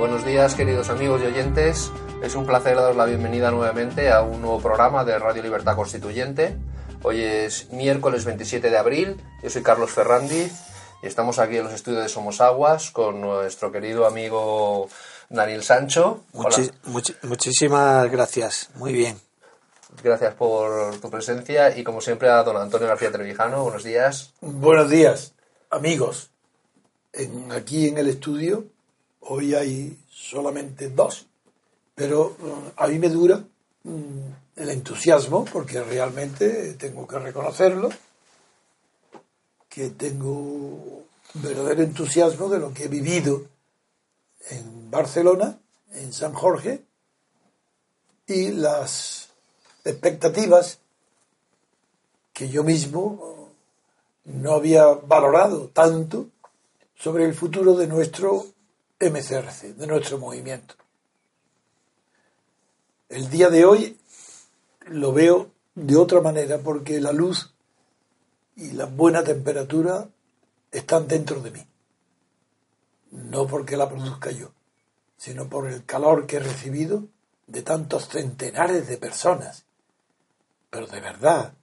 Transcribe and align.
Buenos 0.00 0.24
días, 0.24 0.54
queridos 0.54 0.88
amigos 0.88 1.20
y 1.20 1.26
oyentes. 1.26 1.92
Es 2.22 2.34
un 2.34 2.46
placer 2.46 2.74
daros 2.74 2.96
la 2.96 3.04
bienvenida 3.04 3.50
nuevamente 3.50 4.10
a 4.10 4.22
un 4.22 4.40
nuevo 4.40 4.58
programa 4.58 5.04
de 5.04 5.18
Radio 5.18 5.42
Libertad 5.42 5.76
Constituyente. 5.76 6.56
Hoy 7.02 7.20
es 7.20 7.70
miércoles 7.70 8.24
27 8.24 8.70
de 8.70 8.78
abril. 8.78 9.22
Yo 9.42 9.50
soy 9.50 9.62
Carlos 9.62 9.90
Ferrandi 9.90 10.50
y 11.02 11.06
estamos 11.06 11.38
aquí 11.38 11.58
en 11.58 11.64
los 11.64 11.74
estudios 11.74 12.02
de 12.02 12.08
Somos 12.08 12.40
Aguas 12.40 12.92
con 12.92 13.20
nuestro 13.20 13.70
querido 13.70 14.06
amigo 14.06 14.88
Daniel 15.28 15.62
Sancho. 15.62 16.24
Muchi 16.32 16.70
much 16.84 17.10
muchísimas 17.22 18.10
gracias. 18.10 18.70
Muy 18.76 18.94
bien. 18.94 19.20
Gracias 20.02 20.32
por 20.32 20.98
tu 21.00 21.10
presencia 21.10 21.76
y 21.76 21.84
como 21.84 22.00
siempre 22.00 22.30
a 22.30 22.42
don 22.42 22.56
Antonio 22.56 22.88
García 22.88 23.12
Trevijano. 23.12 23.64
Buenos 23.64 23.84
días. 23.84 24.32
Buenos 24.40 24.88
días, 24.88 25.34
amigos. 25.68 26.30
En, 27.12 27.52
aquí 27.52 27.88
en 27.88 27.98
el 27.98 28.08
estudio 28.08 28.64
Hoy 29.20 29.54
hay 29.54 29.98
solamente 30.08 30.88
dos, 30.88 31.26
pero 31.94 32.36
uh, 32.40 32.72
a 32.76 32.86
mí 32.88 32.98
me 32.98 33.08
dura 33.08 33.44
mm, 33.84 34.30
el 34.56 34.68
entusiasmo, 34.70 35.44
porque 35.44 35.82
realmente 35.82 36.74
tengo 36.74 37.06
que 37.06 37.18
reconocerlo, 37.18 37.90
que 39.68 39.90
tengo 39.90 41.04
verdadero 41.34 41.82
entusiasmo 41.82 42.48
de 42.48 42.58
lo 42.58 42.72
que 42.72 42.84
he 42.84 42.88
vivido 42.88 43.46
en 44.48 44.90
Barcelona, 44.90 45.58
en 45.92 46.12
San 46.12 46.32
Jorge, 46.32 46.82
y 48.26 48.48
las 48.52 49.28
expectativas 49.84 50.78
que 52.32 52.48
yo 52.48 52.64
mismo 52.64 53.50
no 54.24 54.52
había 54.52 54.86
valorado 54.86 55.68
tanto 55.68 56.28
sobre 56.96 57.24
el 57.24 57.34
futuro 57.34 57.74
de 57.76 57.86
nuestro 57.86 58.46
MCRC, 59.00 59.74
de 59.76 59.86
nuestro 59.86 60.18
movimiento. 60.18 60.74
El 63.08 63.30
día 63.30 63.48
de 63.48 63.64
hoy 63.64 63.98
lo 64.86 65.12
veo 65.12 65.50
de 65.74 65.96
otra 65.96 66.20
manera 66.20 66.58
porque 66.58 67.00
la 67.00 67.12
luz 67.12 67.54
y 68.56 68.72
la 68.72 68.84
buena 68.84 69.24
temperatura 69.24 70.08
están 70.70 71.08
dentro 71.08 71.40
de 71.40 71.50
mí. 71.50 71.66
No 73.10 73.46
porque 73.46 73.76
la 73.76 73.88
produzca 73.88 74.30
yo, 74.30 74.52
sino 75.16 75.48
por 75.48 75.66
el 75.66 75.84
calor 75.84 76.26
que 76.26 76.36
he 76.36 76.40
recibido 76.40 77.08
de 77.46 77.62
tantos 77.62 78.08
centenares 78.08 78.86
de 78.86 78.98
personas, 78.98 79.64
pero 80.68 80.86
de 80.86 81.00
verdad, 81.00 81.54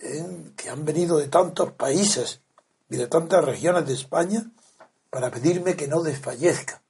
¿eh? 0.00 0.52
que 0.56 0.68
han 0.68 0.84
venido 0.84 1.18
de 1.18 1.28
tantos 1.28 1.72
países 1.72 2.40
y 2.90 2.96
de 2.96 3.06
tantas 3.06 3.44
regiones 3.44 3.86
de 3.86 3.94
España 3.94 4.50
para 5.10 5.30
pedirme 5.30 5.76
que 5.76 5.88
no 5.88 6.02
desfallezca. 6.02 6.80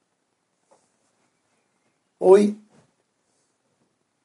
Hoy, 2.19 2.61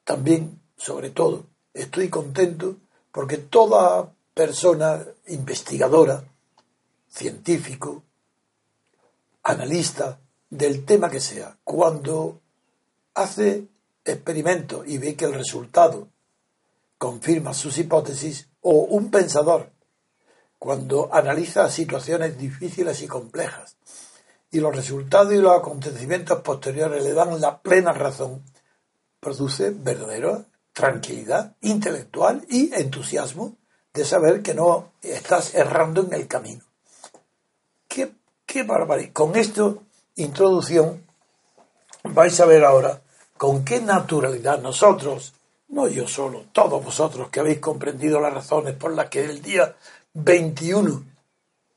también, 0.03 0.61
sobre 0.77 1.09
todo, 1.09 1.45
estoy 1.73 2.09
contento 2.09 2.77
porque 3.11 3.37
toda 3.37 4.13
persona 4.33 5.03
investigadora, 5.27 6.23
científico, 7.09 8.03
analista 9.43 10.19
del 10.49 10.85
tema 10.85 11.09
que 11.09 11.19
sea, 11.19 11.57
cuando 11.63 12.39
hace 13.15 13.67
experimentos 14.05 14.87
y 14.87 14.99
ve 14.99 15.15
que 15.15 15.25
el 15.25 15.33
resultado 15.33 16.07
confirma 16.97 17.53
sus 17.53 17.77
hipótesis, 17.77 18.47
o 18.61 18.71
un 18.71 19.09
pensador 19.09 19.71
cuando 20.59 21.09
analiza 21.13 21.69
situaciones 21.69 22.37
difíciles 22.37 23.01
y 23.01 23.07
complejas 23.07 23.77
y 24.51 24.59
los 24.59 24.75
resultados 24.75 25.33
y 25.33 25.37
los 25.37 25.57
acontecimientos 25.57 26.41
posteriores 26.41 27.03
le 27.03 27.13
dan 27.13 27.39
la 27.41 27.59
plena 27.61 27.91
razón, 27.93 28.43
produce 29.19 29.71
verdadera 29.71 30.45
tranquilidad 30.73 31.55
intelectual 31.61 32.45
y 32.49 32.73
entusiasmo 32.73 33.57
de 33.93 34.05
saber 34.05 34.41
que 34.41 34.53
no 34.53 34.93
estás 35.01 35.55
errando 35.55 36.03
en 36.03 36.13
el 36.13 36.27
camino. 36.27 36.63
Qué, 37.87 38.63
barbaridad. 38.63 39.11
Con 39.13 39.35
esta 39.35 39.73
introducción 40.15 41.05
vais 42.03 42.39
a 42.39 42.45
ver 42.45 42.63
ahora 42.63 43.01
con 43.37 43.65
qué 43.65 43.81
naturalidad 43.81 44.61
nosotros, 44.61 45.33
no 45.67 45.87
yo 45.87 46.07
solo, 46.07 46.45
todos 46.53 46.83
vosotros 46.83 47.29
que 47.29 47.39
habéis 47.39 47.59
comprendido 47.59 48.19
las 48.19 48.33
razones 48.33 48.73
por 48.75 48.93
las 48.93 49.09
que 49.09 49.25
el 49.25 49.41
día 49.41 49.75
21 50.19 51.03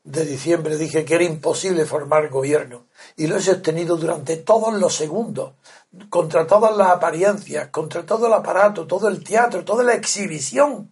de 0.03 0.25
diciembre 0.25 0.75
dije 0.75 1.05
que 1.05 1.13
era 1.13 1.23
imposible 1.23 1.85
formar 1.85 2.29
gobierno 2.29 2.87
y 3.15 3.27
lo 3.27 3.37
he 3.37 3.41
sostenido 3.41 3.97
durante 3.97 4.37
todos 4.37 4.73
los 4.73 4.95
segundos, 4.95 5.53
contra 6.09 6.47
todas 6.47 6.75
las 6.75 6.89
apariencias, 6.89 7.69
contra 7.69 8.03
todo 8.03 8.25
el 8.25 8.33
aparato, 8.33 8.87
todo 8.87 9.07
el 9.09 9.23
teatro, 9.23 9.63
toda 9.63 9.83
la 9.83 9.93
exhibición. 9.93 10.91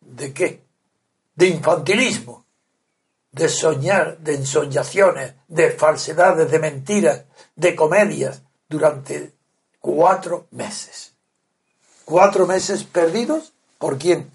¿De 0.00 0.32
qué? 0.32 0.64
De 1.36 1.46
infantilismo, 1.46 2.44
de 3.30 3.48
soñar, 3.48 4.18
de 4.18 4.34
ensoñaciones, 4.34 5.34
de 5.46 5.70
falsedades, 5.70 6.50
de 6.50 6.58
mentiras, 6.58 7.24
de 7.54 7.76
comedias, 7.76 8.42
durante 8.68 9.32
cuatro 9.78 10.46
meses. 10.50 11.12
Cuatro 12.04 12.46
meses 12.46 12.82
perdidos, 12.82 13.52
¿por 13.78 13.98
quién? 13.98 14.32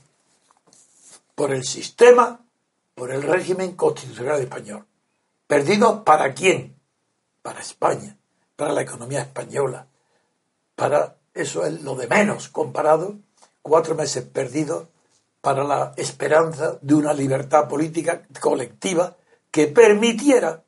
Por 1.37 1.53
el 1.53 1.63
sistema 1.63 2.41
por 2.97 3.11
el 3.11 3.21
régimen 3.21 3.73
constitucional 3.73 4.41
español. 4.41 4.83
¿Perdido 5.45 6.03
para 6.03 6.33
quién? 6.33 6.75
Para 7.43 7.61
España, 7.61 8.17
para 8.55 8.73
la 8.73 8.81
economía 8.81 9.21
española. 9.21 9.85
Para 10.75 11.15
eso 11.35 11.63
es 11.63 11.83
lo 11.83 11.93
de 11.93 12.07
menos 12.07 12.49
comparado, 12.49 13.17
cuatro 13.61 13.93
meses 13.93 14.23
perdidos 14.23 14.87
para 15.39 15.63
la 15.63 15.93
esperanza 15.95 16.79
de 16.81 16.95
una 16.95 17.13
libertad 17.13 17.67
política 17.67 18.23
colectiva 18.41 19.15
que 19.51 19.67
permitiera 19.67 20.63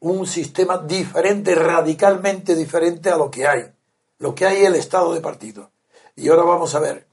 un 0.00 0.26
sistema 0.26 0.76
diferente, 0.76 1.54
radicalmente 1.54 2.54
diferente 2.54 3.08
a 3.08 3.16
lo 3.16 3.30
que 3.30 3.46
hay. 3.46 3.72
Lo 4.18 4.34
que 4.34 4.44
hay 4.44 4.58
es 4.58 4.68
el 4.68 4.74
estado 4.74 5.14
de 5.14 5.22
partido. 5.22 5.70
Y 6.14 6.28
ahora 6.28 6.42
vamos 6.42 6.74
a 6.74 6.80
ver, 6.80 7.06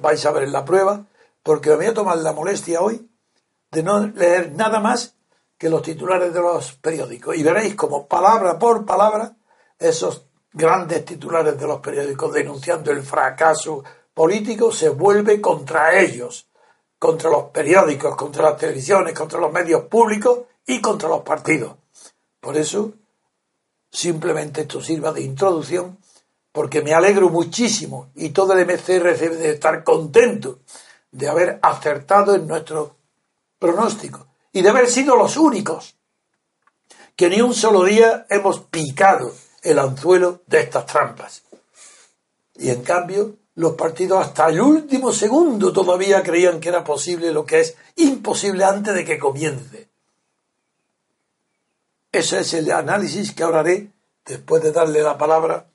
vais 0.00 0.24
a 0.24 0.30
ver 0.30 0.44
en 0.44 0.52
la 0.52 0.64
prueba, 0.64 1.04
porque 1.48 1.70
me 1.70 1.76
voy 1.76 1.86
a 1.86 1.94
tomar 1.94 2.18
la 2.18 2.34
molestia 2.34 2.82
hoy 2.82 3.08
de 3.70 3.82
no 3.82 4.06
leer 4.06 4.52
nada 4.52 4.80
más 4.80 5.16
que 5.56 5.70
los 5.70 5.80
titulares 5.80 6.34
de 6.34 6.42
los 6.42 6.72
periódicos. 6.74 7.38
Y 7.38 7.42
veréis 7.42 7.74
como 7.74 8.06
palabra 8.06 8.58
por 8.58 8.84
palabra 8.84 9.34
esos 9.78 10.26
grandes 10.52 11.06
titulares 11.06 11.58
de 11.58 11.66
los 11.66 11.80
periódicos 11.80 12.34
denunciando 12.34 12.90
el 12.90 13.00
fracaso 13.00 13.82
político 14.12 14.70
se 14.70 14.90
vuelve 14.90 15.40
contra 15.40 15.98
ellos, 15.98 16.50
contra 16.98 17.30
los 17.30 17.44
periódicos, 17.44 18.14
contra 18.14 18.42
las 18.42 18.58
televisiones, 18.58 19.14
contra 19.14 19.40
los 19.40 19.50
medios 19.50 19.84
públicos 19.84 20.40
y 20.66 20.82
contra 20.82 21.08
los 21.08 21.22
partidos. 21.22 21.76
Por 22.40 22.58
eso, 22.58 22.92
simplemente 23.90 24.60
esto 24.60 24.82
sirva 24.82 25.12
de 25.12 25.22
introducción, 25.22 25.96
porque 26.52 26.82
me 26.82 26.92
alegro 26.92 27.30
muchísimo 27.30 28.10
y 28.16 28.28
todo 28.28 28.52
el 28.52 28.66
MCR 28.66 29.16
debe 29.16 29.36
de 29.36 29.52
estar 29.52 29.82
contento 29.82 30.58
de 31.10 31.28
haber 31.28 31.58
acertado 31.62 32.34
en 32.34 32.46
nuestro 32.46 32.96
pronóstico 33.58 34.26
y 34.52 34.62
de 34.62 34.68
haber 34.68 34.88
sido 34.88 35.16
los 35.16 35.36
únicos 35.36 35.96
que 37.16 37.28
ni 37.28 37.40
un 37.40 37.54
solo 37.54 37.84
día 37.84 38.26
hemos 38.30 38.60
picado 38.60 39.34
el 39.62 39.78
anzuelo 39.78 40.42
de 40.46 40.60
estas 40.60 40.86
trampas. 40.86 41.42
Y 42.54 42.70
en 42.70 42.82
cambio, 42.82 43.34
los 43.56 43.74
partidos 43.74 44.24
hasta 44.24 44.48
el 44.48 44.60
último 44.60 45.12
segundo 45.12 45.72
todavía 45.72 46.22
creían 46.22 46.60
que 46.60 46.68
era 46.68 46.84
posible 46.84 47.32
lo 47.32 47.44
que 47.44 47.60
es 47.60 47.76
imposible 47.96 48.64
antes 48.64 48.94
de 48.94 49.04
que 49.04 49.18
comience. 49.18 49.88
Ese 52.12 52.40
es 52.40 52.54
el 52.54 52.70
análisis 52.70 53.32
que 53.32 53.42
ahora 53.42 53.60
haré 53.60 53.90
después 54.24 54.62
de 54.62 54.70
darle 54.70 55.02
la 55.02 55.18
palabra 55.18 55.66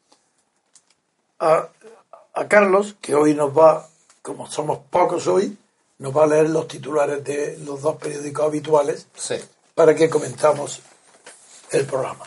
a, 1.40 1.68
a 2.34 2.48
Carlos, 2.48 2.96
que 3.02 3.16
hoy 3.16 3.34
nos 3.34 3.58
va 3.58 3.90
como 4.24 4.50
somos 4.50 4.80
pocos 4.90 5.28
hoy, 5.28 5.56
nos 6.00 6.16
va 6.18 6.24
a 6.24 6.28
leer 6.28 6.50
los 6.50 6.68
titulares 6.68 7.24
de 7.24 7.60
los 7.66 7.82
dos 7.82 7.98
periódicos 7.98 8.46
habituales 8.46 9.08
Sí. 9.14 9.36
para 9.76 9.94
que 9.96 10.10
comentamos 10.10 10.82
el 11.72 11.86
programa. 11.86 12.26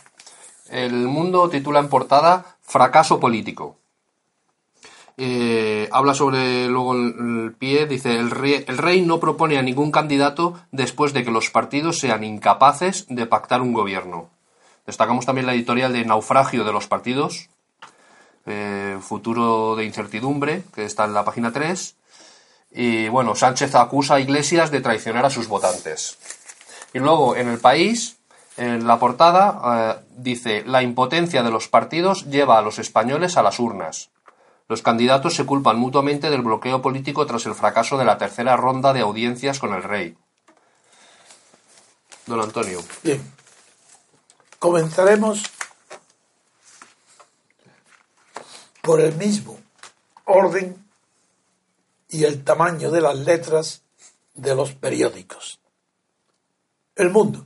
El 0.68 0.92
Mundo 1.08 1.48
titula 1.48 1.80
en 1.80 1.88
portada 1.88 2.56
Fracaso 2.62 3.18
político. 3.18 3.76
Eh, 5.18 5.88
habla 5.92 6.12
sobre 6.14 6.66
luego 6.66 6.92
el, 6.92 7.14
el 7.46 7.54
pie, 7.58 7.86
dice 7.86 8.14
el 8.16 8.30
rey, 8.30 8.64
el 8.68 8.76
rey 8.76 9.00
no 9.00 9.18
propone 9.18 9.56
a 9.56 9.62
ningún 9.62 9.90
candidato 9.90 10.54
después 10.72 11.14
de 11.14 11.24
que 11.24 11.30
los 11.30 11.48
partidos 11.50 11.98
sean 11.98 12.22
incapaces 12.22 13.06
de 13.08 13.24
pactar 13.24 13.62
un 13.62 13.72
gobierno. 13.72 14.28
Destacamos 14.84 15.24
también 15.24 15.46
la 15.46 15.54
editorial 15.54 15.92
de 15.94 16.04
Naufragio 16.04 16.64
de 16.64 16.72
los 16.72 16.86
partidos, 16.86 17.48
eh, 18.46 18.98
Futuro 19.00 19.76
de 19.76 19.84
incertidumbre, 19.84 20.62
que 20.74 20.84
está 20.84 21.04
en 21.04 21.14
la 21.14 21.24
página 21.24 21.52
3. 21.52 21.96
Y 22.72 23.08
bueno, 23.08 23.34
Sánchez 23.34 23.74
acusa 23.74 24.14
a 24.14 24.20
Iglesias 24.20 24.70
de 24.70 24.80
traicionar 24.80 25.26
a 25.26 25.30
sus 25.30 25.48
votantes. 25.48 26.18
Y 26.92 26.98
luego 26.98 27.36
en 27.36 27.48
el 27.48 27.58
país, 27.58 28.18
en 28.56 28.86
la 28.86 28.98
portada, 28.98 29.60
eh, 29.64 30.06
dice, 30.16 30.64
la 30.64 30.82
impotencia 30.82 31.42
de 31.42 31.50
los 31.50 31.68
partidos 31.68 32.26
lleva 32.26 32.58
a 32.58 32.62
los 32.62 32.78
españoles 32.78 33.36
a 33.36 33.42
las 33.42 33.58
urnas. 33.58 34.10
Los 34.68 34.82
candidatos 34.82 35.34
se 35.34 35.46
culpan 35.46 35.78
mutuamente 35.78 36.30
del 36.30 36.42
bloqueo 36.42 36.82
político 36.82 37.26
tras 37.26 37.46
el 37.46 37.54
fracaso 37.54 37.98
de 37.98 38.04
la 38.04 38.18
tercera 38.18 38.56
ronda 38.56 38.92
de 38.92 39.00
audiencias 39.00 39.58
con 39.58 39.74
el 39.74 39.82
rey. 39.82 40.16
Don 42.26 42.40
Antonio. 42.40 42.80
Bien. 43.04 43.22
Comenzaremos 44.58 45.44
por 48.86 49.00
el 49.00 49.16
mismo 49.16 49.58
orden 50.26 50.76
y 52.08 52.22
el 52.22 52.44
tamaño 52.44 52.92
de 52.92 53.00
las 53.00 53.18
letras 53.18 53.82
de 54.32 54.54
los 54.54 54.74
periódicos. 54.74 55.58
El 56.94 57.10
mundo. 57.10 57.44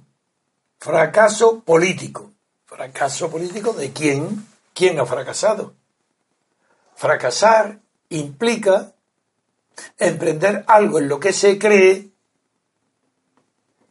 Fracaso 0.78 1.60
político. 1.60 2.31
¿Fracaso 2.66 3.31
político 3.31 3.72
de 3.72 3.90
quién? 3.90 4.46
¿Quién 4.75 5.00
ha 5.00 5.06
fracasado? 5.06 5.72
Fracasar 6.94 7.81
implica 8.10 8.92
emprender 9.96 10.64
algo 10.69 10.98
en 10.98 11.08
lo 11.08 11.19
que 11.19 11.32
se 11.32 11.58
cree 11.58 12.10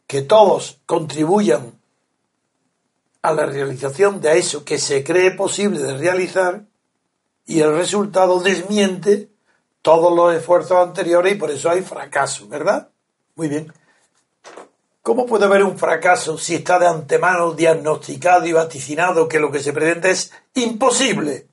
que 0.06 0.22
todos 0.22 0.78
contribuyan 0.86 1.80
a 3.22 3.32
la 3.32 3.44
realización 3.46 4.20
de 4.20 4.38
eso 4.38 4.64
que 4.64 4.78
se 4.78 5.02
cree 5.02 5.32
posible 5.32 5.80
de 5.80 5.98
realizar 5.98 6.69
y 7.50 7.62
el 7.62 7.74
resultado 7.74 8.38
desmiente 8.40 9.28
todos 9.82 10.14
los 10.14 10.32
esfuerzos 10.32 10.86
anteriores 10.86 11.32
y 11.32 11.36
por 11.36 11.50
eso 11.50 11.68
hay 11.68 11.82
fracaso, 11.82 12.46
¿verdad? 12.46 12.90
Muy 13.34 13.48
bien. 13.48 13.72
¿Cómo 15.02 15.26
puede 15.26 15.46
haber 15.46 15.64
un 15.64 15.76
fracaso 15.76 16.38
si 16.38 16.54
está 16.54 16.78
de 16.78 16.86
antemano 16.86 17.52
diagnosticado 17.52 18.46
y 18.46 18.52
vaticinado 18.52 19.26
que 19.26 19.40
lo 19.40 19.50
que 19.50 19.58
se 19.58 19.72
pretende 19.72 20.12
es 20.12 20.30
imposible? 20.54 21.48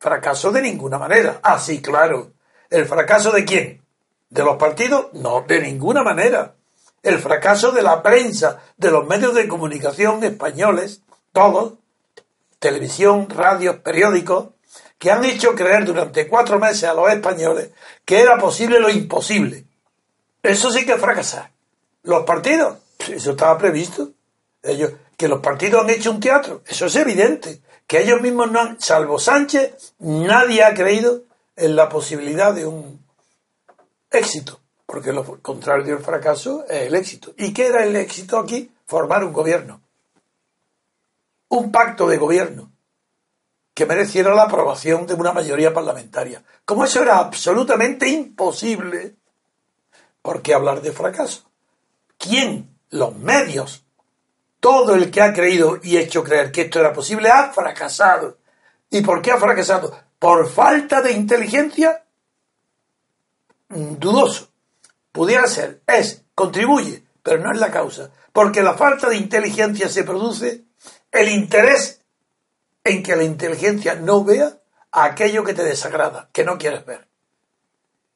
Fracaso 0.00 0.50
de 0.50 0.62
ninguna 0.62 0.98
manera. 0.98 1.38
Ah, 1.40 1.60
sí, 1.60 1.80
claro. 1.80 2.32
¿El 2.68 2.84
fracaso 2.86 3.30
de 3.30 3.44
quién? 3.44 3.82
¿De 4.28 4.42
los 4.42 4.56
partidos? 4.56 5.12
No, 5.12 5.44
de 5.46 5.60
ninguna 5.60 6.02
manera. 6.02 6.56
El 7.04 7.20
fracaso 7.20 7.70
de 7.70 7.82
la 7.82 8.02
prensa, 8.02 8.58
de 8.76 8.90
los 8.90 9.06
medios 9.06 9.34
de 9.34 9.46
comunicación 9.46 10.24
españoles, 10.24 11.02
todos, 11.30 11.74
televisión, 12.58 13.30
radios, 13.30 13.76
periódicos, 13.76 14.48
que 15.00 15.10
han 15.10 15.24
hecho 15.24 15.54
creer 15.54 15.86
durante 15.86 16.28
cuatro 16.28 16.58
meses 16.58 16.84
a 16.84 16.92
los 16.92 17.10
españoles 17.10 17.70
que 18.04 18.20
era 18.20 18.36
posible 18.36 18.78
lo 18.78 18.90
imposible. 18.90 19.64
Eso 20.42 20.70
sí 20.70 20.84
que 20.84 20.98
fracasar. 20.98 21.50
Los 22.02 22.24
partidos, 22.24 22.76
eso 23.08 23.30
estaba 23.30 23.56
previsto. 23.56 24.10
Ellos, 24.62 24.92
que 25.16 25.26
los 25.26 25.40
partidos 25.40 25.82
han 25.82 25.88
hecho 25.88 26.10
un 26.10 26.20
teatro, 26.20 26.62
eso 26.66 26.84
es 26.84 26.96
evidente. 26.96 27.62
Que 27.86 28.02
ellos 28.02 28.20
mismos 28.20 28.52
no 28.52 28.60
han, 28.60 28.78
salvo 28.78 29.18
Sánchez, 29.18 29.94
nadie 30.00 30.62
ha 30.62 30.74
creído 30.74 31.22
en 31.56 31.76
la 31.76 31.88
posibilidad 31.88 32.52
de 32.52 32.66
un 32.66 33.02
éxito. 34.10 34.60
Porque 34.84 35.14
lo 35.14 35.24
contrario 35.40 35.94
del 35.94 36.04
fracaso 36.04 36.66
es 36.68 36.88
el 36.88 36.94
éxito. 36.94 37.32
¿Y 37.38 37.54
qué 37.54 37.68
era 37.68 37.84
el 37.84 37.96
éxito 37.96 38.38
aquí? 38.38 38.70
Formar 38.84 39.24
un 39.24 39.32
gobierno. 39.32 39.80
Un 41.48 41.72
pacto 41.72 42.06
de 42.06 42.18
gobierno 42.18 42.70
que 43.74 43.86
mereciera 43.86 44.34
la 44.34 44.42
aprobación 44.42 45.06
de 45.06 45.14
una 45.14 45.32
mayoría 45.32 45.72
parlamentaria. 45.72 46.42
Como 46.64 46.84
eso 46.84 47.02
era 47.02 47.18
absolutamente 47.18 48.08
imposible, 48.08 49.16
¿por 50.22 50.42
qué 50.42 50.54
hablar 50.54 50.82
de 50.82 50.92
fracaso? 50.92 51.50
¿Quién? 52.18 52.76
Los 52.90 53.16
medios. 53.16 53.84
Todo 54.58 54.94
el 54.94 55.10
que 55.10 55.22
ha 55.22 55.32
creído 55.32 55.78
y 55.82 55.96
hecho 55.96 56.22
creer 56.22 56.52
que 56.52 56.62
esto 56.62 56.80
era 56.80 56.92
posible 56.92 57.30
ha 57.30 57.50
fracasado. 57.52 58.38
¿Y 58.90 59.00
por 59.02 59.22
qué 59.22 59.32
ha 59.32 59.38
fracasado? 59.38 59.98
¿Por 60.18 60.50
falta 60.50 61.00
de 61.00 61.12
inteligencia? 61.12 62.04
Dudoso. 63.68 64.48
Pudiera 65.12 65.46
ser, 65.46 65.80
es, 65.86 66.24
contribuye, 66.34 67.04
pero 67.22 67.42
no 67.42 67.52
es 67.52 67.58
la 67.58 67.70
causa. 67.70 68.10
Porque 68.32 68.62
la 68.62 68.74
falta 68.74 69.08
de 69.08 69.16
inteligencia 69.16 69.88
se 69.88 70.04
produce 70.04 70.64
el 71.10 71.28
interés 71.28 71.99
en 72.84 73.02
que 73.02 73.16
la 73.16 73.24
inteligencia 73.24 73.94
no 73.94 74.24
vea 74.24 74.58
aquello 74.92 75.44
que 75.44 75.54
te 75.54 75.64
desagrada, 75.64 76.28
que 76.32 76.44
no 76.44 76.58
quieres 76.58 76.84
ver. 76.84 77.06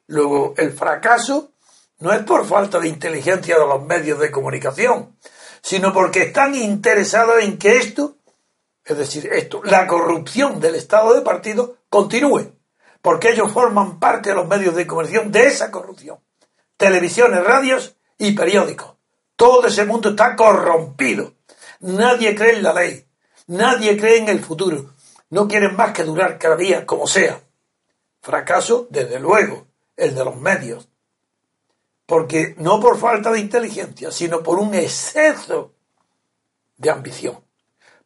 Luego, 0.07 0.53
el 0.57 0.71
fracaso 0.71 1.51
no 1.99 2.11
es 2.11 2.23
por 2.23 2.45
falta 2.45 2.79
de 2.79 2.89
inteligencia 2.89 3.57
de 3.57 3.65
los 3.65 3.83
medios 3.85 4.19
de 4.19 4.31
comunicación, 4.31 5.17
sino 5.61 5.93
porque 5.93 6.23
están 6.23 6.53
interesados 6.55 7.41
en 7.41 7.57
que 7.57 7.77
esto, 7.77 8.17
es 8.83 8.97
decir, 8.97 9.27
esto, 9.31 9.61
la 9.63 9.87
corrupción 9.87 10.59
del 10.59 10.75
Estado 10.75 11.13
de 11.15 11.21
partido, 11.21 11.77
continúe, 11.89 12.51
porque 13.01 13.29
ellos 13.29 13.51
forman 13.51 13.99
parte 13.99 14.29
de 14.29 14.35
los 14.35 14.47
medios 14.47 14.75
de 14.75 14.85
comunicación 14.85 15.31
de 15.31 15.47
esa 15.47 15.71
corrupción. 15.71 16.19
Televisiones, 16.77 17.43
radios 17.43 17.95
y 18.17 18.33
periódicos. 18.33 18.95
Todo 19.35 19.67
ese 19.67 19.85
mundo 19.85 20.09
está 20.09 20.35
corrompido. 20.35 21.33
Nadie 21.79 22.35
cree 22.35 22.57
en 22.57 22.63
la 22.63 22.73
ley. 22.73 23.04
Nadie 23.47 23.97
cree 23.97 24.17
en 24.17 24.29
el 24.29 24.39
futuro. 24.39 24.93
No 25.29 25.47
quieren 25.47 25.75
más 25.75 25.93
que 25.93 26.03
durar 26.03 26.39
cada 26.39 26.55
día 26.55 26.85
como 26.85 27.07
sea. 27.07 27.39
Fracaso, 28.21 28.87
desde 28.89 29.19
luego, 29.19 29.67
el 29.95 30.15
de 30.15 30.25
los 30.25 30.35
medios. 30.35 30.87
Porque 32.05 32.55
no 32.57 32.79
por 32.79 32.99
falta 32.99 33.31
de 33.31 33.39
inteligencia, 33.39 34.11
sino 34.11 34.41
por 34.41 34.59
un 34.59 34.73
exceso 34.73 35.73
de 36.77 36.89
ambición. 36.89 37.39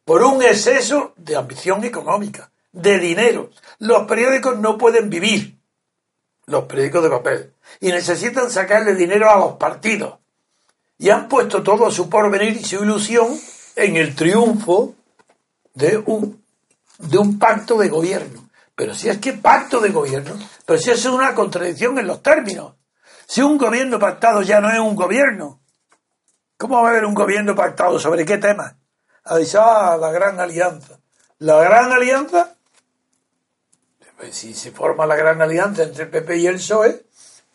Por 0.04 0.22
un 0.22 0.42
exceso 0.42 1.14
de 1.16 1.36
ambición 1.36 1.84
económica, 1.84 2.50
de 2.72 2.98
dinero. 2.98 3.50
Los 3.78 4.06
periódicos 4.06 4.58
no 4.58 4.76
pueden 4.76 5.08
vivir. 5.08 5.58
Los 6.46 6.64
periódicos 6.64 7.02
de 7.02 7.10
papel. 7.10 7.54
Y 7.80 7.88
necesitan 7.88 8.50
sacarle 8.50 8.94
dinero 8.94 9.30
a 9.30 9.38
los 9.38 9.52
partidos. 9.52 10.18
Y 10.98 11.08
han 11.10 11.28
puesto 11.28 11.62
todo 11.62 11.90
su 11.90 12.10
porvenir 12.10 12.56
y 12.56 12.64
su 12.64 12.82
ilusión 12.82 13.38
en 13.76 13.96
el 13.96 14.14
triunfo 14.14 14.96
de 15.74 15.98
un, 15.98 16.42
de 16.98 17.18
un 17.18 17.38
pacto 17.38 17.78
de 17.78 17.88
gobierno. 17.88 18.48
Pero 18.74 18.94
si 18.94 19.08
es 19.08 19.18
que 19.18 19.34
pacto 19.34 19.80
de 19.80 19.90
gobierno, 19.90 20.38
pero 20.64 20.78
si 20.78 20.90
es 20.90 21.04
una 21.06 21.34
contradicción 21.34 21.98
en 21.98 22.06
los 22.06 22.22
términos. 22.22 22.74
Si 23.26 23.42
un 23.42 23.58
gobierno 23.58 23.98
pactado 23.98 24.42
ya 24.42 24.60
no 24.60 24.70
es 24.70 24.78
un 24.78 24.96
gobierno, 24.96 25.60
¿cómo 26.56 26.82
va 26.82 26.88
a 26.88 26.90
haber 26.90 27.04
un 27.04 27.14
gobierno 27.14 27.54
pactado? 27.54 27.98
¿Sobre 27.98 28.24
qué 28.24 28.38
tema? 28.38 28.76
Avisaba 29.24 29.96
la 29.96 30.10
gran 30.10 30.40
alianza. 30.40 30.98
La 31.38 31.62
gran 31.62 31.92
alianza, 31.92 32.54
pues 34.16 34.34
si 34.34 34.54
se 34.54 34.72
forma 34.72 35.06
la 35.06 35.16
gran 35.16 35.40
alianza 35.40 35.82
entre 35.84 36.04
el 36.04 36.10
PP 36.10 36.38
y 36.38 36.46
el 36.46 36.56
PSOE, 36.56 37.04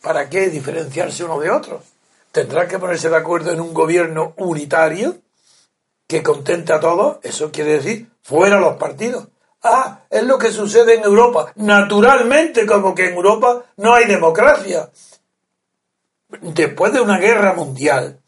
¿para 0.01 0.29
qué 0.29 0.49
diferenciarse 0.49 1.23
uno 1.23 1.39
de 1.39 1.49
otro? 1.49 1.83
Tendrá 2.31 2.67
que 2.67 2.79
ponerse 2.79 3.09
de 3.09 3.17
acuerdo 3.17 3.51
en 3.51 3.61
un 3.61 3.73
gobierno 3.73 4.33
unitario 4.37 5.17
que 6.07 6.23
contente 6.23 6.73
a 6.73 6.79
todos, 6.79 7.17
eso 7.23 7.51
quiere 7.51 7.73
decir 7.73 8.09
fuera 8.21 8.59
los 8.59 8.77
partidos. 8.77 9.27
Ah, 9.63 10.01
es 10.09 10.23
lo 10.23 10.37
que 10.37 10.51
sucede 10.51 10.95
en 10.95 11.03
Europa. 11.03 11.51
Naturalmente, 11.55 12.65
como 12.65 12.93
que 12.93 13.07
en 13.07 13.15
Europa 13.15 13.63
no 13.77 13.93
hay 13.93 14.05
democracia. 14.05 14.89
Después 16.41 16.93
de 16.93 17.01
una 17.01 17.17
guerra 17.17 17.53
mundial, 17.53 18.19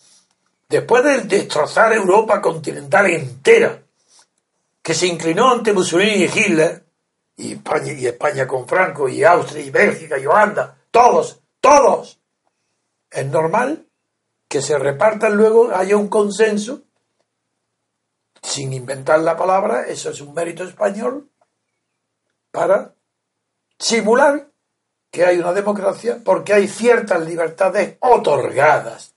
después 0.68 1.04
de 1.04 1.22
destrozar 1.24 1.94
Europa 1.94 2.42
continental 2.42 3.08
entera, 3.08 3.84
que 4.82 4.94
se 4.94 5.08
inclinó 5.08 5.52
ante 5.52 5.74
Mussolini 5.74 6.24
y 6.24 6.26
Hitler, 6.26 6.84
y 7.36 7.54
España, 7.54 7.94
y 7.94 8.08
España 8.08 8.48
con 8.48 8.68
Franco, 8.68 9.08
y 9.08 9.24
Austria, 9.24 9.64
y 9.64 9.70
Bélgica, 9.70 10.18
y 10.18 10.26
Holanda, 10.26 10.78
todos, 10.90 11.42
todos, 11.60 12.20
es 13.12 13.26
normal 13.28 13.86
que 14.48 14.62
se 14.62 14.80
repartan 14.80 15.36
luego, 15.36 15.72
haya 15.76 15.98
un 15.98 16.08
consenso 16.08 16.82
sin 18.42 18.74
inventar 18.74 19.20
la 19.20 19.36
palabra, 19.36 19.84
eso 19.88 20.10
es 20.10 20.22
un 20.22 20.34
mérito 20.34 20.64
español, 20.64 21.30
para 22.52 22.94
simular 23.78 24.50
que 25.12 25.26
hay 25.26 25.38
una 25.38 25.54
democracia 25.54 26.20
porque 26.24 26.54
hay 26.54 26.68
ciertas 26.68 27.22
libertades 27.26 27.98
otorgadas, 28.00 29.14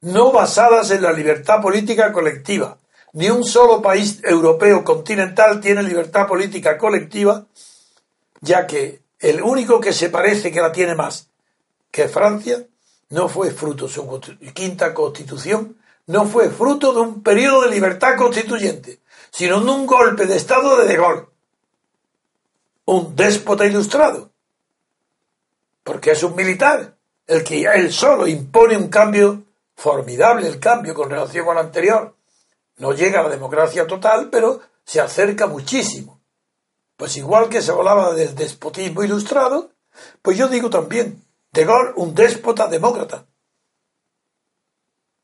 no 0.00 0.32
basadas 0.32 0.90
en 0.90 1.02
la 1.02 1.12
libertad 1.12 1.60
política 1.60 2.12
colectiva. 2.12 2.78
Ni 3.12 3.30
un 3.30 3.44
solo 3.44 3.80
país 3.80 4.20
europeo 4.22 4.84
continental 4.84 5.60
tiene 5.60 5.82
libertad 5.82 6.26
política 6.26 6.76
colectiva, 6.76 7.46
ya 8.42 8.66
que 8.66 9.02
el 9.18 9.40
único 9.40 9.80
que 9.80 9.94
se 9.94 10.10
parece 10.10 10.52
que 10.52 10.60
la 10.60 10.70
tiene 10.70 10.94
más 10.94 11.30
que 11.90 12.08
Francia 12.08 12.62
no 13.08 13.28
fue 13.28 13.52
fruto, 13.52 13.88
su 13.88 14.20
quinta 14.52 14.92
constitución, 14.92 15.78
no 16.06 16.26
fue 16.26 16.50
fruto 16.50 16.92
de 16.92 17.00
un 17.00 17.22
periodo 17.22 17.62
de 17.62 17.70
libertad 17.70 18.16
constituyente, 18.16 19.00
sino 19.30 19.60
de 19.60 19.70
un 19.70 19.86
golpe 19.86 20.26
de 20.26 20.36
Estado 20.36 20.76
de 20.78 20.86
De 20.86 20.96
Gaulle, 20.96 21.26
un 22.86 23.16
déspota 23.16 23.66
ilustrado, 23.66 24.30
porque 25.82 26.12
es 26.12 26.22
un 26.22 26.36
militar, 26.36 26.96
el 27.26 27.42
que 27.42 27.62
él 27.62 27.92
solo 27.92 28.26
impone 28.28 28.76
un 28.76 28.88
cambio 28.88 29.42
formidable, 29.74 30.46
el 30.46 30.60
cambio 30.60 30.94
con 30.94 31.10
relación 31.10 31.48
al 31.48 31.58
anterior. 31.58 32.14
No 32.78 32.92
llega 32.92 33.20
a 33.20 33.22
la 33.24 33.28
democracia 33.28 33.86
total, 33.86 34.30
pero 34.30 34.60
se 34.84 35.00
acerca 35.00 35.46
muchísimo. 35.46 36.20
Pues 36.96 37.16
igual 37.16 37.48
que 37.48 37.60
se 37.60 37.72
hablaba 37.72 38.14
del 38.14 38.34
despotismo 38.34 39.02
ilustrado, 39.02 39.72
pues 40.22 40.38
yo 40.38 40.48
digo 40.48 40.70
también, 40.70 41.24
de 41.52 41.64
Gaulle, 41.64 41.92
un 41.96 42.14
déspota 42.14 42.68
demócrata. 42.68 43.26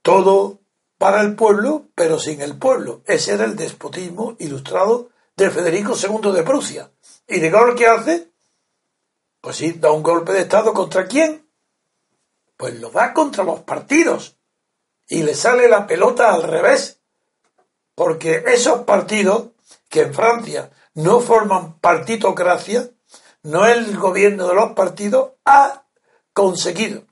Todo 0.03 0.62
para 1.03 1.21
el 1.21 1.35
pueblo, 1.35 1.87
pero 1.97 2.17
sin 2.21 2.41
el 2.43 2.57
pueblo. 2.57 3.03
Ese 3.07 3.33
era 3.33 3.45
el 3.45 3.57
despotismo 3.57 4.37
ilustrado 4.39 5.09
de 5.37 5.51
Federico 5.51 5.95
II 6.01 6.31
de 6.31 6.45
Prusia. 6.45 6.93
¿Y 7.27 7.41
de 7.41 7.51
Gaulle 7.51 7.75
qué 7.75 7.89
hace? 7.89 8.31
Pues 9.41 9.57
sí, 9.57 9.73
da 9.73 9.91
un 9.91 10.05
golpe 10.05 10.33
de 10.33 10.43
Estado 10.43 10.73
contra 10.73 11.09
quién? 11.09 11.45
Pues 12.57 12.79
lo 12.79 12.91
da 12.93 13.13
contra 13.13 13.43
los 13.43 13.63
partidos. 13.63 14.37
Y 15.09 15.25
le 15.25 15.35
sale 15.35 15.69
la 15.69 15.89
pelota 15.89 16.33
al 16.33 16.45
revés. 16.45 17.01
Porque 17.97 18.45
esos 18.47 18.83
partidos 18.83 19.49
que 19.89 20.03
en 20.03 20.15
Francia 20.15 20.71
no 20.95 21.19
forman 21.19 21.81
partitocracia, 21.81 22.89
no 23.43 23.67
el 23.67 23.99
gobierno 23.99 24.47
de 24.47 24.55
los 24.55 24.71
partidos, 24.75 25.33
ha 25.45 25.83
conseguido 26.33 27.03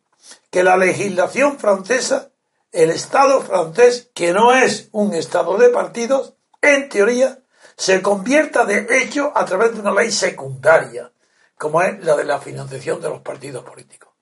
que 0.49 0.63
la 0.63 0.77
legislación 0.77 1.59
francesa, 1.59 2.30
el 2.73 2.91
Estado 2.91 3.41
francés, 3.43 4.11
que 4.15 4.33
no 4.33 4.53
es 4.53 4.89
un 4.93 5.15
Estado 5.15 5.57
de 5.59 5.71
partidos, 5.71 6.35
en 6.61 6.89
teoría, 6.89 7.39
se 7.77 8.03
convierta 8.03 8.65
de 8.65 8.87
hecho 8.99 9.33
a 9.35 9.45
través 9.45 9.75
de 9.75 9.81
una 9.81 9.93
ley 9.93 10.11
secundaria, 10.11 11.13
como 11.57 11.83
es 11.83 12.05
la 12.05 12.17
de 12.17 12.25
la 12.25 12.41
financiación 12.41 13.01
de 13.01 13.09
los 13.09 13.23
partidos 13.23 13.65
políticos. 13.65 14.13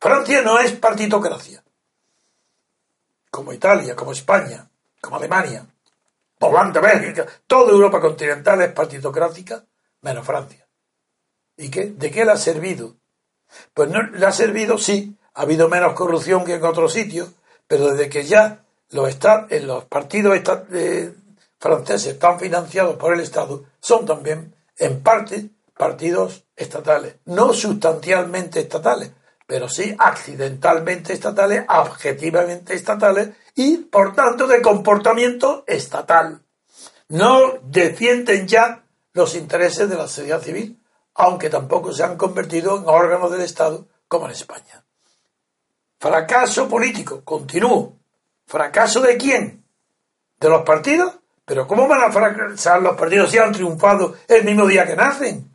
Francia 0.00 0.42
no 0.42 0.58
es 0.58 0.72
partitocracia, 0.72 1.62
como 3.30 3.52
Italia, 3.52 3.94
como 3.94 4.12
España, 4.12 4.68
como 5.00 5.16
Alemania, 5.16 5.66
Holanda, 6.40 6.80
Bélgica, 6.80 7.26
toda 7.46 7.70
Europa 7.70 8.00
continental 8.00 8.62
es 8.62 8.72
partitocrática, 8.72 9.64
menos 10.00 10.26
Francia. 10.26 10.66
¿Y 11.56 11.70
qué? 11.70 11.86
¿De 11.86 12.10
qué 12.10 12.24
le 12.24 12.32
ha 12.32 12.36
servido 12.36 12.96
pues 13.74 13.90
no 13.90 14.02
le 14.02 14.26
ha 14.26 14.32
servido, 14.32 14.78
sí, 14.78 15.16
ha 15.34 15.42
habido 15.42 15.68
menos 15.68 15.94
corrupción 15.94 16.44
que 16.44 16.54
en 16.54 16.64
otros 16.64 16.92
sitios, 16.92 17.30
pero 17.66 17.90
desde 17.90 18.08
que 18.08 18.24
ya 18.24 18.64
los, 18.90 19.16
en 19.50 19.66
los 19.66 19.84
partidos 19.84 20.40
eh, 20.72 21.14
franceses 21.58 22.14
están 22.14 22.40
financiados 22.40 22.96
por 22.96 23.14
el 23.14 23.20
Estado, 23.20 23.64
son 23.80 24.06
también, 24.06 24.54
en 24.76 25.02
parte, 25.02 25.50
partidos 25.76 26.44
estatales. 26.56 27.16
No 27.26 27.52
sustancialmente 27.52 28.60
estatales, 28.60 29.12
pero 29.46 29.68
sí 29.68 29.94
accidentalmente 29.98 31.12
estatales, 31.12 31.64
objetivamente 31.68 32.74
estatales 32.74 33.30
y, 33.54 33.78
por 33.78 34.14
tanto, 34.14 34.46
de 34.46 34.62
comportamiento 34.62 35.64
estatal. 35.66 36.40
No 37.08 37.54
defienden 37.62 38.46
ya 38.46 38.84
los 39.12 39.34
intereses 39.34 39.88
de 39.88 39.96
la 39.96 40.06
sociedad 40.06 40.40
civil, 40.40 40.80
aunque 41.14 41.50
tampoco 41.50 41.92
se 41.92 42.04
han 42.04 42.16
convertido 42.16 42.76
en 42.78 42.84
órganos 42.86 43.32
del 43.32 43.40
Estado 43.40 43.86
como 44.06 44.26
en 44.26 44.32
España. 44.32 44.84
Fracaso 46.00 46.66
político, 46.66 47.22
continúo. 47.22 47.98
¿Fracaso 48.46 49.02
de 49.02 49.18
quién? 49.18 49.62
¿De 50.40 50.48
los 50.48 50.62
partidos? 50.62 51.18
Pero 51.44 51.66
¿cómo 51.66 51.86
van 51.86 52.00
a 52.00 52.10
fracasar 52.10 52.80
los 52.80 52.96
partidos 52.96 53.30
si 53.30 53.36
han 53.36 53.52
triunfado 53.52 54.14
el 54.26 54.42
mismo 54.44 54.66
día 54.66 54.86
que 54.86 54.96
nacen? 54.96 55.54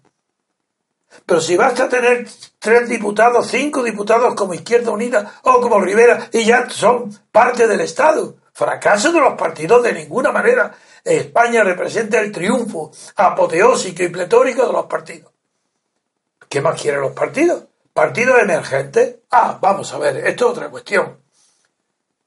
Pero 1.26 1.42
si 1.42 1.58
basta 1.58 1.90
tener 1.90 2.28
tres 2.60 2.88
diputados, 2.88 3.48
cinco 3.48 3.82
diputados 3.82 4.36
como 4.36 4.54
Izquierda 4.54 4.92
Unida 4.92 5.40
o 5.42 5.60
como 5.60 5.82
Rivera 5.82 6.30
y 6.32 6.46
ya 6.46 6.70
son 6.70 7.12
parte 7.32 7.68
del 7.68 7.82
Estado. 7.82 8.36
Fracaso 8.54 9.12
de 9.12 9.22
los 9.22 9.34
partidos 9.34 9.82
de 9.82 9.94
ninguna 9.94 10.32
manera. 10.32 10.76
España 11.04 11.64
representa 11.64 12.20
el 12.20 12.32
triunfo 12.32 12.92
apoteósico 13.16 14.04
y 14.04 14.10
pletórico 14.10 14.68
de 14.68 14.74
los 14.74 14.86
partidos. 14.86 15.34
¿Qué 16.48 16.62
más 16.62 16.80
quieren 16.80 17.02
los 17.02 17.14
partidos? 17.14 17.64
¿Partidos 17.96 18.42
emergentes? 18.42 19.20
Ah, 19.32 19.58
vamos 19.62 19.94
a 19.94 19.98
ver, 19.98 20.18
esto 20.18 20.48
es 20.48 20.52
otra 20.52 20.70
cuestión. 20.70 21.18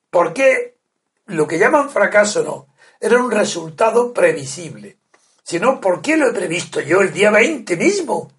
¿Por 0.09 0.33
qué 0.33 0.79
lo 1.27 1.47
que 1.47 1.59
llaman 1.59 1.91
fracaso 1.91 2.43
no? 2.43 2.69
Era 2.99 3.23
un 3.23 3.31
resultado 3.31 4.15
previsible. 4.15 4.97
Sino, 5.43 5.79
¿por 5.79 6.01
qué 6.01 6.17
lo 6.17 6.27
he 6.27 6.33
previsto 6.33 6.81
yo 6.81 7.03
el 7.03 7.13
día 7.13 7.31
20 7.31 7.77
mismo? 7.77 8.33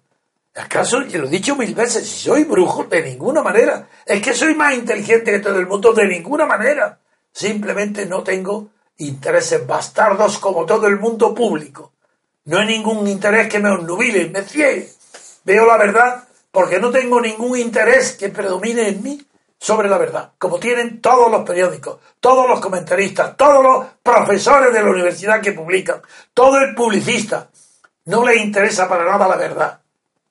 ¿Acaso, 0.56 1.02
yo 1.02 1.20
lo 1.20 1.28
he 1.28 1.30
dicho 1.30 1.54
mil 1.54 1.72
veces, 1.72 2.04
si 2.04 2.24
soy 2.24 2.42
brujo, 2.42 2.82
de 2.82 3.00
ninguna 3.00 3.42
manera. 3.44 3.88
Es 4.04 4.20
que 4.20 4.34
soy 4.34 4.56
más 4.56 4.74
inteligente 4.74 5.30
que 5.30 5.38
todo 5.38 5.60
el 5.60 5.68
mundo, 5.68 5.92
de 5.92 6.08
ninguna 6.08 6.46
manera. 6.46 6.98
Simplemente 7.30 8.06
no 8.06 8.24
tengo 8.24 8.70
intereses 8.96 9.64
bastardos 9.64 10.40
como 10.40 10.66
todo 10.66 10.88
el 10.88 10.98
mundo 10.98 11.32
público. 11.32 11.92
No 12.46 12.58
hay 12.58 12.66
ningún 12.66 13.06
interés 13.06 13.48
que 13.48 13.60
me 13.60 13.70
obnubile, 13.70 14.30
me 14.30 14.42
ciegue. 14.42 14.90
Veo 15.44 15.64
la 15.64 15.76
verdad 15.76 16.24
porque 16.50 16.78
no 16.78 16.90
tengo 16.90 17.20
ningún 17.20 17.58
interés 17.58 18.12
que 18.12 18.28
predomine 18.28 18.88
en 18.88 19.02
mí 19.02 19.26
sobre 19.58 19.88
la 19.88 19.98
verdad, 19.98 20.32
como 20.38 20.58
tienen 20.58 21.00
todos 21.02 21.30
los 21.30 21.46
periódicos, 21.46 21.98
todos 22.18 22.48
los 22.48 22.60
comentaristas, 22.60 23.36
todos 23.36 23.62
los 23.62 23.86
profesores 24.02 24.72
de 24.72 24.82
la 24.82 24.90
universidad 24.90 25.42
que 25.42 25.52
publican, 25.52 26.00
todo 26.32 26.58
el 26.58 26.74
publicista. 26.74 27.50
No 28.06 28.24
les 28.24 28.40
interesa 28.40 28.88
para 28.88 29.04
nada 29.04 29.28
la 29.28 29.36
verdad. 29.36 29.80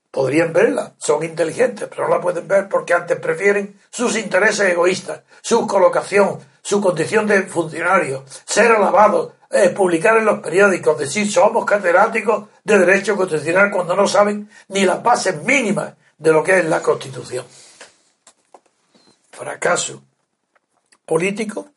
Podrían 0.10 0.52
verla, 0.52 0.94
son 0.98 1.24
inteligentes, 1.24 1.88
pero 1.88 2.08
no 2.08 2.16
la 2.16 2.22
pueden 2.22 2.48
ver 2.48 2.68
porque 2.68 2.96
antes 2.96 3.20
prefieren 3.20 3.80
sus 3.92 4.18
intereses 4.18 4.72
egoístas, 4.72 5.22
su 5.42 5.68
colocación, 5.68 6.40
su 6.64 6.82
condición 6.82 7.28
de 7.28 7.44
funcionario, 7.44 8.26
ser 8.46 8.72
alabados, 8.72 9.34
eh, 9.52 9.70
publicar 9.70 10.18
en 10.18 10.26
los 10.26 10.40
periódicos, 10.40 10.98
decir 10.98 11.32
somos 11.32 11.64
catedráticos 11.66 12.50
de 12.64 12.80
derecho 12.80 13.16
constitucional 13.16 13.70
cuando 13.70 13.96
no 13.96 14.08
saben 14.08 14.50
ni 14.70 14.86
las 14.86 15.04
bases 15.04 15.44
mínimas 15.44 15.94
de 16.20 16.32
lo 16.32 16.44
que 16.44 16.60
es 16.60 16.66
la 16.66 16.82
constitución. 16.82 17.46
Fracaso 19.32 20.04
político 21.06 21.70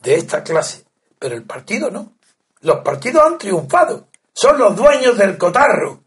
de 0.00 0.14
esta 0.14 0.44
clase, 0.44 0.84
pero 1.18 1.34
el 1.34 1.42
partido 1.42 1.90
no. 1.90 2.12
Los 2.60 2.78
partidos 2.80 3.24
han 3.24 3.38
triunfado, 3.38 4.06
son 4.32 4.58
los 4.58 4.76
dueños 4.76 5.18
del 5.18 5.36
cotarro. 5.36 6.04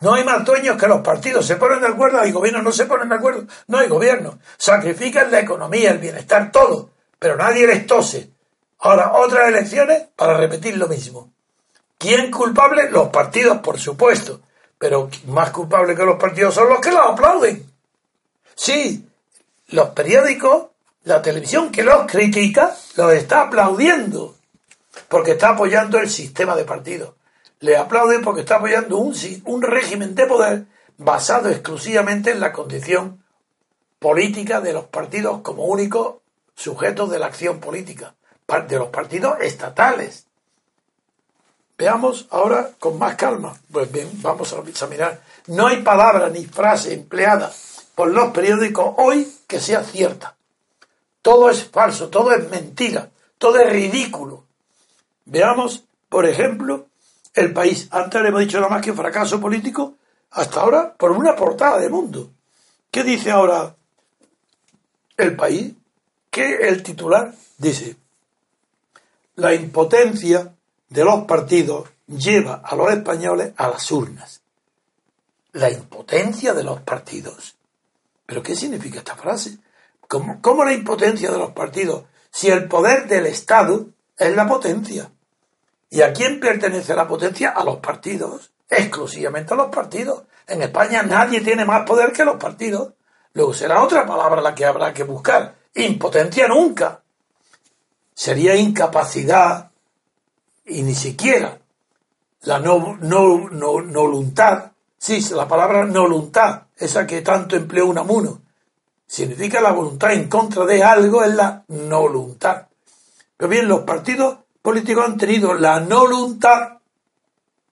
No 0.00 0.14
hay 0.14 0.24
más 0.24 0.44
dueños 0.44 0.80
que 0.80 0.86
los 0.86 1.00
partidos. 1.00 1.44
Se 1.44 1.56
ponen 1.56 1.80
de 1.80 1.88
acuerdo, 1.88 2.20
hay 2.20 2.30
gobiernos, 2.30 2.62
no 2.62 2.72
se 2.72 2.86
ponen 2.86 3.08
de 3.08 3.16
acuerdo, 3.16 3.46
no 3.66 3.78
hay 3.78 3.88
gobierno. 3.88 4.38
Sacrifican 4.56 5.30
la 5.30 5.40
economía, 5.40 5.90
el 5.90 5.98
bienestar, 5.98 6.52
todo, 6.52 6.92
pero 7.18 7.36
nadie 7.36 7.66
les 7.66 7.86
tose 7.86 8.30
Ahora, 8.80 9.12
otras 9.14 9.48
elecciones 9.48 10.04
para 10.14 10.36
repetir 10.36 10.76
lo 10.76 10.86
mismo. 10.86 11.32
¿Quién 11.98 12.30
culpable? 12.30 12.90
Los 12.90 13.08
partidos, 13.08 13.58
por 13.58 13.78
supuesto. 13.78 14.40
Pero 14.78 15.10
más 15.26 15.50
culpables 15.50 15.96
que 15.96 16.04
los 16.04 16.18
partidos 16.18 16.54
son 16.54 16.68
los 16.68 16.80
que 16.80 16.90
los 16.90 17.04
aplauden. 17.04 17.70
Sí, 18.54 19.08
los 19.68 19.90
periódicos, 19.90 20.68
la 21.04 21.20
televisión 21.20 21.70
que 21.70 21.82
los 21.82 22.06
critica, 22.10 22.76
los 22.96 23.12
está 23.12 23.42
aplaudiendo. 23.42 24.36
Porque 25.08 25.32
está 25.32 25.50
apoyando 25.50 25.98
el 25.98 26.08
sistema 26.08 26.56
de 26.56 26.64
partidos. 26.64 27.14
Le 27.60 27.76
aplauden 27.76 28.22
porque 28.22 28.42
está 28.42 28.56
apoyando 28.56 28.98
un, 28.98 29.14
un 29.44 29.62
régimen 29.62 30.14
de 30.14 30.26
poder 30.26 30.64
basado 30.96 31.48
exclusivamente 31.48 32.30
en 32.30 32.40
la 32.40 32.52
condición 32.52 33.22
política 33.98 34.60
de 34.60 34.72
los 34.72 34.84
partidos 34.84 35.40
como 35.42 35.64
únicos 35.64 36.16
sujetos 36.54 37.10
de 37.10 37.18
la 37.18 37.26
acción 37.26 37.58
política 37.58 38.14
de 38.68 38.78
los 38.78 38.88
partidos 38.88 39.36
estatales. 39.40 40.26
Veamos 41.78 42.26
ahora 42.30 42.72
con 42.80 42.98
más 42.98 43.14
calma. 43.14 43.56
Pues 43.70 43.90
bien, 43.92 44.10
vamos 44.20 44.52
a 44.52 44.58
examinar. 44.68 45.22
No 45.46 45.68
hay 45.68 45.82
palabra 45.82 46.28
ni 46.28 46.44
frase 46.44 46.92
empleada 46.92 47.52
por 47.94 48.10
los 48.10 48.32
periódicos 48.32 48.94
hoy 48.96 49.32
que 49.46 49.60
sea 49.60 49.84
cierta. 49.84 50.36
Todo 51.22 51.48
es 51.48 51.64
falso, 51.64 52.08
todo 52.08 52.32
es 52.32 52.50
mentira, 52.50 53.10
todo 53.38 53.58
es 53.60 53.70
ridículo. 53.70 54.44
Veamos, 55.24 55.84
por 56.08 56.26
ejemplo, 56.26 56.86
el 57.34 57.52
país. 57.52 57.86
Antes 57.92 58.22
le 58.22 58.28
hemos 58.28 58.40
dicho 58.40 58.58
nada 58.58 58.70
más 58.70 58.82
que 58.82 58.92
fracaso 58.92 59.40
político, 59.40 59.94
hasta 60.32 60.60
ahora 60.60 60.94
por 60.94 61.12
una 61.12 61.36
portada 61.36 61.78
de 61.78 61.88
mundo. 61.88 62.30
¿Qué 62.90 63.04
dice 63.04 63.30
ahora 63.30 63.76
el 65.16 65.36
país? 65.36 65.74
Que 66.30 66.68
el 66.68 66.82
titular 66.82 67.32
dice, 67.58 67.96
la 69.36 69.54
impotencia 69.54 70.54
de 70.88 71.04
los 71.04 71.24
partidos 71.24 71.88
lleva 72.06 72.62
a 72.64 72.74
los 72.74 72.90
españoles 72.92 73.52
a 73.56 73.68
las 73.68 73.90
urnas. 73.90 74.42
La 75.52 75.70
impotencia 75.70 76.54
de 76.54 76.64
los 76.64 76.80
partidos. 76.80 77.56
¿Pero 78.26 78.42
qué 78.42 78.54
significa 78.54 78.98
esta 78.98 79.16
frase? 79.16 79.58
¿Cómo, 80.06 80.40
¿Cómo, 80.40 80.64
la 80.64 80.72
impotencia 80.72 81.30
de 81.30 81.38
los 81.38 81.52
partidos? 81.52 82.04
Si 82.30 82.48
el 82.48 82.68
poder 82.68 83.06
del 83.06 83.26
Estado 83.26 83.88
es 84.16 84.34
la 84.34 84.46
potencia. 84.46 85.10
¿Y 85.90 86.02
a 86.02 86.12
quién 86.12 86.40
pertenece 86.40 86.94
la 86.94 87.08
potencia? 87.08 87.50
A 87.50 87.64
los 87.64 87.78
partidos. 87.78 88.50
Exclusivamente 88.68 89.54
a 89.54 89.56
los 89.56 89.68
partidos. 89.68 90.24
En 90.46 90.62
España 90.62 91.02
nadie 91.02 91.40
tiene 91.40 91.64
más 91.64 91.86
poder 91.86 92.12
que 92.12 92.24
los 92.24 92.36
partidos. 92.36 92.92
Luego 93.32 93.54
será 93.54 93.82
otra 93.82 94.06
palabra 94.06 94.40
la 94.40 94.54
que 94.54 94.64
habrá 94.64 94.92
que 94.92 95.04
buscar. 95.04 95.54
Impotencia 95.74 96.48
nunca. 96.48 97.02
Sería 98.14 98.56
incapacidad 98.56 99.67
y 100.68 100.82
ni 100.82 100.94
siquiera 100.94 101.58
la 102.42 102.58
no, 102.58 102.96
no, 103.00 103.48
no, 103.50 103.80
no 103.80 104.00
voluntad. 104.02 104.72
Sí, 104.96 105.24
la 105.34 105.46
palabra 105.48 105.84
no 105.84 106.02
voluntad, 106.02 106.62
esa 106.76 107.06
que 107.06 107.22
tanto 107.22 107.56
empleó 107.56 107.86
Unamuno, 107.86 108.42
significa 109.06 109.60
la 109.60 109.72
voluntad 109.72 110.12
en 110.12 110.28
contra 110.28 110.64
de 110.64 110.82
algo, 110.82 111.22
es 111.22 111.34
la 111.34 111.64
no 111.68 112.02
voluntad. 112.02 112.66
Pero 113.36 113.48
bien, 113.48 113.68
los 113.68 113.80
partidos 113.80 114.38
políticos 114.62 115.04
han 115.04 115.16
tenido 115.16 115.54
la 115.54 115.80
no 115.80 116.00
voluntad 116.00 116.78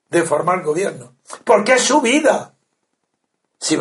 de 0.08 0.22
formar 0.22 0.62
gobierno, 0.62 1.14
porque 1.44 1.74
es 1.74 1.82
su 1.82 2.00
vida. 2.00 2.54
Si, 3.58 3.76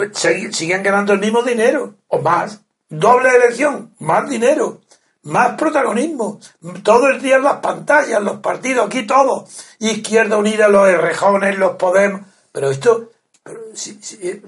siguen 0.52 0.84
ganando 0.84 1.14
el 1.14 1.20
mismo 1.20 1.44
dinero 1.44 1.96
o 2.08 2.20
más, 2.20 2.62
doble 2.90 3.36
elección, 3.36 3.94
más 4.00 4.28
dinero, 4.30 4.82
más 5.26 5.58
protagonismo, 5.58 6.40
todo 6.84 7.08
el 7.08 7.22
día 7.22 7.38
en 7.38 7.44
las 7.44 7.58
pantallas, 7.58 8.22
los 8.22 8.40
partidos, 8.40 8.86
aquí 8.86 9.08
todo, 9.08 9.48
Izquierda 9.80 10.38
Unida, 10.38 10.68
los 10.68 10.88
Errejones, 10.88 11.58
los 11.58 11.76
Podemos, 11.78 12.22
pero 12.52 12.70
esto, 12.70 13.12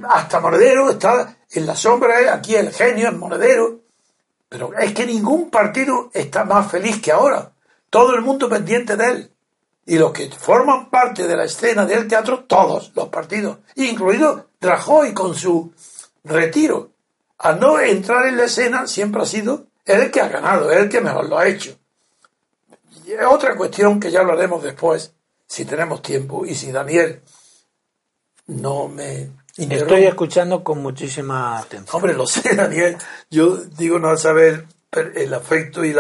hasta 0.07 0.39
Monedero 0.39 0.91
está 0.91 1.35
en 1.51 1.65
la 1.65 1.75
sombra, 1.75 2.21
¿eh? 2.21 2.29
aquí 2.29 2.55
el 2.55 2.71
genio 2.71 3.09
es 3.09 3.15
Monedero, 3.15 3.79
pero 4.47 4.71
es 4.77 4.93
que 4.93 5.07
ningún 5.07 5.49
partido 5.49 6.11
está 6.13 6.45
más 6.45 6.69
feliz 6.69 7.01
que 7.01 7.11
ahora, 7.11 7.51
todo 7.89 8.13
el 8.13 8.21
mundo 8.21 8.47
pendiente 8.47 8.95
de 8.95 9.09
él, 9.09 9.31
y 9.87 9.97
los 9.97 10.11
que 10.11 10.29
forman 10.29 10.91
parte 10.91 11.25
de 11.25 11.37
la 11.37 11.45
escena 11.45 11.87
del 11.87 12.07
teatro, 12.07 12.43
todos 12.43 12.91
los 12.95 13.07
partidos, 13.09 13.57
incluido 13.75 14.49
Rajoy 14.61 15.13
con 15.13 15.33
su 15.33 15.73
retiro, 16.23 16.91
al 17.39 17.59
no 17.59 17.79
entrar 17.79 18.27
en 18.27 18.37
la 18.37 18.43
escena 18.43 18.85
siempre 18.85 19.23
ha 19.23 19.25
sido 19.25 19.65
es 19.87 20.03
el 20.03 20.11
que 20.11 20.21
ha 20.21 20.27
ganado, 20.27 20.69
es 20.69 20.79
el 20.79 20.89
que 20.89 21.01
mejor 21.01 21.29
lo 21.29 21.37
ha 21.39 21.47
hecho. 21.47 21.77
Y 23.05 23.13
otra 23.13 23.55
cuestión 23.55 23.99
que 23.99 24.11
ya 24.11 24.19
hablaremos 24.19 24.61
después, 24.61 25.13
si 25.47 25.63
tenemos 25.63 26.01
tiempo, 26.01 26.45
y 26.45 26.55
si 26.55 26.71
Daniel 26.71 27.21
no 28.47 28.89
me... 28.89 29.29
Estoy 29.57 30.03
escuchando 30.03 30.63
con 30.63 30.83
muchísima 30.83 31.57
atención. 31.57 31.95
Hombre, 31.95 32.13
lo 32.13 32.27
sé, 32.27 32.53
Daniel. 32.55 32.97
Yo 33.31 33.55
digo 33.55 33.97
no 33.97 34.15
saber 34.17 34.67
el 34.91 35.33
afecto 35.33 35.83
y 35.83 35.89
el 35.89 35.99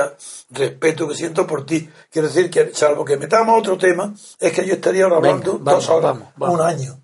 respeto 0.51 1.07
que 1.07 1.15
siento 1.15 1.47
por 1.47 1.65
ti. 1.65 1.89
Quiero 2.11 2.27
decir 2.27 2.49
que, 2.49 2.71
salvo 2.73 3.03
que 3.03 3.17
metamos 3.17 3.57
otro 3.57 3.77
tema, 3.77 4.13
es 4.39 4.51
que 4.51 4.65
yo 4.65 4.73
estaría 4.73 5.05
ahora 5.05 5.17
hablando 5.17 5.53
dos 5.53 5.89
horas, 5.89 6.17
un 6.37 6.61
año. 6.61 6.99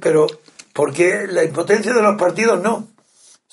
Pero, 0.00 0.26
porque 0.72 1.26
la 1.26 1.42
impotencia 1.44 1.92
de 1.92 2.02
los 2.02 2.16
partidos 2.16 2.62
no 2.62 2.89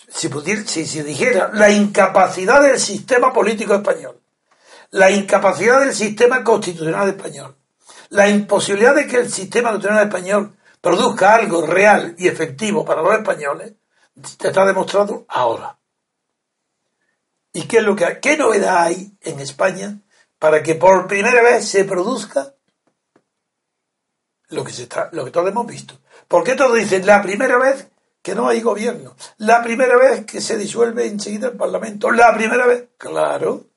si, 0.08 0.86
si, 0.86 1.04
dijera 1.04 1.52
la 1.54 1.70
incapacidad 1.70 2.62
del 2.62 2.80
sistema 2.80 3.34
político 3.34 3.76
español, 3.76 4.22
la 4.92 5.12
incapacidad 5.12 5.82
del 5.82 5.94
sistema 5.94 6.44
constitucional 6.44 7.10
español, 7.10 7.58
la 8.10 8.30
imposibilidad 8.30 8.96
de 8.96 9.08
que 9.08 9.18
el 9.18 9.32
sistema 9.32 9.70
constitucional 9.70 10.08
español 10.08 10.58
produzca 10.80 11.36
algo 11.36 11.66
real 11.66 12.16
y 12.18 12.28
efectivo 12.28 12.86
para 12.86 13.02
los 13.02 13.14
españoles, 13.14 13.74
te 14.38 14.48
está 14.48 14.66
demostrado 14.66 15.26
ahora. 15.28 15.78
¿Y 17.52 17.68
qué 17.68 17.78
es 17.78 17.84
lo 17.84 17.96
que 17.96 18.20
qué 18.22 18.38
novedad 18.38 18.84
hay 18.84 19.18
en 19.22 19.40
España 19.40 20.00
para 20.40 20.64
que 20.64 20.76
por 20.76 21.08
primera 21.08 21.42
vez 21.42 21.68
se 21.68 21.84
produzca 21.84 22.54
lo 24.50 24.64
que 24.64 24.72
se 24.72 24.84
está, 24.84 25.10
lo 25.12 25.26
que 25.26 25.32
todos 25.32 25.50
hemos 25.50 25.68
visto? 25.68 26.00
¿Por 26.28 26.44
qué 26.44 26.56
todos 26.56 26.76
dicen 26.78 27.06
la 27.06 27.22
primera 27.22 27.58
vez 27.58 27.90
que 28.28 28.36
no 28.36 28.50
hay 28.50 28.60
gobierno. 28.60 29.16
La 29.38 29.64
primera 29.64 29.96
vez 29.96 30.26
que 30.26 30.42
se 30.42 30.58
disuelve 30.58 31.08
enseguida 31.08 31.48
el 31.48 31.56
Parlamento. 31.56 32.12
La 32.12 32.36
primera 32.36 32.66
vez, 32.66 32.90
claro. 32.98 33.68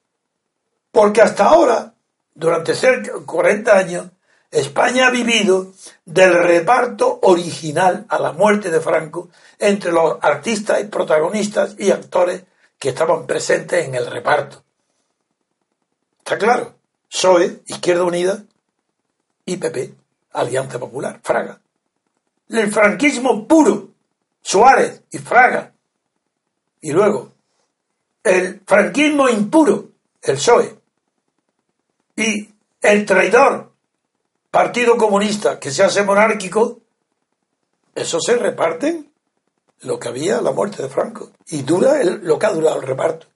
Porque 0.91 1.23
hasta 1.23 1.45
ahora, 1.45 1.95
durante 2.35 2.75
cerca 2.75 3.13
de 3.13 3.25
40 3.25 3.79
años, 3.79 4.07
España 4.51 5.07
ha 5.07 5.11
vivido 5.13 5.69
del 6.05 6.35
reparto 6.35 7.21
original 7.23 8.07
a 8.09 8.19
la 8.19 8.33
muerte 8.33 8.73
de 8.73 8.81
Franco 8.81 9.29
entre 9.57 9.93
los 9.93 10.19
artistas 10.21 10.81
y 10.81 10.87
protagonistas 10.87 11.77
y 11.79 11.93
actores 11.93 12.43
que 12.77 12.89
estaban 12.89 13.29
presentes 13.29 13.87
en 13.87 13.95
el 13.95 14.07
reparto. 14.11 14.65
¿Está 16.19 16.37
claro? 16.37 16.75
PSOE, 17.09 17.63
Izquierda 17.69 18.03
Unida 18.03 18.43
y 19.45 19.59
PP, 19.59 19.95
Alianza 20.33 20.81
Popular, 20.81 21.21
Fraga. 21.23 21.61
El 22.49 22.73
franquismo 22.73 23.47
puro, 23.47 23.90
Suárez 24.43 25.03
y 25.11 25.19
Fraga. 25.19 25.73
Y 26.81 26.93
luego, 26.93 27.33
el 28.23 28.63
franquismo 28.67 29.29
impuro, 29.29 29.91
el 30.23 30.35
PSOE. 30.37 30.79
Y 32.17 32.49
el 32.81 33.07
traidor, 33.07 33.73
Partido 34.51 34.97
Comunista, 34.97 35.59
que 35.59 35.71
se 35.71 35.83
hace 35.83 36.03
monárquico, 36.03 36.81
eso 37.95 38.21
se 38.21 38.37
reparten 38.37 39.11
lo 39.83 39.99
que 39.99 40.09
había 40.09 40.41
la 40.41 40.53
muerte 40.53 40.83
de 40.83 40.89
Franco. 40.89 41.31
Y 41.49 41.63
dura 41.63 42.03
lo 42.03 42.39
que 42.39 42.47
ha 42.47 42.53
durado 42.53 42.81
el 42.81 42.87
reparto. 42.87 43.27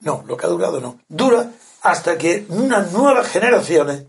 No, 0.00 0.24
lo 0.26 0.36
que 0.36 0.46
ha 0.46 0.50
durado 0.50 0.80
no. 0.80 0.98
Dura 1.08 1.52
hasta 1.82 2.18
que 2.18 2.46
unas 2.48 2.92
nuevas 2.92 3.28
generaciones 3.28 4.04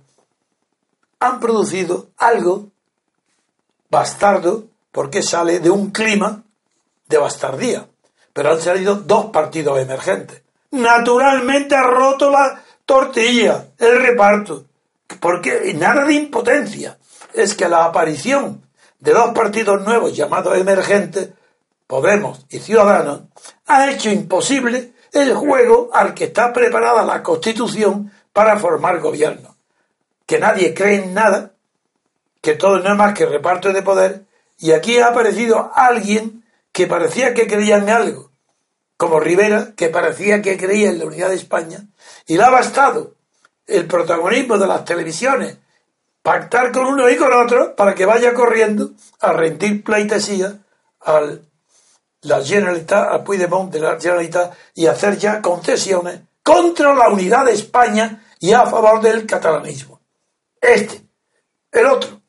han 1.20 1.40
producido 1.40 2.10
algo 2.18 2.70
bastardo 3.90 4.66
porque 4.94 5.24
sale 5.24 5.60
de 5.60 5.72
un 5.72 5.90
clima 5.92 6.44
de 7.10 7.18
bastardía. 7.18 7.88
Pero 8.32 8.52
han 8.52 8.62
salido 8.62 8.96
dos 8.96 9.26
partidos 9.32 9.80
emergentes. 9.80 10.42
Naturalmente 10.72 11.76
ha 11.76 11.84
roto 11.84 12.32
la 12.32 12.64
tortilla, 12.86 13.66
el 13.78 14.02
reparto, 14.02 14.66
porque 15.20 15.74
nada 15.76 16.06
de 16.06 16.14
impotencia. 16.14 16.98
Es 17.34 17.56
que 17.56 17.68
la 17.68 17.86
aparición 17.86 18.62
de 19.00 19.12
dos 19.12 19.34
partidos 19.34 19.82
nuevos 19.82 20.16
llamados 20.16 20.58
emergentes, 20.58 21.30
Podemos 21.88 22.46
y 22.50 22.60
Ciudadanos, 22.60 23.22
ha 23.68 23.92
hecho 23.92 24.10
imposible 24.10 24.94
el 25.12 25.34
juego 25.34 25.90
al 25.92 26.14
que 26.14 26.26
está 26.26 26.54
preparada 26.54 27.04
la 27.04 27.22
Constitución 27.22 28.12
para 28.32 28.58
formar 28.58 29.00
gobierno. 29.00 29.56
Que 30.26 30.40
nadie 30.40 30.74
cree 30.74 31.04
en 31.04 31.14
nada, 31.14 31.52
que 32.42 32.54
todo 32.54 32.80
no 32.80 32.92
es 32.92 32.98
más 32.98 33.14
que 33.14 33.26
reparto 33.26 33.74
de 33.74 33.82
poder 33.82 34.26
y 34.58 34.72
aquí 34.72 34.98
ha 35.00 35.08
aparecido 35.08 35.72
alguien 35.76 36.44
que 36.72 36.88
parecía 36.88 37.34
que 37.34 37.48
creía 37.48 37.78
en 37.78 37.90
algo, 37.90 38.32
como 38.98 39.20
Rivera, 39.20 39.74
que 39.76 39.90
parecía 39.90 40.42
que 40.42 40.58
creía 40.58 40.90
en 40.90 41.00
la 41.00 41.06
unidad 41.06 41.30
de 41.30 41.36
España, 41.36 41.86
y 42.26 42.38
le 42.38 42.44
ha 42.44 42.50
bastado 42.50 43.16
el 43.68 43.88
protagonismo 43.88 44.58
de 44.58 44.68
las 44.68 44.86
televisiones, 44.86 45.58
pactar 46.22 46.72
con 46.72 46.86
uno 46.86 47.10
y 47.10 47.18
con 47.18 47.34
otro 47.34 47.76
para 47.76 47.96
que 47.96 48.06
vaya 48.06 48.34
corriendo 48.34 48.92
a 49.20 49.34
rendir 49.34 49.84
pleitesía 49.84 50.60
al 51.02 51.48
la 52.24 52.42
Generalitat, 52.44 53.12
al 53.12 53.24
Puigdemont 53.24 53.72
de 53.72 53.80
la 53.80 54.00
Generalitat 54.00 54.54
y 54.76 54.88
hacer 54.88 55.18
ya 55.18 55.42
concesiones 55.42 56.22
contra 56.42 56.94
la 56.94 57.10
unidad 57.10 57.46
de 57.46 57.54
España 57.54 58.26
y 58.40 58.54
a 58.54 58.66
favor 58.66 59.02
del 59.02 59.26
catalanismo. 59.26 60.02
Este, 60.60 61.02
el 61.72 61.86
otro, 61.86 62.22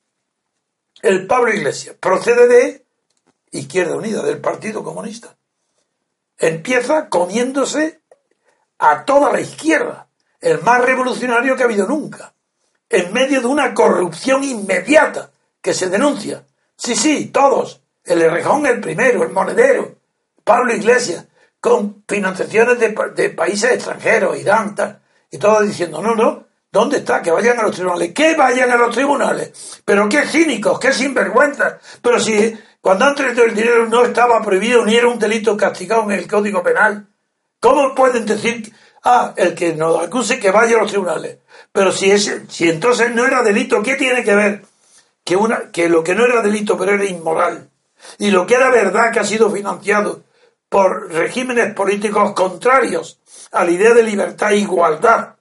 el 1.04 1.26
Pablo 1.26 1.52
Iglesias 1.52 1.96
procede 2.00 2.48
de 2.48 2.86
Izquierda 3.50 3.94
Unida, 3.94 4.22
del 4.22 4.40
Partido 4.40 4.82
Comunista. 4.82 5.36
Empieza 6.38 7.10
comiéndose 7.10 8.00
a 8.78 9.04
toda 9.04 9.30
la 9.30 9.40
izquierda, 9.40 10.08
el 10.40 10.62
más 10.62 10.82
revolucionario 10.82 11.56
que 11.56 11.62
ha 11.62 11.66
habido 11.66 11.86
nunca, 11.86 12.32
en 12.88 13.12
medio 13.12 13.42
de 13.42 13.46
una 13.46 13.74
corrupción 13.74 14.44
inmediata 14.44 15.30
que 15.60 15.74
se 15.74 15.90
denuncia. 15.90 16.46
Sí, 16.74 16.96
sí, 16.96 17.26
todos. 17.26 17.82
El 18.02 18.22
Errejón 18.22 18.64
el 18.64 18.80
primero, 18.80 19.24
el 19.24 19.30
Monedero, 19.30 19.96
Pablo 20.42 20.74
Iglesias, 20.74 21.26
con 21.60 22.02
financiaciones 22.08 22.78
de, 22.78 23.28
países 23.30 23.72
extranjeros, 23.72 24.38
Irán, 24.38 24.74
tal, 24.74 25.02
y 25.30 25.36
todos 25.36 25.66
diciendo, 25.66 26.00
no, 26.00 26.14
no, 26.14 26.46
¿Dónde 26.74 26.96
está? 26.96 27.22
Que 27.22 27.30
vayan 27.30 27.56
a 27.60 27.62
los 27.62 27.76
tribunales. 27.76 28.12
¿Qué 28.12 28.34
vayan 28.34 28.68
a 28.68 28.74
los 28.74 28.92
tribunales? 28.92 29.80
Pero 29.84 30.08
qué 30.08 30.26
cínicos, 30.26 30.80
qué 30.80 30.92
sinvergüenzas. 30.92 31.74
Pero 32.02 32.18
si 32.18 32.52
cuando 32.80 33.04
antes 33.04 33.36
del 33.36 33.54
dinero 33.54 33.86
no 33.86 34.04
estaba 34.04 34.42
prohibido 34.42 34.84
ni 34.84 34.96
era 34.96 35.06
un 35.06 35.20
delito 35.20 35.56
castigado 35.56 36.02
en 36.02 36.18
el 36.18 36.26
Código 36.26 36.64
Penal, 36.64 37.06
¿cómo 37.60 37.94
pueden 37.94 38.26
decir, 38.26 38.74
ah, 39.04 39.32
el 39.36 39.54
que 39.54 39.76
nos 39.76 40.02
acuse 40.02 40.40
que 40.40 40.50
vaya 40.50 40.76
a 40.76 40.80
los 40.80 40.90
tribunales? 40.90 41.38
Pero 41.70 41.92
si, 41.92 42.10
ese, 42.10 42.44
si 42.48 42.68
entonces 42.68 43.14
no 43.14 43.24
era 43.24 43.44
delito, 43.44 43.80
¿qué 43.80 43.94
tiene 43.94 44.24
que 44.24 44.34
ver? 44.34 44.64
Que, 45.22 45.36
una, 45.36 45.70
que 45.70 45.88
lo 45.88 46.02
que 46.02 46.16
no 46.16 46.24
era 46.24 46.42
delito 46.42 46.76
pero 46.76 46.94
era 46.94 47.04
inmoral 47.04 47.70
y 48.18 48.32
lo 48.32 48.48
que 48.48 48.54
era 48.54 48.68
verdad 48.70 49.12
que 49.12 49.20
ha 49.20 49.24
sido 49.24 49.48
financiado 49.48 50.24
por 50.68 51.12
regímenes 51.12 51.72
políticos 51.72 52.32
contrarios 52.32 53.20
a 53.52 53.64
la 53.64 53.70
idea 53.70 53.94
de 53.94 54.02
libertad 54.02 54.50
e 54.50 54.56
igualdad 54.56 55.33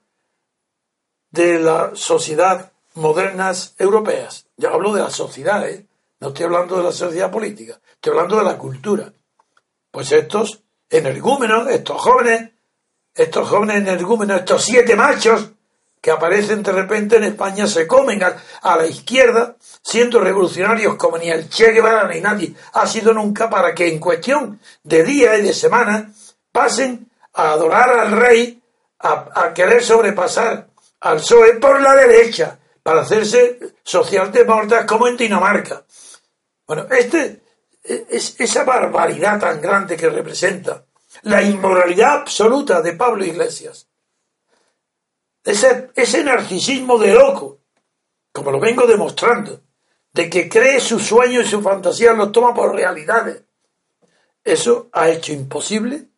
de 1.34 1.58
la 1.58 1.90
sociedad 1.94 2.70
modernas 2.94 3.74
europeas. 3.78 4.46
Ya 4.56 4.70
hablo 4.70 4.94
de 4.94 5.02
la 5.02 5.10
sociedad, 5.10 5.68
¿eh? 5.68 5.84
No 6.20 6.28
estoy 6.28 6.44
hablando 6.44 6.76
de 6.76 6.84
la 6.84 6.92
sociedad 6.92 7.30
política, 7.30 7.80
estoy 7.92 8.12
hablando 8.12 8.38
de 8.38 8.44
la 8.44 8.56
cultura. 8.56 9.12
Pues 9.90 10.12
estos 10.12 10.62
energúmenos, 10.88 11.68
estos 11.68 12.00
jóvenes, 12.00 12.50
estos 13.12 13.48
jóvenes 13.48 13.78
energúmenos, 13.78 14.38
estos 14.38 14.62
siete 14.62 14.94
machos 14.94 15.50
que 16.00 16.12
aparecen 16.12 16.62
de 16.62 16.70
repente 16.70 17.16
en 17.16 17.24
España 17.24 17.66
se 17.66 17.86
comen 17.86 18.22
a, 18.22 18.76
la 18.76 18.86
izquierda, 18.86 19.56
siendo 19.82 20.20
revolucionarios 20.20 20.94
como 20.94 21.18
ni 21.18 21.30
el 21.30 21.48
Che 21.48 21.72
Guevara 21.72 22.06
ni 22.06 22.20
nadie 22.20 22.54
ha 22.74 22.86
sido 22.86 23.12
nunca, 23.12 23.50
para 23.50 23.74
que 23.74 23.88
en 23.88 23.98
cuestión 23.98 24.60
de 24.84 25.02
día 25.02 25.36
y 25.36 25.42
de 25.42 25.52
semana 25.52 26.12
pasen 26.52 27.10
a 27.32 27.52
adorar 27.52 27.90
al 27.98 28.12
rey, 28.12 28.62
a 29.00 29.52
querer 29.52 29.82
sobrepasar 29.82 30.68
al 31.04 31.18
PSOE 31.18 31.54
por 31.54 31.80
la 31.82 31.94
derecha, 31.94 32.58
para 32.82 33.02
hacerse 33.02 33.58
socialdemócratas 33.82 34.86
como 34.86 35.06
en 35.06 35.18
Dinamarca. 35.18 35.84
Bueno, 36.66 36.86
este, 36.90 37.42
es, 37.82 38.40
esa 38.40 38.64
barbaridad 38.64 39.38
tan 39.38 39.60
grande 39.60 39.98
que 39.98 40.08
representa 40.08 40.86
la 41.22 41.42
inmoralidad 41.42 42.20
absoluta 42.20 42.80
de 42.80 42.94
Pablo 42.94 43.24
Iglesias, 43.24 43.86
ese, 45.44 45.90
ese 45.94 46.24
narcisismo 46.24 46.98
de 46.98 47.12
loco, 47.12 47.60
como 48.32 48.50
lo 48.50 48.58
vengo 48.58 48.86
demostrando, 48.86 49.60
de 50.10 50.30
que 50.30 50.48
cree 50.48 50.80
su 50.80 50.98
sueño 50.98 51.42
y 51.42 51.46
su 51.46 51.60
fantasía 51.60 52.14
los 52.14 52.32
toma 52.32 52.54
por 52.54 52.74
realidades, 52.74 53.42
eso 54.42 54.88
ha 54.92 55.10
hecho 55.10 55.34
imposible 55.34 56.08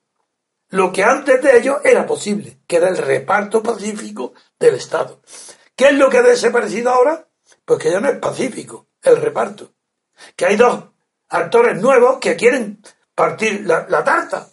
lo 0.70 0.92
que 0.92 1.05
antes 1.05 1.40
de 1.42 1.59
ello 1.59 1.81
era 1.85 2.07
posible, 2.07 2.59
que 2.66 2.77
era 2.77 2.88
el 2.88 2.99
reparto 2.99 3.62
pacífico 3.62 4.33
del 4.59 4.75
Estado. 4.75 5.21
¿Qué 5.75 5.88
es 5.88 5.95
lo 5.95 6.09
que 6.09 6.19
ha 6.19 6.23
desaparecido 6.23 6.90
ahora? 6.90 7.29
Pues 7.64 7.81
que 7.81 7.90
ya 7.90 8.01
no 8.01 8.09
es 8.09 8.19
pacífico 8.19 8.87
el 9.03 9.16
reparto 9.16 9.77
que 10.35 10.47
hay 10.47 10.57
dos 10.57 10.85
actores 11.29 11.81
nuevos 11.81 12.19
que 12.19 12.37
quieren 12.37 12.81
partir 13.14 13.64
la, 13.66 14.05
tarta. 14.05 14.49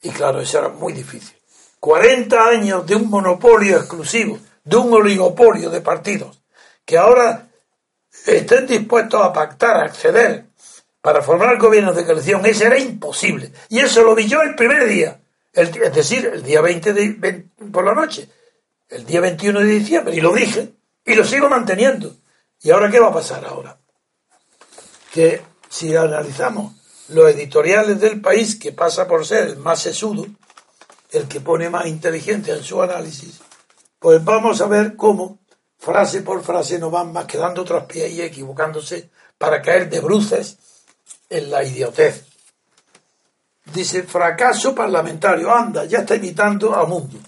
Y 0.00 0.10
claro, 0.10 0.40
eso 0.40 0.58
era 0.58 0.68
muy 0.68 0.92
difícil. 0.92 1.36
40 1.80 2.46
años 2.46 2.86
de 2.86 2.96
un 2.96 3.08
monopolio 3.08 3.76
exclusivo, 3.76 4.38
de 4.62 4.76
un 4.76 4.92
oligopolio 4.92 5.70
de 5.70 5.80
partidos, 5.80 6.42
que 6.84 6.96
ahora 6.96 7.48
estén 8.26 8.66
dispuestos 8.66 9.22
a 9.22 9.32
pactar, 9.32 9.76
a 9.76 9.84
acceder 9.84 10.46
para 11.00 11.22
formar 11.22 11.58
gobiernos 11.58 11.94
de 11.96 12.06
coalición, 12.06 12.46
eso 12.46 12.64
era 12.64 12.78
imposible. 12.78 13.52
Y 13.68 13.80
eso 13.80 14.02
lo 14.02 14.14
vi 14.14 14.26
yo 14.26 14.40
el 14.40 14.54
primer 14.54 14.86
día, 14.88 15.20
es 15.52 15.72
decir, 15.94 16.30
el 16.32 16.42
día 16.42 16.62
20, 16.62 16.92
de, 16.94 17.46
por 17.70 17.84
la 17.84 17.94
noche, 17.94 18.30
el 18.88 19.06
día 19.06 19.20
21 19.20 19.60
de 19.60 19.66
diciembre, 19.66 20.16
y 20.16 20.20
lo 20.20 20.32
dije, 20.32 20.74
y 21.04 21.14
lo 21.14 21.24
sigo 21.24 21.48
manteniendo. 21.48 22.16
¿Y 22.60 22.70
ahora 22.70 22.90
qué 22.90 23.00
va 23.00 23.08
a 23.08 23.14
pasar 23.14 23.44
ahora? 23.44 23.78
que 25.14 25.40
si 25.68 25.94
analizamos 25.94 26.72
los 27.10 27.30
editoriales 27.30 28.00
del 28.00 28.20
país, 28.20 28.56
que 28.56 28.72
pasa 28.72 29.06
por 29.06 29.24
ser 29.24 29.46
el 29.46 29.56
más 29.58 29.80
sesudo, 29.80 30.26
el 31.12 31.28
que 31.28 31.40
pone 31.40 31.70
más 31.70 31.86
inteligencia 31.86 32.56
en 32.56 32.64
su 32.64 32.82
análisis, 32.82 33.38
pues 34.00 34.24
vamos 34.24 34.60
a 34.60 34.66
ver 34.66 34.96
cómo 34.96 35.38
frase 35.78 36.22
por 36.22 36.42
frase 36.42 36.80
nos 36.80 36.90
van 36.90 37.12
más 37.12 37.26
quedando 37.26 37.62
otros 37.62 37.84
pies 37.84 38.10
y 38.10 38.22
equivocándose 38.22 39.08
para 39.38 39.62
caer 39.62 39.88
de 39.88 40.00
bruces 40.00 40.58
en 41.30 41.48
la 41.48 41.62
idiotez. 41.62 42.24
Dice, 43.72 44.02
fracaso 44.02 44.74
parlamentario. 44.74 45.54
Anda, 45.54 45.84
ya 45.84 46.00
está 46.00 46.16
imitando 46.16 46.74
a 46.74 46.84
Mundo. 46.86 47.18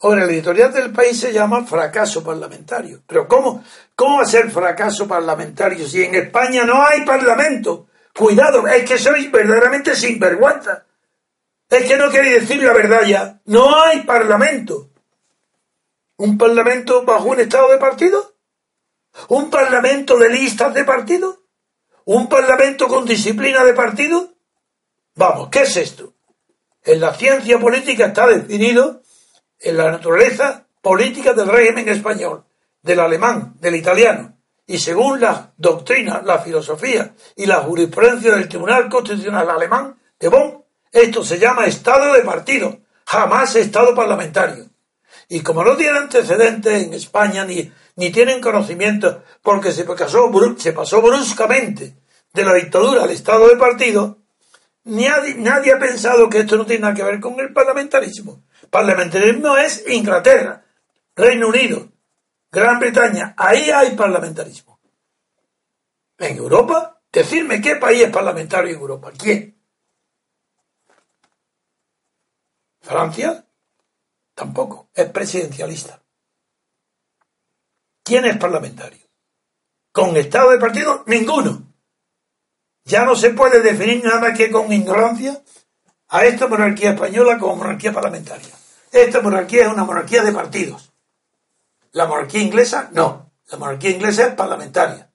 Ahora, 0.00 0.24
el 0.24 0.30
editorial 0.30 0.72
del 0.72 0.92
país 0.92 1.18
se 1.18 1.32
llama 1.32 1.64
fracaso 1.64 2.22
parlamentario. 2.22 3.02
Pero 3.06 3.26
¿cómo, 3.26 3.64
cómo 3.94 4.24
ser 4.24 4.50
fracaso 4.50 5.08
parlamentario 5.08 5.86
si 5.86 6.04
en 6.04 6.14
España 6.14 6.64
no 6.64 6.84
hay 6.84 7.02
parlamento? 7.02 7.86
Cuidado, 8.14 8.66
es 8.66 8.84
que 8.84 8.98
sois 8.98 9.30
verdaderamente 9.30 9.96
sinvergüenza. 9.96 10.84
Es 11.68 11.84
que 11.84 11.96
no 11.96 12.10
queréis 12.10 12.42
decir 12.42 12.62
la 12.62 12.72
verdad 12.72 13.02
ya. 13.06 13.40
No 13.46 13.82
hay 13.82 14.02
parlamento. 14.02 14.90
¿Un 16.18 16.38
parlamento 16.38 17.04
bajo 17.04 17.28
un 17.28 17.40
estado 17.40 17.70
de 17.70 17.78
partido? 17.78 18.34
¿Un 19.28 19.50
parlamento 19.50 20.18
de 20.18 20.28
listas 20.28 20.72
de 20.74 20.84
partido? 20.84 21.42
¿Un 22.04 22.28
parlamento 22.28 22.86
con 22.86 23.04
disciplina 23.04 23.64
de 23.64 23.72
partido? 23.72 24.32
Vamos, 25.14 25.48
¿qué 25.50 25.62
es 25.62 25.76
esto? 25.76 26.12
En 26.84 27.00
la 27.00 27.14
ciencia 27.14 27.58
política 27.58 28.06
está 28.06 28.26
definido 28.26 29.02
en 29.60 29.76
la 29.76 29.90
naturaleza 29.90 30.66
política 30.80 31.32
del 31.32 31.48
régimen 31.48 31.88
español, 31.88 32.44
del 32.82 33.00
alemán, 33.00 33.54
del 33.60 33.76
italiano, 33.76 34.36
y 34.66 34.78
según 34.78 35.20
la 35.20 35.52
doctrina, 35.56 36.22
la 36.24 36.40
filosofía 36.40 37.14
y 37.36 37.46
la 37.46 37.56
jurisprudencia 37.58 38.34
del 38.34 38.48
Tribunal 38.48 38.88
Constitucional 38.88 39.48
alemán 39.48 39.96
de 40.18 40.28
Bonn, 40.28 40.64
esto 40.90 41.24
se 41.24 41.38
llama 41.38 41.66
Estado 41.66 42.12
de 42.14 42.22
partido, 42.22 42.80
jamás 43.04 43.54
Estado 43.54 43.94
parlamentario. 43.94 44.66
Y 45.28 45.40
como 45.40 45.62
no 45.62 45.76
tiene 45.76 45.98
antecedentes 45.98 46.84
en 46.84 46.94
España 46.94 47.44
ni, 47.44 47.70
ni 47.96 48.10
tienen 48.10 48.40
conocimiento 48.40 49.22
porque 49.42 49.72
se 49.72 49.84
pasó, 49.84 50.30
se 50.56 50.72
pasó 50.72 51.00
bruscamente 51.00 51.96
de 52.32 52.44
la 52.44 52.54
dictadura 52.54 53.04
al 53.04 53.10
Estado 53.10 53.48
de 53.48 53.56
partido, 53.56 54.18
nadie, 54.84 55.34
nadie 55.36 55.72
ha 55.72 55.78
pensado 55.78 56.28
que 56.28 56.40
esto 56.40 56.56
no 56.56 56.66
tiene 56.66 56.82
nada 56.82 56.94
que 56.94 57.04
ver 57.04 57.20
con 57.20 57.38
el 57.38 57.52
parlamentarismo. 57.52 58.42
Parlamentarismo 58.70 59.56
es 59.56 59.84
Inglaterra, 59.88 60.64
Reino 61.14 61.48
Unido, 61.48 61.88
Gran 62.50 62.78
Bretaña. 62.78 63.34
Ahí 63.36 63.70
hay 63.70 63.96
parlamentarismo. 63.96 64.80
En 66.18 66.36
Europa, 66.36 67.00
decirme 67.12 67.60
qué 67.60 67.76
país 67.76 68.02
es 68.02 68.10
parlamentario 68.10 68.74
en 68.74 68.80
Europa. 68.80 69.12
¿Quién? 69.16 69.56
Francia 72.80 73.44
tampoco, 74.34 74.90
es 74.94 75.10
presidencialista. 75.10 76.00
¿Quién 78.04 78.26
es 78.26 78.36
parlamentario? 78.36 79.04
¿Con 79.90 80.16
estado 80.16 80.50
de 80.50 80.58
partido? 80.58 81.02
Ninguno. 81.06 81.66
Ya 82.84 83.04
no 83.04 83.16
se 83.16 83.30
puede 83.30 83.60
definir 83.62 84.04
nada 84.04 84.32
que 84.32 84.50
con 84.50 84.72
ignorancia 84.72 85.42
a 86.08 86.24
esta 86.24 86.46
monarquía 86.46 86.90
española 86.90 87.38
como 87.38 87.56
monarquía 87.56 87.92
parlamentaria. 87.92 88.55
Esta 88.96 89.20
monarquía 89.20 89.66
es 89.66 89.72
una 89.72 89.84
monarquía 89.84 90.22
de 90.22 90.32
partidos. 90.32 90.90
La 91.92 92.06
monarquía 92.06 92.40
inglesa 92.40 92.88
no. 92.92 93.30
La 93.50 93.58
monarquía 93.58 93.90
inglesa 93.90 94.28
es 94.28 94.34
parlamentaria. 94.34 95.12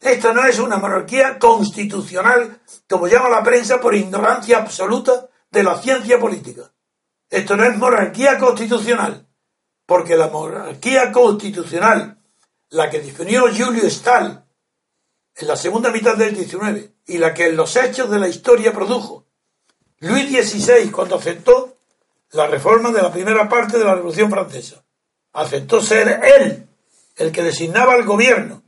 Esta 0.00 0.32
no 0.32 0.44
es 0.44 0.58
una 0.58 0.78
monarquía 0.78 1.38
constitucional, 1.38 2.60
como 2.88 3.06
llama 3.06 3.28
la 3.28 3.44
prensa, 3.44 3.80
por 3.80 3.94
ignorancia 3.94 4.58
absoluta 4.58 5.28
de 5.48 5.62
la 5.62 5.80
ciencia 5.80 6.18
política. 6.18 6.72
Esto 7.28 7.56
no 7.56 7.64
es 7.64 7.76
monarquía 7.76 8.36
constitucional, 8.36 9.28
porque 9.86 10.16
la 10.16 10.26
monarquía 10.26 11.12
constitucional, 11.12 12.18
la 12.70 12.90
que 12.90 12.98
definió 12.98 13.42
Julio 13.42 13.88
Stahl 13.88 14.44
en 15.36 15.46
la 15.46 15.56
segunda 15.56 15.90
mitad 15.90 16.16
del 16.16 16.34
XIX 16.34 16.90
y 17.06 17.18
la 17.18 17.32
que 17.32 17.46
en 17.46 17.56
los 17.56 17.76
hechos 17.76 18.10
de 18.10 18.18
la 18.18 18.28
historia 18.28 18.72
produjo 18.72 19.26
Luis 19.98 20.28
XVI 20.30 20.90
cuando 20.90 21.14
aceptó 21.16 21.79
la 22.32 22.46
reforma 22.46 22.90
de 22.90 23.02
la 23.02 23.12
primera 23.12 23.48
parte 23.48 23.78
de 23.78 23.84
la 23.84 23.94
Revolución 23.94 24.30
Francesa. 24.30 24.84
Aceptó 25.32 25.80
ser 25.80 26.20
él 26.24 26.66
el 27.16 27.32
que 27.32 27.42
designaba 27.42 27.96
el 27.96 28.04
gobierno 28.04 28.62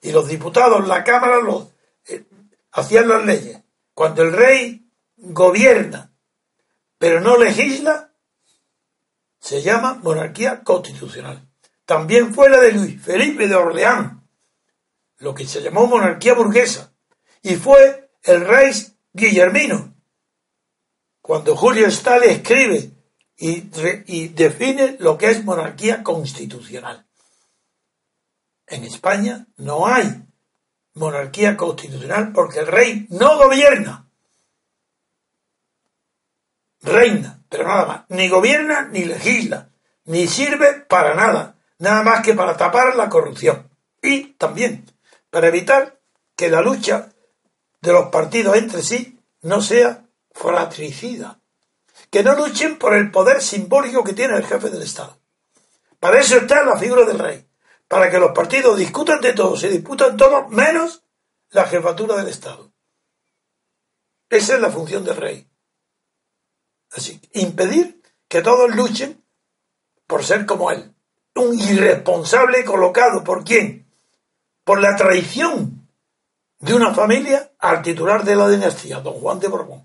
y 0.00 0.12
los 0.12 0.28
diputados, 0.28 0.86
la 0.86 1.04
Cámara, 1.04 1.40
los, 1.40 1.68
eh, 2.06 2.24
hacían 2.72 3.08
las 3.08 3.24
leyes. 3.24 3.60
Cuando 3.94 4.22
el 4.22 4.32
rey 4.32 4.86
gobierna 5.16 6.10
pero 7.04 7.20
no 7.20 7.36
legisla, 7.36 8.12
se 9.38 9.60
llama 9.60 10.00
monarquía 10.02 10.62
constitucional. 10.62 11.46
También 11.84 12.32
fue 12.32 12.48
la 12.48 12.58
de 12.58 12.72
Luis 12.72 13.02
Felipe 13.02 13.46
de 13.46 13.54
Orleans, 13.54 14.22
lo 15.18 15.34
que 15.34 15.46
se 15.46 15.60
llamó 15.60 15.86
monarquía 15.86 16.32
burguesa, 16.32 16.94
y 17.42 17.56
fue 17.56 18.10
el 18.22 18.46
rey 18.46 18.72
Guillermino, 19.12 19.93
cuando 21.24 21.56
Julio 21.56 21.86
Stalin 21.86 22.28
escribe 22.28 22.90
y, 23.38 23.70
y 24.08 24.28
define 24.28 24.98
lo 25.00 25.16
que 25.16 25.30
es 25.30 25.42
monarquía 25.42 26.02
constitucional. 26.02 27.06
En 28.66 28.84
España 28.84 29.46
no 29.56 29.86
hay 29.86 30.22
monarquía 30.92 31.56
constitucional 31.56 32.30
porque 32.34 32.58
el 32.58 32.66
rey 32.66 33.06
no 33.08 33.38
gobierna. 33.38 34.06
Reina, 36.82 37.42
pero 37.48 37.68
nada 37.68 37.86
más. 37.86 38.04
Ni 38.10 38.28
gobierna 38.28 38.90
ni 38.92 39.06
legisla, 39.06 39.70
ni 40.04 40.26
sirve 40.26 40.74
para 40.82 41.14
nada, 41.14 41.56
nada 41.78 42.02
más 42.02 42.22
que 42.22 42.34
para 42.34 42.58
tapar 42.58 42.96
la 42.96 43.08
corrupción. 43.08 43.70
Y 44.02 44.34
también 44.34 44.84
para 45.30 45.48
evitar 45.48 45.98
que 46.36 46.50
la 46.50 46.60
lucha 46.60 47.08
de 47.80 47.92
los 47.94 48.10
partidos 48.10 48.58
entre 48.58 48.82
sí 48.82 49.18
no 49.40 49.62
sea 49.62 50.03
fratricida. 50.34 51.40
Que 52.10 52.22
no 52.22 52.34
luchen 52.34 52.76
por 52.76 52.94
el 52.94 53.10
poder 53.10 53.40
simbólico 53.40 54.04
que 54.04 54.12
tiene 54.12 54.36
el 54.36 54.44
jefe 54.44 54.68
del 54.68 54.82
Estado. 54.82 55.18
Para 55.98 56.20
eso 56.20 56.36
está 56.36 56.62
la 56.62 56.76
figura 56.76 57.06
del 57.06 57.18
rey 57.18 57.48
para 57.88 58.10
que 58.10 58.18
los 58.18 58.32
partidos 58.32 58.76
discutan 58.76 59.20
de 59.20 59.34
todo, 59.34 59.56
se 59.56 59.68
disputan 59.68 60.16
todo 60.16 60.48
menos 60.48 61.04
la 61.50 61.64
jefatura 61.64 62.16
del 62.16 62.28
Estado. 62.28 62.72
Esa 64.28 64.54
es 64.54 64.60
la 64.60 64.70
función 64.70 65.04
del 65.04 65.16
rey. 65.16 65.48
Así, 66.92 67.20
impedir 67.34 68.02
que 68.26 68.42
todos 68.42 68.74
luchen 68.74 69.22
por 70.06 70.24
ser 70.24 70.46
como 70.46 70.70
él. 70.70 70.92
Un 71.36 71.58
irresponsable 71.58 72.64
colocado 72.64 73.22
por 73.22 73.44
quién? 73.44 73.88
Por 74.64 74.80
la 74.80 74.96
traición 74.96 75.88
de 76.58 76.74
una 76.74 76.94
familia 76.94 77.52
al 77.58 77.82
titular 77.82 78.24
de 78.24 78.36
la 78.36 78.48
dinastía, 78.48 79.00
don 79.00 79.14
Juan 79.14 79.38
de 79.38 79.48
Borbón. 79.48 79.84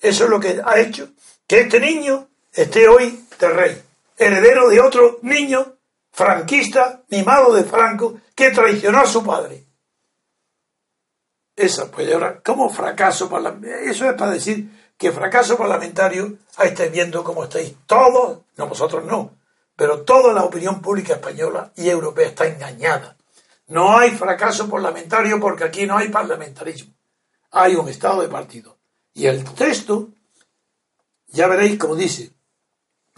Eso 0.00 0.24
es 0.24 0.30
lo 0.30 0.40
que 0.40 0.60
ha 0.64 0.78
hecho 0.80 1.10
que 1.46 1.60
este 1.60 1.78
niño 1.78 2.28
esté 2.52 2.88
hoy 2.88 3.24
de 3.38 3.48
rey, 3.48 3.82
heredero 4.16 4.68
de 4.68 4.80
otro 4.80 5.18
niño 5.22 5.76
franquista, 6.12 7.02
mimado 7.08 7.52
de 7.54 7.64
Franco, 7.64 8.20
que 8.34 8.50
traicionó 8.50 9.00
a 9.00 9.06
su 9.06 9.24
padre. 9.24 9.66
Esa, 11.54 11.90
pues 11.90 12.12
ahora, 12.12 12.40
como 12.40 12.70
fracaso 12.70 13.28
parlamentario, 13.28 13.90
eso 13.90 14.08
es 14.08 14.14
para 14.14 14.30
decir 14.32 14.92
que 14.96 15.12
fracaso 15.12 15.58
parlamentario, 15.58 16.38
ahí 16.56 16.68
estáis 16.68 16.92
viendo 16.92 17.22
cómo 17.22 17.44
estáis 17.44 17.74
todos, 17.86 18.40
no 18.56 18.66
vosotros 18.66 19.04
no, 19.04 19.36
pero 19.76 20.02
toda 20.02 20.32
la 20.32 20.44
opinión 20.44 20.80
pública 20.80 21.14
española 21.14 21.72
y 21.76 21.88
europea 21.88 22.28
está 22.28 22.46
engañada. 22.46 23.16
No 23.66 23.96
hay 23.96 24.10
fracaso 24.10 24.68
parlamentario 24.68 25.38
porque 25.38 25.64
aquí 25.64 25.86
no 25.86 25.96
hay 25.96 26.08
parlamentarismo. 26.08 26.94
Hay 27.50 27.76
un 27.76 27.88
estado 27.88 28.22
de 28.22 28.28
partido. 28.28 28.79
Y 29.14 29.26
el 29.26 29.44
texto, 29.44 30.10
ya 31.28 31.46
veréis 31.46 31.78
como 31.78 31.96
dice, 31.96 32.32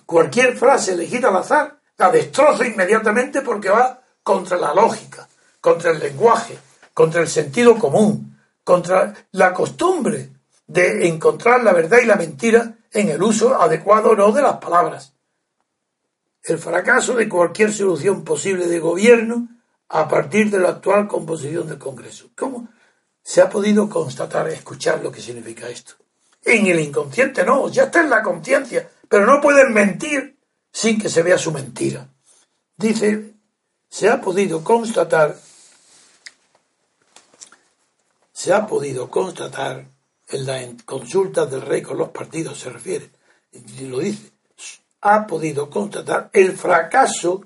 cualquier 0.07 0.57
frase 0.57 0.92
elegida 0.92 1.28
al 1.28 1.37
azar 1.37 1.81
la 1.98 2.11
destroza 2.11 2.66
inmediatamente 2.66 3.42
porque 3.42 3.68
va 3.68 4.02
contra 4.22 4.57
la 4.57 4.74
lógica, 4.74 5.28
contra 5.61 5.90
el 5.92 6.00
lenguaje, 6.00 6.59
contra 6.92 7.20
el 7.20 7.28
sentido 7.28 7.78
común, 7.78 8.38
contra 8.64 9.14
la 9.33 9.52
costumbre 9.52 10.31
de 10.66 11.07
encontrar 11.07 11.62
la 11.62 11.72
verdad 11.72 11.98
y 12.02 12.07
la 12.07 12.16
mentira 12.16 12.76
en 12.90 13.09
el 13.09 13.22
uso 13.22 13.61
adecuado 13.61 14.11
o 14.11 14.16
no 14.16 14.33
de 14.33 14.42
las 14.42 14.57
palabras. 14.57 15.12
El 16.42 16.59
fracaso 16.59 17.14
de 17.14 17.28
cualquier 17.28 17.72
solución 17.72 18.24
posible 18.24 18.66
de 18.66 18.81
gobierno 18.81 19.48
a 19.88 20.09
partir 20.09 20.50
de 20.50 20.59
la 20.59 20.70
actual 20.70 21.07
composición 21.07 21.68
del 21.68 21.78
Congreso. 21.78 22.31
¿Cómo 22.35 22.68
se 23.22 23.40
ha 23.40 23.48
podido 23.48 23.88
constatar, 23.88 24.48
escuchar 24.48 25.02
lo 25.02 25.12
que 25.12 25.20
significa 25.20 25.68
esto? 25.68 25.94
En 26.44 26.66
el 26.66 26.80
inconsciente 26.80 27.44
no, 27.44 27.68
ya 27.68 27.85
está 27.85 28.00
en 28.00 28.11
la 28.11 28.22
conciencia, 28.22 28.90
pero 29.08 29.26
no 29.26 29.40
pueden 29.40 29.72
mentir 29.72 30.37
sin 30.72 31.00
que 31.00 31.08
se 31.08 31.22
vea 31.22 31.38
su 31.38 31.52
mentira. 31.52 32.08
Dice, 32.76 33.35
se 33.88 34.08
ha 34.08 34.20
podido 34.20 34.64
constatar, 34.64 35.38
se 38.32 38.52
ha 38.52 38.66
podido 38.66 39.08
constatar 39.11 39.87
en 40.28 40.46
la 40.46 40.66
consulta 40.85 41.46
del 41.46 41.61
rey 41.61 41.82
con 41.82 41.98
los 41.98 42.08
partidos, 42.08 42.58
se 42.58 42.70
refiere, 42.70 43.11
y 43.52 43.87
lo 43.87 43.98
dice, 43.98 44.32
ha 45.02 45.26
podido 45.26 45.68
constatar 45.68 46.30
el 46.32 46.56
fracaso 46.56 47.42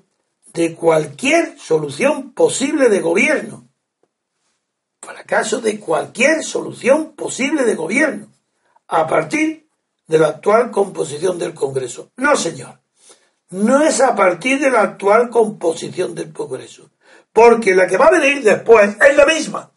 de 0.53 0.73
cualquier 0.73 1.59
solución 1.59 2.31
posible 2.33 2.89
de 2.89 3.01
gobierno. 3.01 3.66
Fracaso 5.07 5.61
de 5.61 5.79
cualquier 5.79 6.43
solución 6.43 7.13
posible 7.13 7.63
de 7.63 7.75
gobierno 7.75 8.27
a 8.87 9.07
partir 9.07 9.67
de 10.07 10.17
la 10.17 10.27
actual 10.27 10.71
composición 10.71 11.39
del 11.39 11.53
Congreso. 11.53 12.11
No, 12.17 12.35
señor 12.35 12.79
no 13.49 13.81
es 13.81 14.01
a 14.01 14.15
partir 14.15 14.59
de 14.59 14.69
la 14.69 14.81
actual 14.81 15.29
composición 15.29 16.13
del 16.13 16.33
Congreso, 16.33 16.89
porque 17.31 17.73
la 17.73 17.87
que 17.87 17.97
va 17.97 18.07
a 18.07 18.19
venir 18.19 18.43
después 18.43 18.95
es 18.99 19.15
la 19.15 19.25
misma, 19.25 19.71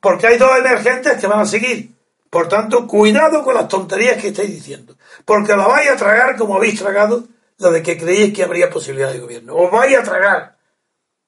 porque 0.00 0.26
hay 0.26 0.38
dos 0.38 0.56
emergentes 0.58 1.20
que 1.20 1.26
van 1.26 1.40
a 1.40 1.46
seguir. 1.46 1.92
Por 2.30 2.48
tanto, 2.48 2.86
cuidado 2.86 3.42
con 3.42 3.54
las 3.54 3.68
tonterías 3.68 4.20
que 4.20 4.28
estáis 4.28 4.50
diciendo, 4.50 4.96
porque 5.24 5.56
la 5.56 5.66
vais 5.66 5.90
a 5.90 5.96
tragar 5.96 6.36
como 6.36 6.56
habéis 6.56 6.78
tragado 6.78 7.24
la 7.58 7.70
de 7.70 7.82
que 7.82 7.98
creíais 7.98 8.34
que 8.34 8.44
habría 8.44 8.70
posibilidad 8.70 9.12
de 9.12 9.18
gobierno. 9.18 9.56
Os 9.56 9.70
vais 9.70 9.96
a 9.96 10.02
tragar, 10.02 10.58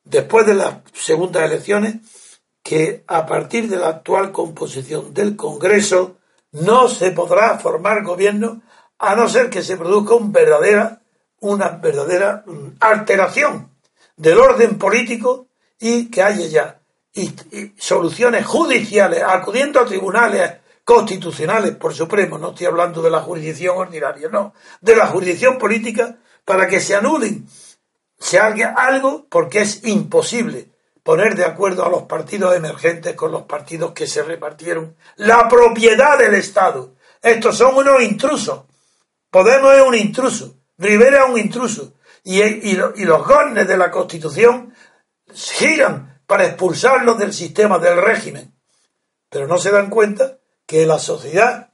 después 0.05 0.47
de 0.47 0.55
las 0.55 0.77
segundas 0.93 1.45
elecciones, 1.45 1.97
que 2.63 3.05
a 3.07 3.27
partir 3.27 3.69
de 3.69 3.77
la 3.77 3.89
actual 3.89 4.33
composición 4.33 5.15
del 5.15 5.37
Congreso 5.37 6.17
no 6.53 6.89
se 6.89 7.11
podrá 7.13 7.59
formar 7.59 8.03
gobierno 8.03 8.63
a 8.99 9.15
no 9.15 9.29
ser 9.29 9.49
que 9.51 9.63
se 9.63 9.77
produzca 9.77 10.15
verdadera 10.21 11.01
una 11.41 11.69
verdadera 11.69 12.45
mm, 12.47 12.77
alteración 12.81 13.71
del 14.17 14.39
orden 14.39 14.79
político 14.79 15.49
y 15.79 16.11
que 16.11 16.23
haya 16.23 16.47
ya 16.47 16.81
soluciones 17.77 18.47
judiciales 18.47 19.23
acudiendo 19.27 19.81
a 19.81 19.87
tribunales 19.87 20.53
constitucionales 20.85 21.75
por 21.77 21.95
supremo, 21.95 22.39
no 22.39 22.51
estoy 22.51 22.67
hablando 22.67 23.03
de 23.03 23.11
la 23.11 23.21
jurisdicción 23.21 23.77
ordinaria, 23.77 24.29
no, 24.29 24.55
de 24.81 24.97
la 24.97 25.07
jurisdicción 25.07 25.59
política 25.59 26.19
para 26.45 26.67
que 26.69 26.81
se 26.81 26.95
anulen, 26.95 27.47
se 28.19 28.39
haga 28.39 28.75
algo 28.77 29.27
porque 29.29 29.63
es 29.63 29.85
imposible 29.85 30.70
poner 31.03 31.35
de 31.35 31.45
acuerdo 31.45 31.85
a 31.85 31.91
los 31.91 32.03
partidos 32.03 32.55
emergentes 32.55 33.15
con 33.15 33.33
los 33.33 33.43
partidos 33.43 33.93
que 33.93 34.07
se 34.07 34.23
repartieron 34.23 34.97
la 35.17 35.49
propiedad 35.49 36.19
del 36.19 36.35
Estado. 36.35 36.95
Estos 37.23 37.57
son 37.57 37.77
unos 37.77 38.03
intrusos. 38.03 38.63
Podemos 39.31 39.75
es 39.75 39.83
un 39.83 39.95
intruso. 39.95 40.55
Rivera 40.79 41.25
es 41.25 41.31
un 41.31 41.39
intruso. 41.39 41.95
Y, 42.25 42.75
los 43.05 43.27
gones 43.27 43.67
de 43.67 43.77
la 43.77 43.91
Constitución 43.91 44.75
giran 45.33 46.21
para 46.27 46.47
expulsarlos 46.47 47.19
del 47.19 47.33
sistema, 47.33 47.79
del 47.79 48.01
régimen. 48.01 48.55
Pero 49.29 49.47
no 49.47 49.59
se 49.59 49.71
dan 49.71 49.91
cuenta 49.91 50.39
que 50.67 50.87
la 50.87 50.99
sociedad 50.99 51.71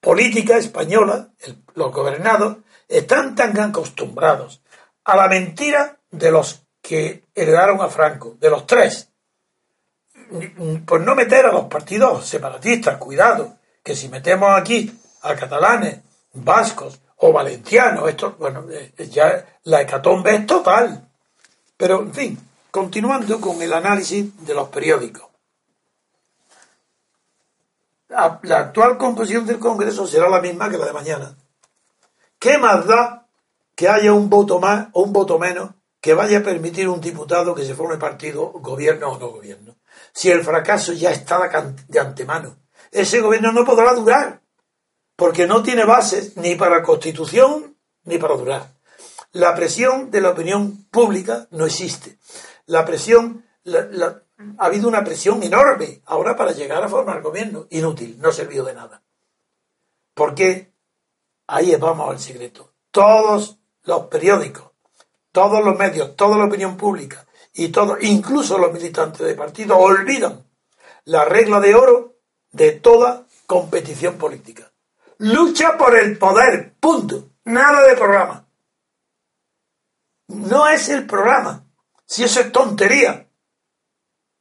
política 0.00 0.56
española, 0.56 1.30
los 1.74 1.92
gobernados, 1.92 2.58
están 2.88 3.34
tan 3.34 3.58
acostumbrados 3.58 4.62
a 5.04 5.16
la 5.16 5.28
mentira 5.28 5.98
de 6.10 6.30
los 6.30 6.61
que 6.82 7.24
heredaron 7.34 7.80
a 7.80 7.88
Franco, 7.88 8.36
de 8.38 8.50
los 8.50 8.66
tres. 8.66 9.08
Pues 10.86 11.02
no 11.02 11.14
meter 11.14 11.46
a 11.46 11.52
los 11.52 11.64
partidos 11.66 12.26
separatistas, 12.26 12.98
cuidado, 12.98 13.56
que 13.82 13.96
si 13.96 14.08
metemos 14.08 14.50
aquí 14.58 14.92
a 15.22 15.34
catalanes, 15.34 16.00
vascos, 16.34 17.00
o 17.22 17.32
valenciano. 17.32 18.06
Esto, 18.08 18.36
bueno, 18.38 18.66
eh, 18.70 18.92
ya 19.10 19.58
la 19.64 19.80
hecatombe 19.80 20.34
es 20.34 20.46
total. 20.46 21.08
Pero, 21.76 22.00
en 22.00 22.12
fin, 22.12 22.50
continuando 22.70 23.40
con 23.40 23.60
el 23.62 23.72
análisis 23.72 24.44
de 24.44 24.54
los 24.54 24.68
periódicos. 24.68 25.24
La 28.08 28.58
actual 28.58 28.98
composición 28.98 29.46
del 29.46 29.58
Congreso 29.58 30.06
será 30.06 30.28
la 30.28 30.40
misma 30.40 30.68
que 30.68 30.76
la 30.76 30.84
de 30.84 30.92
mañana. 30.92 31.34
¿Qué 32.38 32.58
más 32.58 32.86
da 32.86 33.26
que 33.74 33.88
haya 33.88 34.12
un 34.12 34.28
voto 34.28 34.58
más 34.58 34.88
o 34.92 35.02
un 35.02 35.12
voto 35.14 35.38
menos 35.38 35.70
que 36.02 36.14
vaya 36.14 36.38
a 36.38 36.42
permitir 36.42 36.88
un 36.88 37.00
diputado 37.00 37.54
que 37.54 37.64
se 37.64 37.76
forme 37.76 37.96
partido, 37.96 38.50
gobierno 38.50 39.12
o 39.12 39.18
no 39.18 39.28
gobierno? 39.28 39.76
Si 40.12 40.30
el 40.30 40.42
fracaso 40.42 40.92
ya 40.92 41.12
está 41.12 41.38
de 41.88 42.00
antemano, 42.00 42.56
ese 42.90 43.20
gobierno 43.20 43.52
no 43.52 43.64
podrá 43.64 43.94
durar 43.94 44.42
porque 45.14 45.46
no 45.46 45.62
tiene 45.62 45.84
bases 45.84 46.36
ni 46.36 46.56
para 46.56 46.82
constitución 46.82 47.76
ni 48.02 48.18
para 48.18 48.34
durar. 48.34 48.74
La 49.30 49.54
presión 49.54 50.10
de 50.10 50.20
la 50.20 50.30
opinión 50.30 50.86
pública 50.90 51.46
no 51.52 51.66
existe. 51.66 52.18
La 52.66 52.84
presión, 52.84 53.46
ha 53.64 54.66
habido 54.66 54.88
una 54.88 55.04
presión 55.04 55.40
enorme 55.44 56.02
ahora 56.06 56.34
para 56.36 56.50
llegar 56.50 56.82
a 56.82 56.88
formar 56.88 57.22
gobierno. 57.22 57.68
Inútil, 57.70 58.18
no 58.18 58.32
servido 58.32 58.64
de 58.64 58.74
nada. 58.74 59.04
Porque 60.14 60.72
ahí 61.46 61.76
vamos 61.76 62.10
al 62.10 62.18
secreto. 62.18 62.72
Todos 62.90 63.58
los 63.84 64.06
periódicos, 64.08 64.71
todos 65.32 65.64
los 65.64 65.76
medios, 65.76 66.14
toda 66.14 66.38
la 66.38 66.44
opinión 66.44 66.76
pública 66.76 67.26
y 67.54 67.68
todo, 67.68 67.96
incluso 68.00 68.58
los 68.58 68.72
militantes 68.72 69.26
de 69.26 69.34
partido, 69.34 69.78
olvidan 69.78 70.44
la 71.04 71.24
regla 71.24 71.60
de 71.60 71.74
oro 71.74 72.16
de 72.52 72.72
toda 72.72 73.26
competición 73.46 74.16
política 74.16 74.72
lucha 75.22 75.78
por 75.78 75.96
el 75.96 76.18
poder, 76.18 76.74
punto. 76.80 77.30
Nada 77.44 77.86
de 77.86 77.96
programa. 77.96 78.46
No 80.28 80.68
es 80.68 80.88
el 80.88 81.06
programa. 81.06 81.64
Si 82.04 82.24
eso 82.24 82.40
es 82.40 82.52
tontería. 82.52 83.28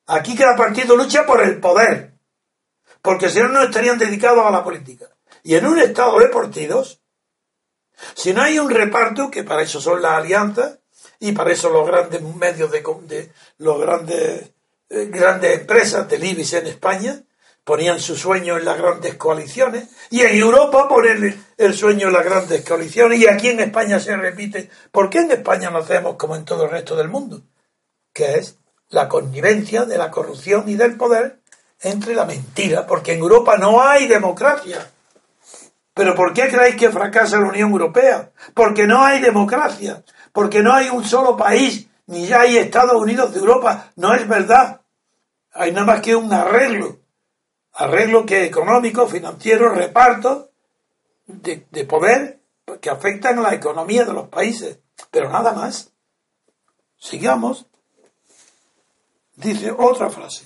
Aquí 0.08 0.36
cada 0.36 0.56
partido 0.56 0.95
lucha 0.95 1.25
por 1.25 1.41
el 1.41 1.60
poder. 1.60 2.15
Porque 3.01 3.30
si 3.30 3.39
no, 3.39 3.49
no 3.49 3.63
estarían 3.63 3.97
dedicados 3.97 4.45
a 4.45 4.51
la 4.51 4.63
política. 4.63 5.08
Y 5.43 5.56
en 5.56 5.65
un 5.65 5.80
estado 5.80 6.19
de 6.19 6.27
partidos, 6.27 7.01
si 8.15 8.34
no 8.34 8.41
hay 8.41 8.60
un 8.60 8.69
reparto, 8.69 9.30
que 9.32 9.43
para 9.43 9.62
eso 9.62 9.80
son 9.80 10.01
las 10.01 10.13
alianzas, 10.13 10.80
y 11.21 11.31
para 11.34 11.51
eso 11.51 11.69
los 11.69 11.88
grandes 11.88 12.21
medios 12.21 12.71
de, 12.71 12.81
de 12.81 13.31
los 13.60 13.79
grandes, 13.79 14.51
eh, 14.89 15.05
grandes 15.05 15.60
empresas 15.60 16.10
del 16.10 16.23
IBIS 16.23 16.53
en 16.53 16.67
España, 16.67 17.23
ponían 17.63 17.99
su 17.99 18.15
sueño 18.15 18.57
en 18.57 18.65
las 18.65 18.79
grandes 18.79 19.15
coaliciones 19.15 19.88
y 20.10 20.21
en 20.21 20.36
Europa 20.36 20.89
ponen 20.89 21.39
el 21.57 21.73
sueño 21.75 22.07
en 22.07 22.13
las 22.13 22.25
grandes 22.25 22.67
coaliciones 22.67 23.19
y 23.19 23.27
aquí 23.27 23.49
en 23.49 23.60
España 23.60 23.99
se 23.99 24.17
repite. 24.17 24.71
¿Por 24.91 25.12
qué 25.12 25.19
en 25.19 25.31
España 25.31 25.69
no 25.69 25.77
hacemos 25.77 26.15
como 26.15 26.36
en 26.36 26.43
todo 26.43 26.63
el 26.65 26.71
resto 26.71 26.95
del 26.95 27.10
mundo? 27.10 27.43
Que 28.12 28.39
es 28.39 28.57
la 28.89 29.07
connivencia 29.07 29.86
de 29.86 29.99
la 29.99 30.10
corrupción 30.10 30.67
y 30.69 30.75
del 30.75 30.97
poder 30.97 31.39
entre 31.81 32.15
la 32.15 32.25
mentira, 32.25 32.88
porque 32.88 33.13
en 33.13 33.19
Europa 33.19 33.57
no 33.57 33.79
hay 33.79 34.07
democracia. 34.07 34.89
¿Pero 35.93 36.15
por 36.15 36.34
qué 36.34 36.47
creéis 36.47 36.77
que 36.77 36.89
fracasa 36.89 37.39
la 37.39 37.47
Unión 37.47 37.69
Europea? 37.69 38.31
Porque 38.55 38.88
no 38.88 39.03
hay 39.03 39.21
democracia, 39.21 40.03
porque 40.31 40.61
no 40.61 40.73
hay 40.73 40.89
un 40.89 41.03
solo 41.03 41.35
país, 41.35 41.87
ni 42.07 42.25
ya 42.25 42.41
hay 42.41 42.57
Estados 42.57 43.01
Unidos 43.01 43.33
de 43.33 43.39
Europa. 43.39 43.91
No 43.95 44.13
es 44.13 44.27
verdad. 44.27 44.81
Hay 45.53 45.71
nada 45.71 45.85
más 45.85 46.01
que 46.01 46.15
un 46.15 46.31
arreglo 46.31 47.01
arreglo 47.73 48.25
que 48.25 48.45
económico, 48.45 49.07
financiero, 49.07 49.69
reparto 49.69 50.51
de, 51.25 51.67
de 51.69 51.85
poder 51.85 52.41
que 52.79 52.89
afectan 52.89 53.39
a 53.39 53.41
la 53.41 53.53
economía 53.53 54.05
de 54.05 54.13
los 54.13 54.27
países, 54.29 54.79
pero 55.09 55.29
nada 55.29 55.53
más. 55.53 55.91
Sigamos. 56.97 57.65
Dice 59.35 59.71
otra 59.75 60.09
frase. 60.09 60.45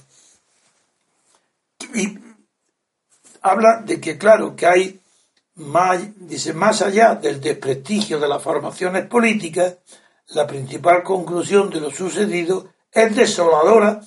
Y 1.93 2.17
habla 3.41 3.81
de 3.83 3.99
que, 3.99 4.17
claro, 4.17 4.55
que 4.55 4.65
hay 4.65 5.01
dice, 5.55 6.53
más 6.53 6.81
allá 6.81 7.15
del 7.15 7.39
desprestigio 7.39 8.19
de 8.19 8.27
las 8.27 8.43
formaciones 8.43 9.07
políticas, 9.07 9.77
la 10.29 10.45
principal 10.45 11.03
conclusión 11.03 11.69
de 11.69 11.79
lo 11.79 11.91
sucedido 11.91 12.69
es 12.91 13.15
desoladora 13.15 14.01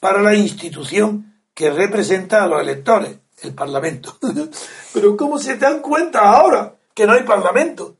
para 0.00 0.22
la 0.22 0.34
institución 0.34 1.40
que 1.52 1.70
representa 1.70 2.42
a 2.42 2.46
los 2.46 2.60
electores, 2.60 3.18
el 3.42 3.54
Parlamento. 3.54 4.18
Pero 4.94 5.16
¿cómo 5.16 5.38
se 5.38 5.56
dan 5.56 5.80
cuenta 5.80 6.20
ahora 6.20 6.74
que 6.94 7.06
no 7.06 7.12
hay 7.12 7.22
Parlamento? 7.22 7.96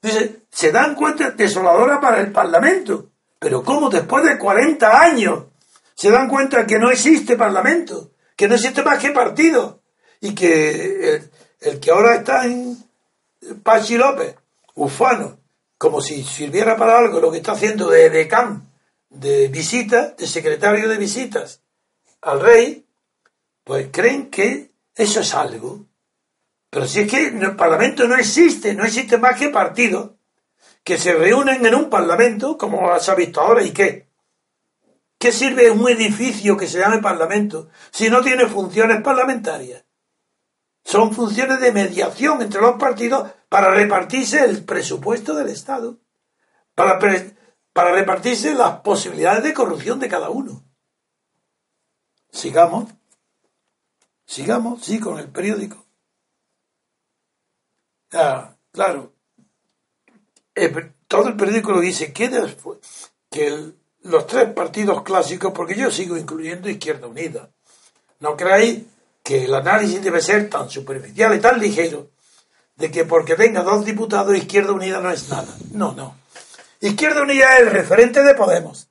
Dice, 0.00 0.42
se 0.50 0.72
dan 0.72 0.94
cuenta 0.94 1.30
desoladora 1.30 2.00
para 2.00 2.20
el 2.20 2.32
Parlamento. 2.32 3.10
Pero 3.38 3.62
¿cómo 3.62 3.88
después 3.88 4.24
de 4.24 4.38
40 4.38 5.00
años 5.00 5.44
se 5.94 6.10
dan 6.10 6.28
cuenta 6.28 6.66
que 6.66 6.78
no 6.78 6.90
existe 6.90 7.36
Parlamento? 7.36 8.12
Que 8.36 8.48
no 8.48 8.54
existe 8.54 8.82
más 8.82 8.98
que 8.98 9.10
partido. 9.10 9.80
Y 10.20 10.34
que 10.34 11.22
el, 11.62 11.80
que 11.80 11.90
ahora 11.90 12.16
está 12.16 12.44
en 12.44 12.76
Pachi 13.62 13.96
López, 13.96 14.36
ufano, 14.74 15.38
como 15.78 16.00
si 16.00 16.22
sirviera 16.22 16.76
para 16.76 16.98
algo 16.98 17.20
lo 17.20 17.30
que 17.30 17.38
está 17.38 17.52
haciendo 17.52 17.88
de 17.88 18.10
decán, 18.10 18.70
de 19.10 19.48
visita, 19.48 20.14
de 20.18 20.26
secretario 20.26 20.88
de 20.88 20.96
visitas 20.96 21.62
al 22.22 22.40
rey, 22.40 22.86
pues 23.64 23.88
creen 23.90 24.30
que 24.30 24.70
eso 24.94 25.20
es 25.20 25.34
algo. 25.34 25.86
Pero 26.70 26.86
si 26.86 27.00
es 27.00 27.10
que 27.10 27.26
el 27.26 27.56
Parlamento 27.56 28.06
no 28.06 28.16
existe, 28.16 28.74
no 28.74 28.84
existe 28.84 29.18
más 29.18 29.38
que 29.38 29.50
partidos 29.50 30.12
que 30.84 30.98
se 30.98 31.12
reúnen 31.12 31.64
en 31.66 31.74
un 31.74 31.90
Parlamento, 31.90 32.56
como 32.56 32.98
se 32.98 33.10
ha 33.10 33.14
visto 33.14 33.40
ahora, 33.40 33.62
¿y 33.62 33.72
qué? 33.72 34.08
¿Qué 35.18 35.30
sirve 35.30 35.70
un 35.70 35.88
edificio 35.88 36.56
que 36.56 36.66
se 36.66 36.78
llame 36.78 36.98
Parlamento 36.98 37.68
si 37.90 38.10
no 38.10 38.22
tiene 38.22 38.46
funciones 38.46 39.02
parlamentarias? 39.02 39.84
Son 40.84 41.12
funciones 41.12 41.60
de 41.60 41.72
mediación 41.72 42.42
entre 42.42 42.60
los 42.60 42.78
partidos 42.78 43.30
para 43.48 43.70
repartirse 43.70 44.44
el 44.44 44.64
presupuesto 44.64 45.34
del 45.34 45.48
Estado, 45.48 45.98
para, 46.74 46.98
para 47.72 47.92
repartirse 47.92 48.54
las 48.54 48.80
posibilidades 48.80 49.44
de 49.44 49.54
corrupción 49.54 50.00
de 50.00 50.08
cada 50.08 50.30
uno. 50.30 50.64
Sigamos. 52.30 52.90
Sigamos, 54.24 54.82
sí, 54.82 54.98
con 54.98 55.18
el 55.18 55.28
periódico. 55.28 55.84
Ah, 58.12 58.56
claro. 58.72 59.14
todo 61.08 61.28
el 61.28 61.36
periódico 61.36 61.72
lo 61.72 61.80
dice 61.80 62.12
que 62.12 62.28
después, 62.28 63.12
que 63.30 63.72
los 64.02 64.26
tres 64.26 64.52
partidos 64.52 65.02
clásicos, 65.02 65.52
porque 65.52 65.74
yo 65.74 65.90
sigo 65.90 66.16
incluyendo 66.16 66.68
Izquierda 66.68 67.06
Unida, 67.06 67.50
no 68.20 68.36
creáis 68.36 68.84
que 69.22 69.44
el 69.44 69.54
análisis 69.54 70.02
debe 70.02 70.20
ser 70.20 70.50
tan 70.50 70.68
superficial 70.68 71.34
y 71.34 71.40
tan 71.40 71.60
ligero 71.60 72.10
de 72.76 72.90
que 72.90 73.04
porque 73.04 73.36
tenga 73.36 73.62
dos 73.62 73.84
diputados 73.84 74.36
Izquierda 74.36 74.72
Unida 74.72 75.00
no 75.00 75.10
es 75.10 75.28
nada. 75.28 75.54
No, 75.72 75.92
no. 75.92 76.16
Izquierda 76.80 77.22
Unida 77.22 77.54
es 77.54 77.60
el 77.60 77.70
referente 77.70 78.22
de 78.22 78.34
Podemos. 78.34 78.88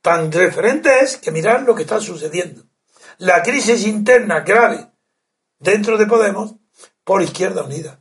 Tan 0.00 0.30
referente 0.30 1.00
es 1.00 1.16
que 1.16 1.32
mirar 1.32 1.62
lo 1.62 1.74
que 1.74 1.82
está 1.82 2.00
sucediendo 2.00 2.68
la 3.18 3.42
crisis 3.42 3.84
interna 3.86 4.40
grave 4.40 4.86
dentro 5.58 5.98
de 5.98 6.06
Podemos 6.06 6.54
por 7.04 7.22
Izquierda 7.22 7.64
Unida. 7.64 8.00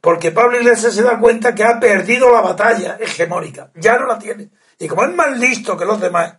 Porque 0.00 0.32
Pablo 0.32 0.58
Iglesias 0.58 0.94
se 0.94 1.02
da 1.02 1.18
cuenta 1.20 1.54
que 1.54 1.62
ha 1.62 1.78
perdido 1.78 2.30
la 2.32 2.40
batalla 2.40 2.96
hegemónica, 3.00 3.70
ya 3.76 3.98
no 3.98 4.06
la 4.06 4.18
tiene. 4.18 4.50
Y 4.78 4.88
como 4.88 5.04
es 5.04 5.14
más 5.14 5.38
listo 5.38 5.76
que 5.76 5.84
los 5.84 6.00
demás, 6.00 6.38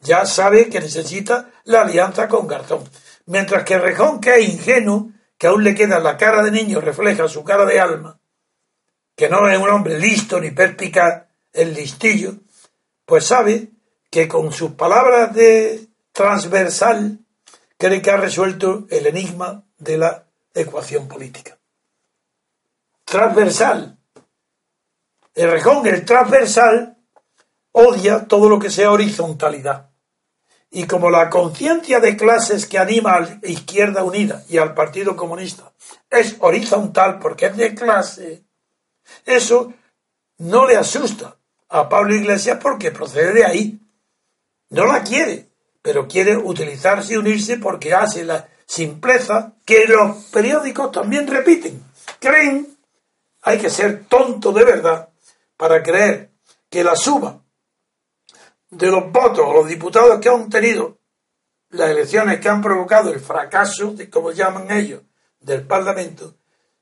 ya 0.00 0.24
sabe 0.24 0.70
que 0.70 0.80
necesita 0.80 1.50
la 1.64 1.82
alianza 1.82 2.28
con 2.28 2.46
Garzón. 2.46 2.84
Mientras 3.26 3.64
que 3.64 3.78
Rejón, 3.78 4.20
que 4.20 4.36
es 4.36 4.48
ingenuo, 4.48 5.10
que 5.38 5.46
aún 5.46 5.64
le 5.64 5.74
queda 5.74 5.98
la 5.98 6.16
cara 6.16 6.42
de 6.42 6.50
niño, 6.50 6.80
refleja 6.80 7.28
su 7.28 7.42
cara 7.42 7.64
de 7.64 7.80
alma, 7.80 8.20
que 9.16 9.28
no 9.28 9.48
es 9.48 9.58
un 9.58 9.70
hombre 9.70 9.98
listo 9.98 10.40
ni 10.40 10.50
perspicaz, 10.50 11.24
el 11.52 11.72
listillo, 11.72 12.34
pues 13.04 13.26
sabe 13.26 13.70
que 14.10 14.28
con 14.28 14.52
sus 14.52 14.72
palabras 14.72 15.34
de 15.34 15.88
transversal 16.12 17.20
cree 17.78 18.02
que 18.02 18.10
ha 18.10 18.16
resuelto 18.16 18.86
el 18.90 19.06
enigma 19.06 19.64
de 19.78 19.98
la 19.98 20.26
ecuación 20.52 21.08
política. 21.08 21.58
Transversal. 23.04 23.98
El 25.34 25.50
rejón, 25.50 25.86
el 25.86 26.04
transversal, 26.04 26.96
odia 27.72 28.26
todo 28.26 28.48
lo 28.48 28.58
que 28.58 28.70
sea 28.70 28.92
horizontalidad. 28.92 29.90
Y 30.74 30.86
como 30.86 31.08
la 31.08 31.30
conciencia 31.30 32.00
de 32.00 32.16
clases 32.16 32.66
que 32.66 32.78
anima 32.78 33.14
a 33.14 33.20
la 33.20 33.38
Izquierda 33.42 34.04
Unida 34.04 34.44
y 34.48 34.58
al 34.58 34.74
Partido 34.74 35.16
Comunista 35.16 35.72
es 36.10 36.36
horizontal 36.40 37.18
porque 37.18 37.46
es 37.46 37.56
de 37.56 37.74
clase, 37.74 38.44
eso 39.24 39.72
no 40.38 40.66
le 40.66 40.76
asusta 40.76 41.36
a 41.68 41.88
Pablo 41.88 42.14
Iglesias 42.14 42.58
porque 42.60 42.90
procede 42.90 43.32
de 43.32 43.44
ahí. 43.44 43.80
No 44.70 44.86
la 44.86 45.02
quiere 45.02 45.54
pero 45.84 46.08
quiere 46.08 46.34
utilizarse 46.34 47.12
y 47.12 47.18
unirse 47.18 47.58
porque 47.58 47.92
hace 47.92 48.24
la 48.24 48.48
simpleza 48.64 49.52
que 49.66 49.84
los 49.84 50.16
periódicos 50.32 50.90
también 50.90 51.26
repiten. 51.26 51.84
Creen, 52.18 52.74
hay 53.42 53.58
que 53.58 53.68
ser 53.68 54.06
tonto 54.06 54.50
de 54.50 54.64
verdad 54.64 55.10
para 55.58 55.82
creer 55.82 56.30
que 56.70 56.82
la 56.82 56.96
suma 56.96 57.43
de 58.74 58.90
los 58.90 59.10
votos 59.10 59.54
los 59.54 59.68
diputados 59.68 60.20
que 60.20 60.28
han 60.28 60.48
tenido 60.48 60.98
las 61.70 61.90
elecciones 61.90 62.40
que 62.40 62.48
han 62.48 62.62
provocado 62.62 63.12
el 63.12 63.20
fracaso, 63.20 63.92
de 63.92 64.08
como 64.08 64.30
llaman 64.30 64.70
ellos, 64.70 65.02
del 65.40 65.66
Parlamento, 65.66 66.36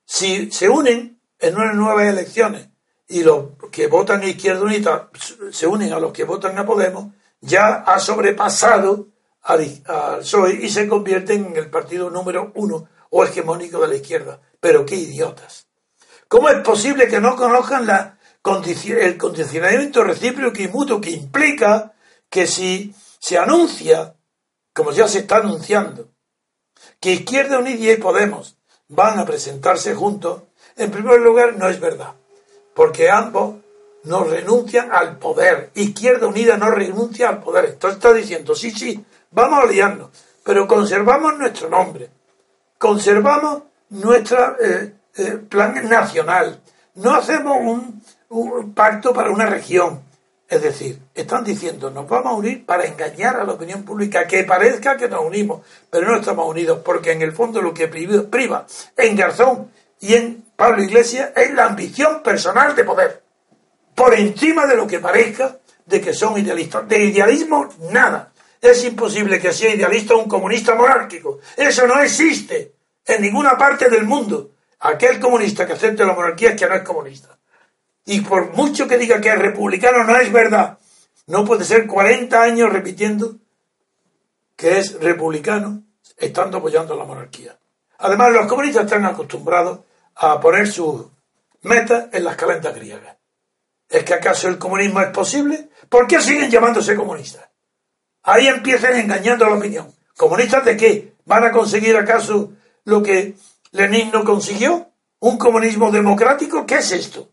si 0.05 0.51
se 0.51 0.69
unen 0.69 1.21
en 1.39 1.57
unas 1.57 1.75
nuevas 1.75 2.07
elecciones 2.07 2.69
y 3.09 3.23
los 3.23 3.51
que 3.71 3.87
votan 3.87 4.21
a 4.23 4.27
Izquierda 4.27 4.63
Unida 4.63 5.11
se 5.51 5.67
unen 5.67 5.93
a 5.93 5.99
los 5.99 6.13
que 6.13 6.25
votan 6.25 6.59
a 6.59 6.67
Podemos, 6.67 7.13
ya 7.41 7.77
ha 7.77 7.99
sobrepasado 7.99 9.09
al, 9.43 9.67
PSOE 10.21 10.53
y 10.63 10.71
se 10.71 10.87
convierte 10.87 11.35
en 11.35 11.57
el 11.57 11.69
partido 11.69 12.11
número 12.11 12.53
uno 12.55 12.89
o 13.11 13.25
hegemónico 13.25 13.81
de 13.81 13.89
la 13.89 13.97
izquierda. 13.97 14.41
Pero 14.61 14.87
qué 14.87 14.95
idiotas. 14.95 15.67
¿Cómo 16.29 16.49
es 16.49 16.61
posible 16.61 17.09
que 17.09 17.21
no 17.21 17.37
conozcan 17.37 17.87
la, 17.87 18.12
el 18.45 19.17
condicionamiento 19.19 20.05
recíproco 20.05 20.61
y 20.61 20.69
mutuo 20.69 21.01
que 21.01 21.11
implica 21.11 21.93
que 22.29 22.47
si 22.47 22.95
se 23.19 23.39
anuncia, 23.39 24.15
como 24.73 24.91
ya 24.91 25.07
se 25.07 25.21
está 25.21 25.37
anunciando, 25.37 26.09
que 26.99 27.13
Izquierda 27.13 27.59
Unida 27.59 27.93
y 27.93 27.97
Podemos 27.97 28.57
van 28.89 29.19
a 29.19 29.25
presentarse 29.25 29.95
juntos, 29.95 30.43
en 30.77 30.91
primer 30.91 31.21
lugar 31.21 31.57
no 31.57 31.69
es 31.69 31.79
verdad, 31.79 32.15
porque 32.75 33.11
ambos 33.11 33.57
no 34.05 34.25
renuncian 34.25 34.91
al 34.93 35.19
poder. 35.19 35.71
Izquierda 35.75 36.27
Unida 36.27 36.57
no 36.57 36.71
renuncia 36.71 37.29
al 37.29 37.41
poder. 37.41 37.67
Entonces 37.67 37.99
está 37.99 38.13
diciendo, 38.13 38.55
sí, 38.55 38.73
sí, 38.73 39.05
vamos 39.31 39.61
a 39.61 39.63
aliarnos, 39.63 40.11
pero 40.43 40.67
conservamos 40.67 41.39
nuestro 41.39 41.69
nombre, 41.69 42.11
conservamos 42.79 43.63
nuestro 43.91 44.57
eh, 44.61 44.95
eh, 45.17 45.39
plan 45.49 45.89
nacional, 45.89 46.61
no 46.95 47.15
hacemos 47.15 47.57
un, 47.61 48.03
un 48.33 48.75
pacto 48.75 49.13
para 49.13 49.31
una 49.31 49.47
región. 49.47 50.01
Es 50.49 50.63
decir, 50.63 50.99
están 51.15 51.45
diciendo, 51.45 51.91
nos 51.91 52.09
vamos 52.09 52.33
a 52.33 52.37
unir 52.37 52.67
para 52.67 52.85
engañar 52.85 53.37
a 53.37 53.45
la 53.45 53.53
opinión 53.53 53.85
pública, 53.85 54.27
que 54.27 54.45
parezca 54.45 54.97
que 54.97 55.09
nos 55.09 55.25
unimos, 55.25 55.63
pero 55.89 56.11
no 56.11 56.19
estamos 56.19 56.47
unidos, 56.47 56.81
porque 56.85 57.13
en 57.13 57.23
el 57.23 57.33
fondo 57.33 57.63
lo 57.63 57.73
que 57.73 57.89
priva 57.89 58.67
en 58.97 59.17
Garzón 59.17 59.71
y 60.01 60.15
en 60.15 60.45
Pablo 60.57 60.83
Iglesias 60.83 61.31
es 61.37 61.55
la 61.55 61.67
ambición 61.67 62.23
personal 62.23 62.77
de 62.77 62.85
poder, 62.85 63.23
por 63.95 64.15
encima 64.15 64.67
de 64.67 64.77
lo 64.77 64.87
que 64.87 64.99
parezca 64.99 65.59
de 65.87 66.01
que 66.01 66.13
son 66.13 66.39
idealistas. 66.39 66.87
De 66.89 67.03
idealismo, 67.03 67.69
nada. 67.91 68.33
Es 68.61 68.85
imposible 68.85 69.41
que 69.41 69.53
sea 69.53 69.75
idealista 69.75 70.15
un 70.15 70.29
comunista 70.29 70.75
monárquico. 70.75 71.41
Eso 71.57 71.87
no 71.87 72.01
existe 72.01 72.75
en 73.07 73.23
ninguna 73.23 73.57
parte 73.57 73.89
del 73.89 74.05
mundo. 74.05 74.53
Aquel 74.81 75.19
comunista 75.19 75.67
que 75.67 75.73
acepte 75.73 76.05
la 76.05 76.13
monarquía 76.13 76.51
es 76.51 76.61
que 76.61 76.69
no 76.69 76.75
es 76.75 76.83
comunista. 76.83 77.39
Y 78.05 78.21
por 78.21 78.55
mucho 78.55 78.89
que 78.89 78.99
diga 78.99 79.21
que 79.21 79.31
es 79.31 79.39
republicano, 79.39 80.05
no 80.05 80.17
es 80.17 80.33
verdad. 80.33 80.79
No 81.27 81.45
puede 81.45 81.65
ser 81.65 81.87
40 81.87 82.43
años 82.43 82.73
repitiendo 82.73 83.37
que 84.57 84.79
es 84.79 85.01
republicano 85.01 85.83
estando 86.17 86.59
apoyando 86.59 86.97
la 86.97 87.05
monarquía. 87.05 87.59
Además, 87.99 88.33
los 88.33 88.47
comunistas 88.47 88.85
están 88.85 89.05
acostumbrados 89.05 89.81
a 90.17 90.41
poner 90.41 90.69
sus 90.69 91.07
metas 91.63 92.09
en 92.13 92.25
las 92.25 92.37
calendas 92.37 92.75
griegas. 92.75 93.17
¿Es 93.89 94.05
que 94.05 94.15
acaso 94.15 94.49
el 94.49 94.59
comunismo 94.59 95.01
es 95.01 95.09
posible? 95.09 95.69
¿Por 95.89 96.07
qué 96.07 96.21
siguen 96.21 96.51
llamándose 96.51 96.97
comunistas? 96.97 97.49
Ahí 98.23 98.47
empiezan 98.47 98.97
engañando 98.97 99.45
a 99.45 99.51
la 99.51 99.57
opinión. 99.57 99.93
¿Comunistas 100.17 100.65
de 100.65 100.77
qué? 100.77 101.15
¿Van 101.25 101.45
a 101.45 101.53
conseguir 101.53 101.97
acaso 101.97 102.53
lo 102.85 103.03
que 103.03 103.35
Lenin 103.73 104.11
no 104.11 104.25
consiguió? 104.25 104.89
¿Un 105.21 105.39
comunismo 105.39 105.91
democrático? 105.91 106.67
¿Qué 106.67 106.77
es 106.77 106.93
esto? 106.93 107.29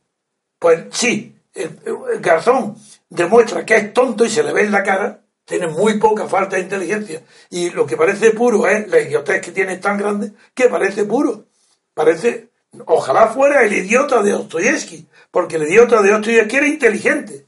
Pues 0.59 0.85
sí, 0.91 1.35
el, 1.53 1.79
Garzón 2.19 2.75
demuestra 3.09 3.65
que 3.65 3.77
es 3.77 3.93
tonto 3.93 4.25
y 4.25 4.29
se 4.29 4.43
le 4.43 4.53
ve 4.53 4.63
en 4.63 4.71
la 4.71 4.83
cara, 4.83 5.21
tiene 5.45 5.67
muy 5.67 5.97
poca 5.97 6.27
falta 6.27 6.57
de 6.57 6.63
inteligencia. 6.63 7.23
Y 7.49 7.69
lo 7.71 7.85
que 7.85 7.97
parece 7.97 8.31
puro 8.31 8.67
es 8.67 8.87
la 8.89 8.99
idiotez 8.99 9.41
que 9.41 9.51
tiene 9.51 9.77
tan 9.77 9.97
grande 9.97 10.33
que 10.53 10.67
parece 10.69 11.05
puro. 11.05 11.45
Parece, 11.93 12.49
ojalá 12.85 13.27
fuera 13.29 13.63
el 13.63 13.73
idiota 13.73 14.21
de 14.21 14.31
Dostoyevsky, 14.31 15.07
porque 15.31 15.55
el 15.55 15.63
idiota 15.63 16.01
de 16.01 16.11
Dostoyevsky 16.11 16.57
era 16.57 16.67
inteligente. 16.67 17.45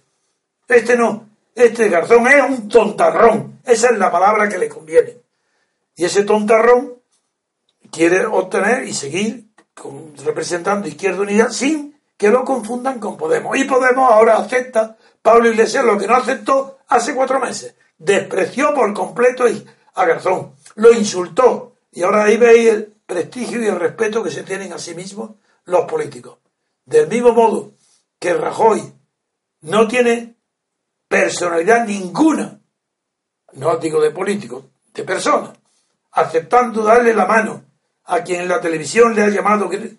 Este 0.67 0.97
no, 0.97 1.29
este 1.53 1.89
Garzón 1.89 2.27
es 2.27 2.41
un 2.49 2.69
tontarrón. 2.69 3.59
Esa 3.65 3.89
es 3.89 3.97
la 3.97 4.09
palabra 4.09 4.47
que 4.49 4.57
le 4.57 4.69
conviene. 4.69 5.17
Y 5.95 6.05
ese 6.05 6.23
tontarrón 6.23 6.95
quiere 7.91 8.25
obtener 8.25 8.87
y 8.87 8.93
seguir 8.93 9.49
representando 10.23 10.87
Izquierda 10.87 11.21
Unida 11.21 11.49
sin 11.49 11.90
que 12.21 12.29
lo 12.29 12.45
confundan 12.45 12.99
con 12.99 13.17
Podemos. 13.17 13.57
Y 13.57 13.63
Podemos 13.63 14.11
ahora 14.11 14.37
acepta, 14.37 14.95
Pablo 15.23 15.49
Iglesias 15.49 15.83
lo 15.83 15.97
que 15.97 16.05
no 16.05 16.15
aceptó 16.15 16.77
hace 16.87 17.15
cuatro 17.15 17.39
meses. 17.39 17.73
Despreció 17.97 18.75
por 18.75 18.93
completo 18.93 19.45
a 19.95 20.05
Garzón, 20.05 20.53
lo 20.75 20.93
insultó. 20.93 21.77
Y 21.91 22.03
ahora 22.03 22.25
ahí 22.25 22.37
veis 22.37 22.69
el 22.69 22.93
prestigio 23.07 23.59
y 23.59 23.65
el 23.65 23.79
respeto 23.79 24.21
que 24.21 24.29
se 24.29 24.43
tienen 24.43 24.71
a 24.71 24.77
sí 24.77 24.93
mismos 24.93 25.31
los 25.65 25.85
políticos. 25.85 26.37
Del 26.85 27.07
mismo 27.07 27.31
modo 27.33 27.71
que 28.19 28.35
Rajoy 28.35 28.93
no 29.61 29.87
tiene 29.87 30.35
personalidad 31.07 31.87
ninguna, 31.87 32.59
no 33.53 33.77
digo 33.77 33.99
de 33.99 34.11
político, 34.11 34.69
de 34.93 35.03
persona, 35.03 35.53
aceptando 36.11 36.83
darle 36.83 37.15
la 37.15 37.25
mano 37.25 37.63
a 38.03 38.21
quien 38.21 38.41
en 38.41 38.47
la 38.47 38.61
televisión 38.61 39.15
le 39.15 39.23
ha 39.23 39.29
llamado 39.29 39.67
que, 39.67 39.95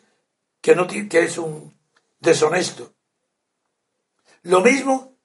que, 0.61 0.77
no, 0.77 0.87
que 0.87 1.09
es 1.19 1.37
un 1.37 1.82
deshonesto. 2.23 2.95
Lo 4.45 4.61
mismo 4.61 5.17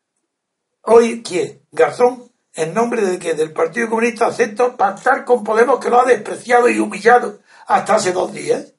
hoy 0.81 1.21
que 1.21 1.61
Garzón, 1.71 2.31
en 2.53 2.73
nombre 2.73 3.03
de 3.03 3.19
que 3.19 3.35
del 3.35 3.53
Partido 3.53 3.87
Comunista 3.87 4.27
acepta 4.27 4.75
pactar 4.75 5.23
con 5.23 5.43
Podemos 5.43 5.79
que 5.79 5.89
lo 5.89 6.01
ha 6.01 6.05
despreciado 6.05 6.67
y 6.69 6.79
humillado 6.79 7.39
hasta 7.67 7.95
hace 7.95 8.11
dos 8.11 8.33
días. 8.33 8.73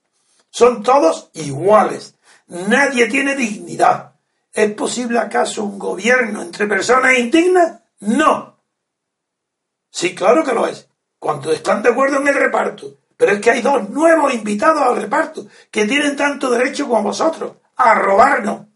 Son 0.51 0.83
todos 0.83 1.31
iguales. 1.35 2.17
Nadie 2.49 3.07
tiene 3.07 3.37
dignidad. 3.37 4.15
¿Es 4.53 4.73
posible 4.73 5.19
acaso 5.19 5.63
un 5.63 5.79
gobierno 5.79 6.43
entre 6.43 6.67
personas 6.67 7.19
indignas? 7.19 7.81
No. 8.01 8.59
Sí, 9.91 10.15
claro 10.15 10.45
que 10.45 10.53
lo 10.55 10.67
es. 10.67 10.89
Cuando 11.19 11.53
están 11.53 11.83
de 11.83 11.91
acuerdo 11.91 12.21
en 12.21 12.29
el 12.29 12.35
reparto. 12.35 12.95
Pero 13.17 13.33
es 13.33 13.41
que 13.41 13.51
hay 13.51 13.63
dos 13.63 13.91
nuevos 13.91 14.33
invitados 14.33 14.83
al 14.83 14.97
reparto 14.97 15.47
que 15.71 15.87
tienen 15.87 16.17
tanto 16.17 16.51
derecho 16.51 16.89
como 16.89 17.03
vosotros 17.03 17.58
a 17.79 17.95
robarnos. 17.95 18.67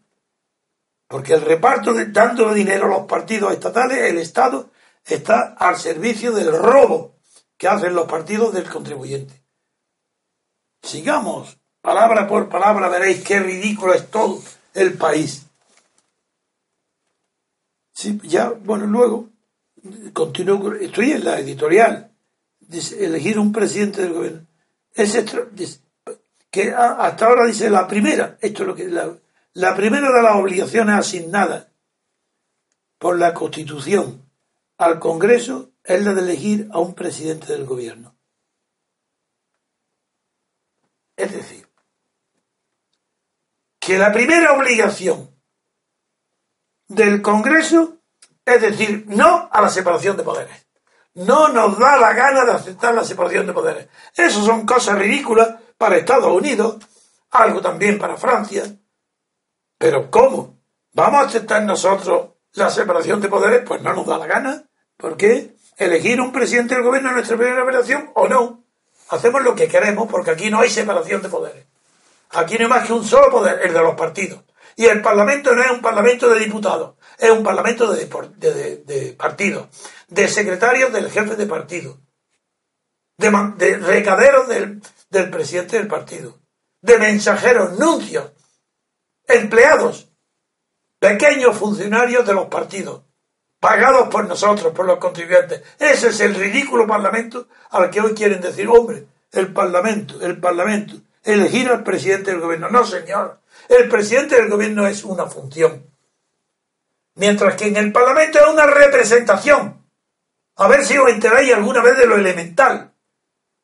Porque 1.07 1.33
el 1.33 1.41
reparto 1.41 1.93
de 1.93 2.07
dando 2.07 2.51
dinero 2.53 2.85
a 2.85 2.99
los 2.99 3.07
partidos 3.07 3.53
estatales, 3.53 3.99
el 3.99 4.17
Estado 4.17 4.71
está 5.05 5.53
al 5.59 5.77
servicio 5.77 6.31
del 6.31 6.51
robo 6.51 7.19
que 7.57 7.67
hacen 7.67 7.93
los 7.93 8.07
partidos 8.07 8.53
del 8.53 8.67
contribuyente. 8.67 9.43
Sigamos, 10.81 11.59
palabra 11.81 12.27
por 12.27 12.49
palabra, 12.49 12.89
veréis 12.89 13.23
qué 13.23 13.39
ridículo 13.39 13.93
es 13.93 14.09
todo 14.09 14.41
el 14.73 14.93
país. 14.95 15.45
Sí, 17.93 18.19
ya, 18.23 18.49
bueno, 18.49 18.87
luego, 18.87 19.29
continúo, 20.13 20.73
estoy 20.73 21.11
en 21.11 21.25
la 21.25 21.39
editorial 21.39 22.11
elegir 22.97 23.37
un 23.37 23.51
presidente 23.51 24.01
del 24.01 24.13
gobierno. 24.13 24.47
Es 24.93 25.15
que 26.53 26.71
hasta 26.71 27.25
ahora 27.25 27.47
dice 27.47 27.67
la 27.67 27.87
primera, 27.87 28.37
esto 28.39 28.61
es 28.61 28.67
lo 28.67 28.75
que 28.75 28.85
la, 28.85 29.11
la 29.53 29.75
primera 29.75 30.11
de 30.11 30.21
las 30.21 30.35
obligaciones 30.35 30.99
asignadas 30.99 31.65
por 32.99 33.17
la 33.17 33.33
Constitución 33.33 34.29
al 34.77 34.99
Congreso 34.99 35.71
es 35.83 36.05
la 36.05 36.13
de 36.13 36.21
elegir 36.21 36.69
a 36.71 36.77
un 36.77 36.93
presidente 36.93 37.51
del 37.51 37.65
gobierno. 37.65 38.15
Es 41.17 41.33
decir, 41.33 41.67
que 43.79 43.97
la 43.97 44.13
primera 44.13 44.53
obligación 44.53 45.35
del 46.87 47.23
Congreso 47.23 47.97
es 48.45 48.61
decir 48.61 49.05
no 49.07 49.49
a 49.51 49.59
la 49.59 49.69
separación 49.69 50.17
de 50.17 50.23
poderes 50.23 50.63
no 51.15 51.49
nos 51.49 51.77
da 51.77 51.97
la 51.97 52.13
gana 52.13 52.45
de 52.45 52.51
aceptar 52.51 52.93
la 52.93 53.03
separación 53.03 53.45
de 53.45 53.53
poderes. 53.53 53.87
Eso 54.15 54.43
son 54.43 54.65
cosas 54.65 54.97
ridículas 54.97 55.55
para 55.77 55.97
Estados 55.97 56.31
Unidos, 56.31 56.77
algo 57.31 57.61
también 57.61 57.97
para 57.99 58.17
Francia. 58.17 58.63
Pero 59.77 60.09
¿cómo? 60.09 60.59
¿Vamos 60.93 61.21
a 61.21 61.25
aceptar 61.27 61.63
nosotros 61.63 62.29
la 62.53 62.69
separación 62.69 63.19
de 63.21 63.29
poderes? 63.29 63.63
Pues 63.65 63.81
no 63.81 63.93
nos 63.93 64.05
da 64.05 64.17
la 64.17 64.27
gana. 64.27 64.63
¿Por 64.97 65.17
qué? 65.17 65.55
¿Elegir 65.77 66.21
un 66.21 66.31
presidente 66.31 66.75
del 66.75 66.83
gobierno 66.83 67.09
en 67.09 67.15
nuestra 67.15 67.37
primera 67.37 67.63
operación 67.63 68.11
o 68.13 68.27
no? 68.27 68.63
Hacemos 69.09 69.43
lo 69.43 69.55
que 69.55 69.67
queremos 69.67 70.07
porque 70.09 70.31
aquí 70.31 70.49
no 70.49 70.59
hay 70.59 70.69
separación 70.69 71.21
de 71.21 71.29
poderes. 71.29 71.65
Aquí 72.31 72.55
no 72.55 72.65
hay 72.65 72.69
más 72.69 72.87
que 72.87 72.93
un 72.93 73.03
solo 73.03 73.29
poder, 73.29 73.61
el 73.63 73.73
de 73.73 73.79
los 73.79 73.95
partidos. 73.95 74.43
Y 74.75 74.85
el 74.85 75.01
Parlamento 75.01 75.53
no 75.53 75.61
es 75.61 75.69
un 75.69 75.81
Parlamento 75.81 76.29
de 76.29 76.39
diputados, 76.39 76.95
es 77.19 77.29
un 77.29 77.43
Parlamento 77.43 77.91
de, 77.93 78.07
de 78.85 79.13
partidos 79.13 79.67
de 80.13 80.27
secretarios 80.27 80.93
del 80.93 81.09
jefe 81.09 81.35
de 81.35 81.47
partido, 81.47 81.99
de, 83.17 83.77
recaderos 83.77 84.47
del, 84.47 84.81
del 85.13 85.29
presidente 85.29 85.77
del 85.77 85.87
partido, 85.87 86.39
de 86.81 86.97
mensajeros, 86.97 87.77
nuncios, 87.79 88.31
empleados, 89.27 90.09
pequeños 90.99 91.55
funcionarios 91.55 92.25
de 92.25 92.33
los 92.33 92.47
partidos, 92.47 93.03
pagados 93.59 94.09
por 94.09 94.27
nosotros, 94.27 94.73
por 94.73 94.85
los 94.85 94.97
contribuyentes. 94.97 95.61
Ese 95.79 96.09
es 96.09 96.19
el 96.19 96.35
ridículo 96.35 96.87
parlamento 96.87 97.47
al 97.69 97.89
que 97.89 98.01
hoy 98.01 98.13
quieren 98.13 98.41
decir, 98.41 98.67
hombre, 98.67 99.05
el 99.31 99.53
parlamento, 99.53 100.19
el 100.19 100.39
parlamento, 100.39 100.95
elegir 101.23 101.69
al 101.69 101.83
presidente 101.83 102.31
del 102.31 102.41
gobierno. 102.41 102.69
No, 102.69 102.83
señor, 102.83 103.39
el 103.69 103.87
presidente 103.87 104.35
del 104.35 104.49
gobierno 104.49 104.87
es 104.87 105.03
una 105.03 105.27
función. 105.27 105.85
Mientras 107.15 107.55
que 107.55 107.67
en 107.67 107.77
el 107.77 107.91
parlamento 107.91 108.39
es 108.39 108.47
una 108.47 108.65
representación. 108.65 109.85
A 110.55 110.67
ver 110.67 110.83
si 110.83 110.97
os 110.97 111.09
enteráis 111.09 111.53
alguna 111.53 111.83
vez 111.83 111.97
de 111.97 112.07
lo 112.07 112.15
elemental. 112.15 112.92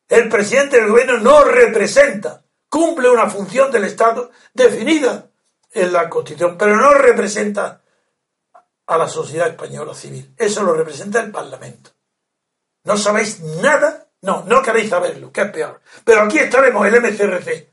El 0.10 0.28
presidente 0.28 0.78
del 0.78 0.90
gobierno 0.90 1.20
no 1.20 1.44
representa, 1.44 2.44
cumple 2.68 3.10
una 3.10 3.30
función 3.30 3.72
del 3.72 3.86
Estado 3.86 4.32
definida 4.54 5.30
en 5.72 5.94
la 5.94 6.10
Constitución, 6.10 6.58
pero 6.58 6.76
no 6.76 6.96
representa 6.96 7.84
a 8.88 8.98
la 8.98 9.08
sociedad 9.08 9.50
española 9.50 9.94
civil. 9.94 10.34
Eso 10.36 10.64
lo 10.64 10.74
representa 10.74 11.22
el 11.22 11.32
Parlamento. 11.32 11.92
¿No 12.86 12.98
sabéis 12.98 13.40
nada? 13.40 14.08
No, 14.22 14.44
no 14.46 14.64
queréis 14.64 14.90
saberlo, 14.90 15.32
que 15.32 15.42
es 15.42 15.52
peor. 15.52 15.80
Pero 16.04 16.22
aquí 16.22 16.40
estaremos, 16.40 16.88
el 16.88 17.00
MCRC, 17.00 17.70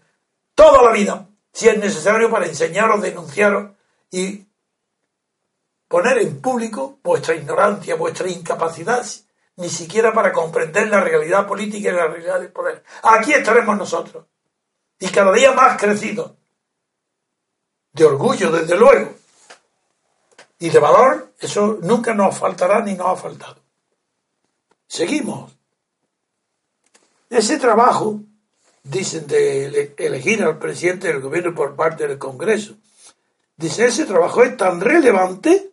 toda 0.55 0.83
la 0.83 0.93
vida, 0.93 1.27
si 1.51 1.71
es 1.71 1.79
necesario, 1.79 2.31
para 2.31 2.47
enseñaros, 2.47 3.01
denunciaros 3.01 3.73
y 4.11 4.47
poner 5.89 6.19
en 6.19 6.41
público 6.43 6.99
vuestra 7.03 7.35
ignorancia, 7.35 7.95
vuestra 7.95 8.29
incapacidad, 8.29 9.05
ni 9.57 9.69
siquiera 9.69 10.13
para 10.13 10.33
comprender 10.33 10.89
la 10.89 11.01
realidad 11.01 11.47
política 11.47 11.89
y 11.89 11.93
la 11.93 12.07
realidad 12.07 12.41
del 12.41 12.53
poder. 12.53 12.85
Aquí 13.03 13.33
estaremos 13.33 13.77
nosotros, 13.77 14.27
y 14.99 15.09
cada 15.09 15.33
día 15.33 15.53
más 15.53 15.81
crecidos. 15.81 16.33
de 17.93 18.05
orgullo, 18.05 18.51
desde 18.51 18.77
luego, 18.77 19.15
y 20.59 20.69
de 20.69 20.79
valor, 20.79 21.33
eso 21.41 21.79
nunca 21.81 22.13
nos 22.15 22.37
faltará 22.37 22.81
ni 22.81 22.93
nos 22.95 23.07
ha 23.07 23.17
faltado. 23.17 23.57
Seguimos. 24.87 25.53
Ese 27.31 27.57
trabajo, 27.59 28.21
dicen 28.83 29.27
de 29.27 29.95
elegir 29.97 30.45
al 30.45 30.59
presidente 30.59 31.09
del 31.09 31.21
gobierno 31.21 31.55
por 31.55 31.75
parte 31.75 32.07
del 32.07 32.19
Congreso, 32.19 32.77
dice, 33.57 33.87
ese 33.87 34.05
trabajo 34.05 34.43
es 34.43 34.57
tan 34.57 34.81
relevante 34.81 35.71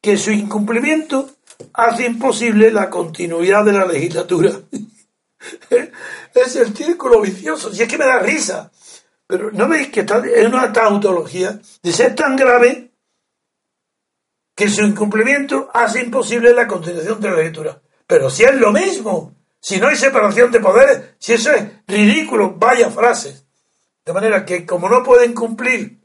que 0.00 0.16
su 0.16 0.32
incumplimiento 0.32 1.30
hace 1.74 2.06
imposible 2.06 2.70
la 2.70 2.90
continuidad 2.90 3.64
de 3.64 3.72
la 3.72 3.86
legislatura. 3.86 4.50
es 6.34 6.56
el 6.56 6.74
círculo 6.76 7.20
vicioso, 7.20 7.72
si 7.72 7.82
es 7.82 7.88
que 7.88 7.98
me 7.98 8.06
da 8.06 8.18
risa. 8.18 8.70
Pero 9.26 9.50
¿no 9.50 9.68
veis 9.68 9.88
que 9.88 10.00
en 10.00 10.54
una 10.54 10.72
tautología 10.72 11.58
de 11.82 11.92
ser 11.92 12.14
tan 12.14 12.36
grave 12.36 12.90
que 14.54 14.68
su 14.68 14.82
incumplimiento 14.82 15.70
hace 15.72 16.02
imposible 16.02 16.52
la 16.52 16.66
continuación 16.66 17.20
de 17.20 17.30
la 17.30 17.36
legislatura? 17.36 17.82
Pero 18.06 18.28
si 18.28 18.44
es 18.44 18.54
lo 18.54 18.72
mismo, 18.72 19.34
si 19.58 19.78
no 19.78 19.88
hay 19.88 19.96
separación 19.96 20.50
de 20.50 20.60
poderes, 20.60 21.14
si 21.18 21.32
eso 21.32 21.52
es 21.52 21.64
ridículo, 21.86 22.54
vaya 22.56 22.90
frases. 22.90 23.46
De 24.04 24.12
manera 24.12 24.44
que 24.44 24.66
como 24.66 24.88
no 24.88 25.02
pueden 25.02 25.32
cumplir 25.32 26.02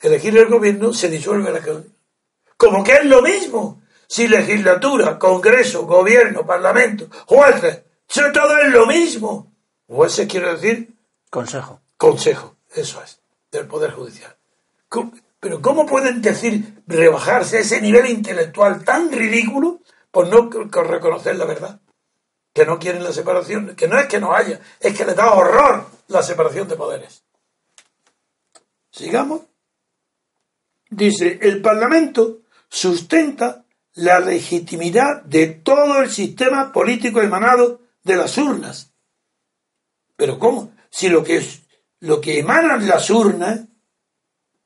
elegir 0.00 0.36
el 0.36 0.46
gobierno, 0.46 0.92
se 0.92 1.08
disuelve 1.08 1.52
la 1.52 1.60
Como 2.56 2.82
que 2.82 2.92
es 2.92 3.04
lo 3.04 3.22
mismo. 3.22 3.82
Si 4.10 4.26
legislatura, 4.26 5.20
congreso, 5.20 5.86
gobierno, 5.86 6.44
parlamento, 6.44 7.06
jueces, 7.26 7.84
todo 8.08 8.58
es 8.58 8.72
lo 8.72 8.84
mismo. 8.84 9.54
Jueces 9.86 10.26
quiere 10.26 10.50
decir... 10.50 10.92
Consejo. 11.30 11.80
Consejo, 11.96 12.56
eso 12.74 13.00
es, 13.04 13.20
del 13.52 13.68
Poder 13.68 13.92
Judicial. 13.92 14.36
Pero 15.38 15.62
¿cómo 15.62 15.86
pueden 15.86 16.20
decir 16.20 16.82
rebajarse 16.88 17.58
a 17.58 17.60
ese 17.60 17.80
nivel 17.80 18.10
intelectual 18.10 18.84
tan 18.84 19.12
ridículo 19.12 19.78
por 20.10 20.26
no 20.26 20.50
reconocer 20.50 21.36
la 21.36 21.44
verdad? 21.44 21.80
Que 22.52 22.66
no 22.66 22.80
quieren 22.80 23.04
la 23.04 23.12
separación, 23.12 23.76
que 23.76 23.86
no 23.86 23.96
es 23.96 24.08
que 24.08 24.18
no 24.18 24.34
haya, 24.34 24.60
es 24.80 24.92
que 24.92 25.04
les 25.04 25.14
da 25.14 25.34
horror 25.34 25.86
la 26.08 26.24
separación 26.24 26.66
de 26.66 26.74
poderes. 26.74 27.22
Sigamos. 28.90 29.42
Dice, 30.88 31.38
el 31.40 31.62
Parlamento 31.62 32.38
sustenta 32.68 33.59
la 33.94 34.20
legitimidad 34.20 35.22
de 35.22 35.46
todo 35.46 36.00
el 36.00 36.10
sistema 36.10 36.72
político 36.72 37.20
emanado 37.20 37.80
de 38.02 38.16
las 38.16 38.36
urnas. 38.38 38.92
Pero 40.16 40.38
¿cómo? 40.38 40.72
Si 40.90 41.08
lo 41.08 41.24
que 41.24 41.44
lo 42.00 42.20
que 42.20 42.38
emanan 42.38 42.88
las 42.88 43.10
urnas 43.10 43.60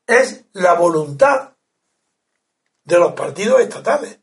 es 0.07 0.45
la 0.53 0.73
voluntad 0.73 1.55
de 2.83 2.99
los 2.99 3.13
partidos 3.13 3.59
estatales. 3.61 4.19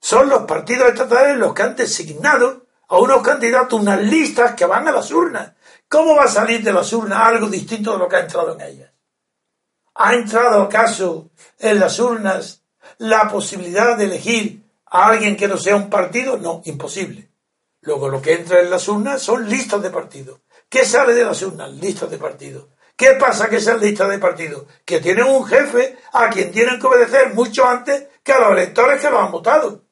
Son 0.00 0.28
los 0.28 0.44
partidos 0.44 0.88
estatales 0.88 1.36
los 1.36 1.52
que 1.52 1.62
han 1.62 1.76
designado 1.76 2.66
a 2.88 2.98
unos 2.98 3.22
candidatos 3.22 3.80
unas 3.80 4.00
listas 4.00 4.54
que 4.54 4.64
van 4.64 4.86
a 4.88 4.92
las 4.92 5.10
urnas. 5.10 5.52
¿Cómo 5.88 6.14
va 6.14 6.24
a 6.24 6.28
salir 6.28 6.62
de 6.62 6.72
las 6.72 6.92
urnas 6.92 7.18
algo 7.18 7.48
distinto 7.48 7.92
de 7.92 7.98
lo 7.98 8.08
que 8.08 8.16
ha 8.16 8.20
entrado 8.20 8.54
en 8.54 8.60
ellas? 8.60 8.92
¿Ha 9.94 10.14
entrado 10.14 10.62
acaso 10.62 11.30
en 11.58 11.80
las 11.80 11.98
urnas 11.98 12.65
la 12.98 13.28
posibilidad 13.28 13.96
de 13.96 14.04
elegir 14.04 14.62
a 14.86 15.08
alguien 15.08 15.36
que 15.36 15.48
no 15.48 15.56
sea 15.56 15.76
un 15.76 15.90
partido? 15.90 16.36
No, 16.36 16.62
imposible. 16.64 17.28
Luego 17.82 18.08
lo 18.08 18.20
que 18.20 18.32
entra 18.32 18.60
en 18.60 18.70
las 18.70 18.88
urnas 18.88 19.22
son 19.22 19.48
listas 19.48 19.82
de 19.82 19.90
partidos. 19.90 20.40
¿Qué 20.68 20.84
sale 20.84 21.14
de 21.14 21.24
las 21.24 21.40
urnas? 21.42 21.70
Listas 21.70 22.10
de 22.10 22.18
partidos. 22.18 22.66
¿Qué 22.96 23.12
pasa 23.12 23.48
que 23.48 23.56
esas 23.56 23.80
listas 23.80 24.08
de 24.08 24.18
partidos? 24.18 24.64
Que 24.84 25.00
tienen 25.00 25.26
un 25.26 25.44
jefe 25.44 25.96
a 26.12 26.30
quien 26.30 26.50
tienen 26.50 26.80
que 26.80 26.86
obedecer 26.86 27.34
mucho 27.34 27.66
antes 27.66 28.08
que 28.22 28.32
a 28.32 28.40
los 28.40 28.52
electores 28.52 29.00
que 29.00 29.10
los 29.10 29.22
han 29.22 29.30
votado. 29.30 29.82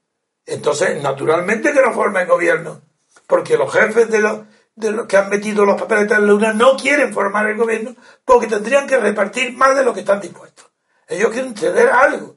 Entonces, 0.47 1.03
naturalmente 1.03 1.73
que 1.73 1.83
no 1.83 1.93
formen 1.93 2.27
gobierno, 2.27 2.81
porque 3.27 3.57
los 3.57 3.73
jefes 3.73 4.11
de 4.11 4.21
los, 4.21 4.41
de 4.75 4.91
los 4.91 5.07
que 5.07 5.17
han 5.17 5.29
metido 5.29 5.65
los 5.65 5.81
papeles 5.81 6.09
de 6.09 6.19
la 6.19 6.35
urna 6.35 6.53
no 6.53 6.77
quieren 6.77 7.13
formar 7.13 7.47
el 7.49 7.57
gobierno 7.57 7.95
porque 8.25 8.47
tendrían 8.47 8.87
que 8.87 8.97
repartir 8.97 9.53
más 9.53 9.77
de 9.77 9.85
lo 9.85 9.95
que 9.95 10.01
están 10.01 10.21
dispuestos. 10.21 10.67
Ellos 11.07 11.31
quieren 11.31 11.57
ceder 11.57 11.91
algo. 11.91 12.37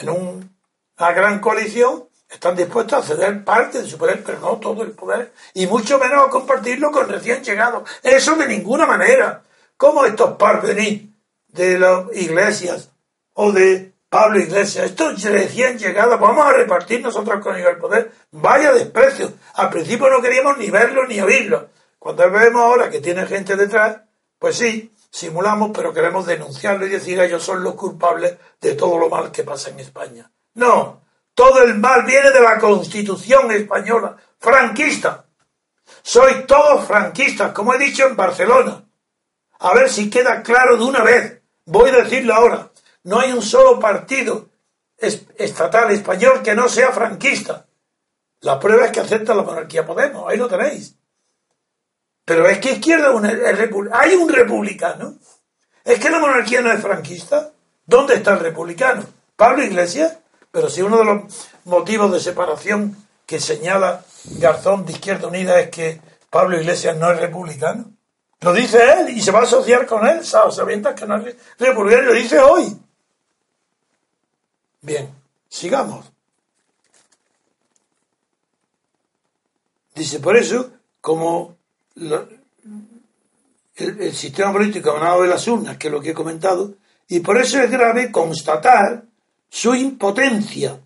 En 0.00 0.08
una 0.08 1.12
gran 1.12 1.40
coalición 1.40 2.08
están 2.28 2.54
dispuestos 2.54 2.98
a 2.98 3.06
ceder 3.06 3.44
parte 3.44 3.82
de 3.82 3.88
su 3.88 3.98
poder, 3.98 4.22
pero 4.24 4.38
no 4.40 4.56
todo 4.58 4.82
el 4.82 4.92
poder, 4.92 5.32
y 5.54 5.66
mucho 5.66 5.98
menos 5.98 6.26
a 6.26 6.30
compartirlo 6.30 6.92
con 6.92 7.08
recién 7.08 7.42
llegados. 7.42 7.88
Eso 8.02 8.36
de 8.36 8.46
ninguna 8.46 8.86
manera. 8.86 9.42
¿Cómo 9.76 10.04
estos 10.04 10.36
parvenís 10.36 11.08
de 11.48 11.78
las 11.78 12.04
iglesias 12.14 12.90
o 13.34 13.52
de 13.52 13.92
Pablo 14.08 14.40
Iglesias, 14.40 14.86
estos 14.86 15.22
recién 15.22 15.78
llegados, 15.78 16.18
vamos 16.18 16.46
a 16.46 16.52
repartir 16.52 17.00
nosotros 17.00 17.42
con 17.42 17.56
el 17.56 17.76
poder? 17.76 18.12
Vaya 18.32 18.72
desprecio. 18.72 19.32
Al 19.54 19.70
principio 19.70 20.08
no 20.10 20.20
queríamos 20.20 20.58
ni 20.58 20.70
verlo 20.70 21.06
ni 21.06 21.20
oírlo. 21.20 21.68
Cuando 21.98 22.30
vemos 22.30 22.62
ahora 22.62 22.90
que 22.90 23.00
tiene 23.00 23.26
gente 23.26 23.56
detrás, 23.56 24.00
pues 24.38 24.56
sí, 24.56 24.92
simulamos, 25.10 25.70
pero 25.74 25.92
queremos 25.92 26.26
denunciarlo 26.26 26.86
y 26.86 26.90
decir 26.90 27.20
ellos 27.20 27.42
son 27.42 27.62
los 27.62 27.74
culpables 27.74 28.36
de 28.60 28.74
todo 28.74 28.98
lo 28.98 29.08
mal 29.08 29.30
que 29.30 29.44
pasa 29.44 29.70
en 29.70 29.80
España. 29.80 30.30
No, 30.54 31.02
todo 31.34 31.62
el 31.62 31.78
mal 31.78 32.04
viene 32.04 32.30
de 32.30 32.40
la 32.40 32.58
Constitución 32.58 33.50
española, 33.52 34.16
franquista. 34.38 35.24
Sois 36.02 36.46
todos 36.46 36.84
franquistas, 36.84 37.52
como 37.52 37.74
he 37.74 37.78
dicho 37.78 38.06
en 38.06 38.16
Barcelona. 38.16 38.84
A 39.60 39.74
ver 39.74 39.88
si 39.88 40.10
queda 40.10 40.42
claro 40.42 40.76
de 40.76 40.84
una 40.84 41.02
vez. 41.02 41.42
Voy 41.64 41.90
a 41.90 42.02
decirlo 42.02 42.34
ahora. 42.34 42.70
No 43.04 43.20
hay 43.20 43.32
un 43.32 43.42
solo 43.42 43.78
partido 43.78 44.48
estatal 44.98 45.90
español 45.92 46.42
que 46.42 46.54
no 46.54 46.68
sea 46.68 46.92
franquista. 46.92 47.66
La 48.40 48.58
prueba 48.58 48.86
es 48.86 48.92
que 48.92 49.00
acepta 49.00 49.34
la 49.34 49.42
monarquía 49.42 49.86
Podemos. 49.86 50.28
Ahí 50.28 50.36
lo 50.36 50.48
tenéis. 50.48 50.97
Pero 52.28 52.46
es 52.46 52.58
que 52.58 52.72
izquierda 52.72 53.10
hay 53.94 54.14
un 54.14 54.28
republicano. 54.28 55.14
Es 55.82 55.98
que 55.98 56.10
la 56.10 56.18
monarquía 56.18 56.60
no 56.60 56.70
es 56.70 56.82
franquista. 56.82 57.52
¿Dónde 57.86 58.16
está 58.16 58.34
el 58.34 58.40
republicano? 58.40 59.02
¿Pablo 59.34 59.64
Iglesias? 59.64 60.18
Pero 60.52 60.68
si 60.68 60.82
uno 60.82 60.98
de 60.98 61.04
los 61.06 61.48
motivos 61.64 62.12
de 62.12 62.20
separación 62.20 63.02
que 63.24 63.40
señala 63.40 64.04
Garzón 64.38 64.84
de 64.84 64.92
Izquierda 64.92 65.26
Unida 65.26 65.58
es 65.58 65.70
que 65.70 66.02
Pablo 66.28 66.60
Iglesias 66.60 66.98
no 66.98 67.10
es 67.10 67.18
republicano, 67.18 67.86
lo 68.42 68.52
dice 68.52 68.78
él 68.92 69.08
y 69.08 69.22
se 69.22 69.30
va 69.30 69.40
a 69.40 69.44
asociar 69.44 69.86
con 69.86 70.06
él, 70.06 70.22
sabiendo 70.22 70.94
que 70.94 71.06
no 71.06 71.16
es 71.16 71.34
republicano, 71.58 72.08
lo 72.08 72.12
dice 72.12 72.38
hoy. 72.40 72.76
Bien, 74.82 75.08
sigamos. 75.48 76.04
Dice, 79.94 80.20
por 80.20 80.36
eso, 80.36 80.70
como 81.00 81.57
el, 83.76 84.14
sistema 84.14 84.52
político 84.52 84.90
emanado 84.90 85.22
de 85.22 85.28
las 85.28 85.46
urnas, 85.48 85.76
que 85.76 85.88
es 85.88 85.92
lo 85.92 86.00
que 86.00 86.10
he 86.10 86.14
comentado, 86.14 86.74
y 87.08 87.20
por 87.20 87.38
eso 87.38 87.60
es 87.60 87.70
grave 87.70 88.10
constatar 88.10 89.04
su 89.48 89.74
impotencia. 89.74 90.78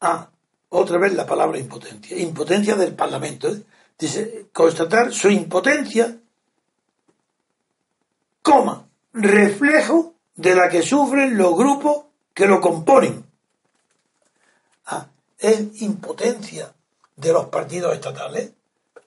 Ah, 0.00 0.28
otra 0.68 0.98
vez 0.98 1.14
la 1.14 1.26
palabra 1.26 1.58
impotencia. 1.58 2.18
Impotencia 2.18 2.76
del 2.76 2.94
Parlamento. 2.94 3.48
¿eh? 3.48 3.62
Dice, 3.98 4.46
constatar 4.52 5.12
su 5.12 5.30
impotencia, 5.30 6.16
coma, 8.42 8.86
reflejo 9.12 10.14
de 10.34 10.54
la 10.54 10.68
que 10.68 10.82
sufren 10.82 11.36
los 11.36 11.56
grupos 11.56 12.04
que 12.34 12.46
lo 12.46 12.60
componen. 12.60 13.24
Ah, 14.86 15.06
es 15.38 15.82
impotencia 15.82 16.72
de 17.16 17.32
los 17.32 17.46
partidos 17.46 17.94
estatales. 17.94 18.52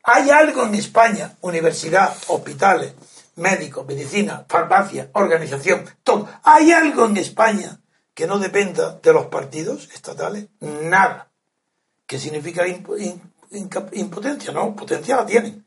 Hay 0.03 0.29
algo 0.29 0.63
en 0.65 0.75
España, 0.75 1.35
universidad, 1.41 2.15
hospitales, 2.27 2.93
médicos, 3.35 3.85
medicina, 3.85 4.45
farmacia, 4.47 5.09
organización, 5.13 5.85
todo. 6.03 6.27
Hay 6.43 6.71
algo 6.71 7.05
en 7.05 7.17
España 7.17 7.79
que 8.13 8.27
no 8.27 8.37
dependa 8.39 8.99
de 9.01 9.13
los 9.13 9.27
partidos 9.27 9.89
estatales, 9.93 10.47
nada. 10.59 11.29
¿Qué 12.05 12.19
significa 12.19 12.65
impotencia? 12.67 14.51
No, 14.51 14.75
potencia 14.75 15.15
la 15.15 15.25
tienen. 15.25 15.65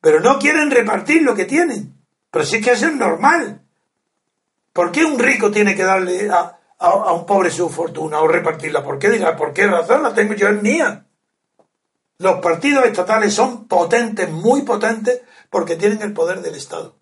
Pero 0.00 0.20
no 0.20 0.38
quieren 0.38 0.70
repartir 0.70 1.22
lo 1.22 1.34
que 1.34 1.44
tienen. 1.44 1.94
Pero 2.30 2.44
sí 2.44 2.60
que 2.60 2.72
es 2.72 2.94
normal. 2.94 3.62
¿Por 4.72 4.92
qué 4.92 5.04
un 5.04 5.18
rico 5.18 5.50
tiene 5.50 5.74
que 5.74 5.82
darle 5.82 6.30
a, 6.30 6.56
un 7.12 7.26
pobre 7.26 7.50
su 7.50 7.68
fortuna 7.68 8.20
o 8.20 8.28
repartirla? 8.28 8.84
¿Por 8.84 8.98
qué? 8.98 9.08
¿por 9.36 9.52
qué 9.52 9.66
razón? 9.66 10.02
La 10.02 10.14
tengo 10.14 10.34
yo, 10.34 10.48
es 10.48 10.62
mía. 10.62 11.04
Los 12.18 12.40
partidos 12.40 12.84
estatales 12.84 13.32
son 13.32 13.66
potentes, 13.68 14.30
muy 14.30 14.62
potentes, 14.62 15.22
porque 15.50 15.76
tienen 15.76 16.02
el 16.02 16.12
poder 16.12 16.42
del 16.42 16.56
Estado, 16.56 16.96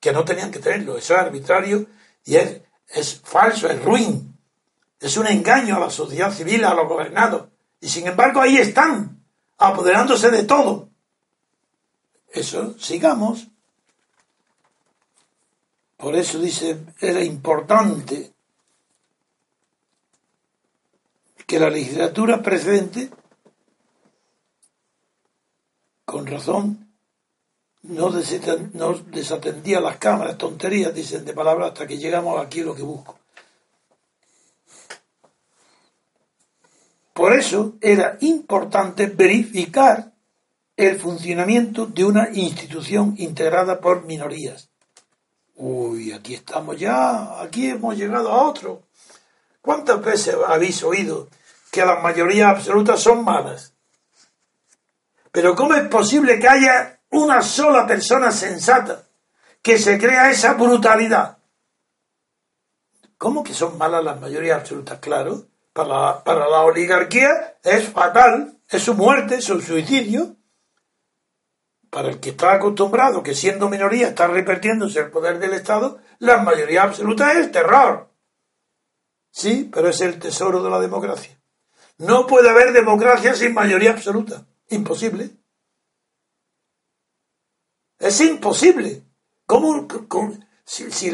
que 0.00 0.12
no 0.12 0.24
tenían 0.24 0.50
que 0.50 0.58
tenerlo. 0.58 0.96
Eso 0.96 1.14
es 1.14 1.20
arbitrario 1.20 1.86
y 2.24 2.36
es, 2.36 2.62
es 2.88 3.20
falso, 3.20 3.68
es 3.68 3.82
ruin. 3.84 4.36
Es 5.00 5.16
un 5.16 5.26
engaño 5.26 5.76
a 5.76 5.80
la 5.80 5.90
sociedad 5.90 6.32
civil, 6.32 6.64
a 6.64 6.74
los 6.74 6.88
gobernados. 6.88 7.48
Y 7.80 7.88
sin 7.88 8.06
embargo 8.06 8.40
ahí 8.40 8.56
están, 8.56 9.22
apoderándose 9.58 10.30
de 10.30 10.42
todo. 10.42 10.88
Eso, 12.32 12.76
sigamos. 12.78 13.46
Por 15.96 16.16
eso 16.16 16.38
dice, 16.38 16.78
era 17.00 17.22
importante 17.22 18.32
que 21.46 21.60
la 21.60 21.70
legislatura 21.70 22.42
precedente, 22.42 23.10
con 26.06 26.24
razón, 26.24 26.86
no, 27.82 28.10
desatendía 28.10 29.80
las 29.80 29.98
cámaras, 29.98 30.38
tonterías, 30.38 30.94
dicen 30.94 31.24
de 31.24 31.34
palabras, 31.34 31.72
hasta 31.72 31.86
que 31.86 31.98
llegamos 31.98 32.40
aquí 32.40 32.62
lo 32.62 32.74
que 32.74 32.82
busco. 32.82 33.18
Por 37.12 37.32
eso 37.32 37.74
era 37.80 38.18
importante 38.20 39.06
verificar 39.06 40.12
el 40.76 40.98
funcionamiento 40.98 41.86
de 41.86 42.04
una 42.04 42.28
institución 42.32 43.14
integrada 43.18 43.80
por 43.80 44.04
minorías. 44.04 44.68
Uy, 45.56 46.12
aquí 46.12 46.34
estamos 46.34 46.78
ya, 46.78 47.40
aquí 47.42 47.70
hemos 47.70 47.96
llegado 47.96 48.30
a 48.30 48.48
otro. 48.48 48.82
¿Cuántas 49.60 50.00
veces 50.02 50.36
habéis 50.46 50.82
oído 50.84 51.28
que 51.72 51.84
las 51.84 52.00
mayorías 52.02 52.50
absolutas 52.50 53.00
son 53.00 53.24
malas? 53.24 53.75
Pero 55.36 55.54
¿cómo 55.54 55.74
es 55.74 55.86
posible 55.88 56.40
que 56.40 56.48
haya 56.48 56.98
una 57.10 57.42
sola 57.42 57.86
persona 57.86 58.30
sensata 58.30 59.06
que 59.60 59.76
se 59.76 59.98
crea 59.98 60.30
esa 60.30 60.54
brutalidad? 60.54 61.36
¿Cómo 63.18 63.44
que 63.44 63.52
son 63.52 63.76
malas 63.76 64.02
las 64.02 64.18
mayorías 64.18 64.60
absolutas? 64.60 64.98
Claro, 64.98 65.44
para 65.74 65.88
la, 65.88 66.24
para 66.24 66.48
la 66.48 66.62
oligarquía 66.62 67.58
es 67.62 67.86
fatal, 67.86 68.56
es 68.66 68.82
su 68.82 68.94
muerte, 68.94 69.34
es 69.34 69.44
su 69.44 69.60
suicidio. 69.60 70.36
Para 71.90 72.08
el 72.08 72.18
que 72.18 72.30
está 72.30 72.54
acostumbrado 72.54 73.22
que 73.22 73.34
siendo 73.34 73.68
minoría 73.68 74.08
está 74.08 74.28
repartiéndose 74.28 75.00
el 75.00 75.10
poder 75.10 75.38
del 75.38 75.52
Estado, 75.52 75.98
la 76.18 76.38
mayoría 76.38 76.84
absoluta 76.84 77.34
es 77.34 77.52
terror. 77.52 78.08
Sí, 79.30 79.68
pero 79.70 79.90
es 79.90 80.00
el 80.00 80.18
tesoro 80.18 80.62
de 80.62 80.70
la 80.70 80.80
democracia. 80.80 81.38
No 81.98 82.26
puede 82.26 82.48
haber 82.48 82.72
democracia 82.72 83.34
sin 83.34 83.52
mayoría 83.52 83.90
absoluta. 83.90 84.46
Imposible. 84.68 85.30
Es 87.98 88.20
imposible. 88.20 89.02
¿Cómo? 89.46 89.86
si, 90.64 91.12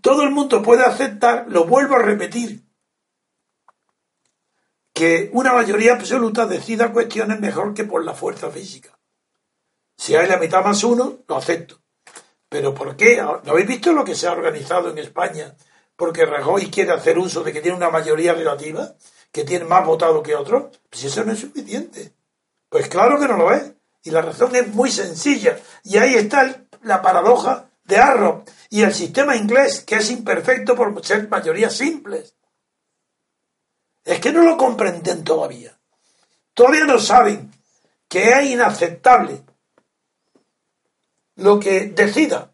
todo 0.00 0.22
el 0.22 0.30
mundo 0.30 0.62
puede 0.62 0.84
aceptar, 0.84 1.46
lo 1.48 1.64
vuelvo 1.64 1.96
a 1.96 2.02
repetir, 2.02 2.64
que 4.92 5.30
una 5.32 5.52
mayoría 5.52 5.92
absoluta 5.92 6.46
decida 6.46 6.92
cuestiones 6.92 7.40
mejor 7.40 7.74
que 7.74 7.84
por 7.84 8.04
la 8.04 8.14
fuerza 8.14 8.50
física. 8.50 8.98
Si 9.96 10.14
hay 10.14 10.28
la 10.28 10.38
mitad 10.38 10.64
más 10.64 10.82
uno, 10.84 11.18
lo 11.26 11.36
acepto. 11.36 11.80
Pero 12.48 12.74
¿por 12.74 12.96
qué? 12.96 13.16
¿No 13.16 13.42
habéis 13.46 13.66
visto 13.66 13.92
lo 13.92 14.04
que 14.04 14.14
se 14.14 14.26
ha 14.26 14.32
organizado 14.32 14.90
en 14.90 14.98
España? 14.98 15.54
Porque 15.96 16.24
Rajoy 16.24 16.70
quiere 16.70 16.92
hacer 16.92 17.18
uso 17.18 17.42
de 17.42 17.52
que 17.52 17.60
tiene 17.60 17.76
una 17.76 17.90
mayoría 17.90 18.34
relativa, 18.34 18.94
que 19.32 19.44
tiene 19.44 19.64
más 19.64 19.84
votado 19.84 20.22
que 20.22 20.34
otros. 20.34 20.78
Pues 20.88 21.04
eso 21.04 21.24
no 21.24 21.32
es 21.32 21.40
suficiente. 21.40 22.15
Pues 22.76 22.88
claro 22.90 23.18
que 23.18 23.26
no 23.26 23.38
lo 23.38 23.54
es. 23.54 23.72
Y 24.02 24.10
la 24.10 24.20
razón 24.20 24.54
es 24.54 24.68
muy 24.68 24.90
sencilla. 24.90 25.58
Y 25.82 25.96
ahí 25.96 26.14
está 26.14 26.66
la 26.82 27.00
paradoja 27.00 27.70
de 27.84 27.96
Arrow 27.96 28.44
y 28.68 28.82
el 28.82 28.92
sistema 28.92 29.34
inglés, 29.34 29.80
que 29.80 29.94
es 29.94 30.10
imperfecto 30.10 30.76
por 30.76 31.02
ser 31.02 31.26
mayorías 31.26 31.72
simples. 31.72 32.34
Es 34.04 34.20
que 34.20 34.30
no 34.30 34.42
lo 34.42 34.58
comprenden 34.58 35.24
todavía. 35.24 35.74
Todavía 36.52 36.84
no 36.84 36.98
saben 36.98 37.50
que 38.08 38.28
es 38.28 38.44
inaceptable 38.44 39.42
lo 41.36 41.58
que 41.58 41.86
decida 41.86 42.52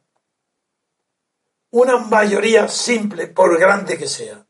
una 1.71 1.97
mayoría 1.97 2.69
simple, 2.69 3.27
por 3.27 3.59
grande 3.59 3.99
que 3.99 4.07
sea. 4.07 4.47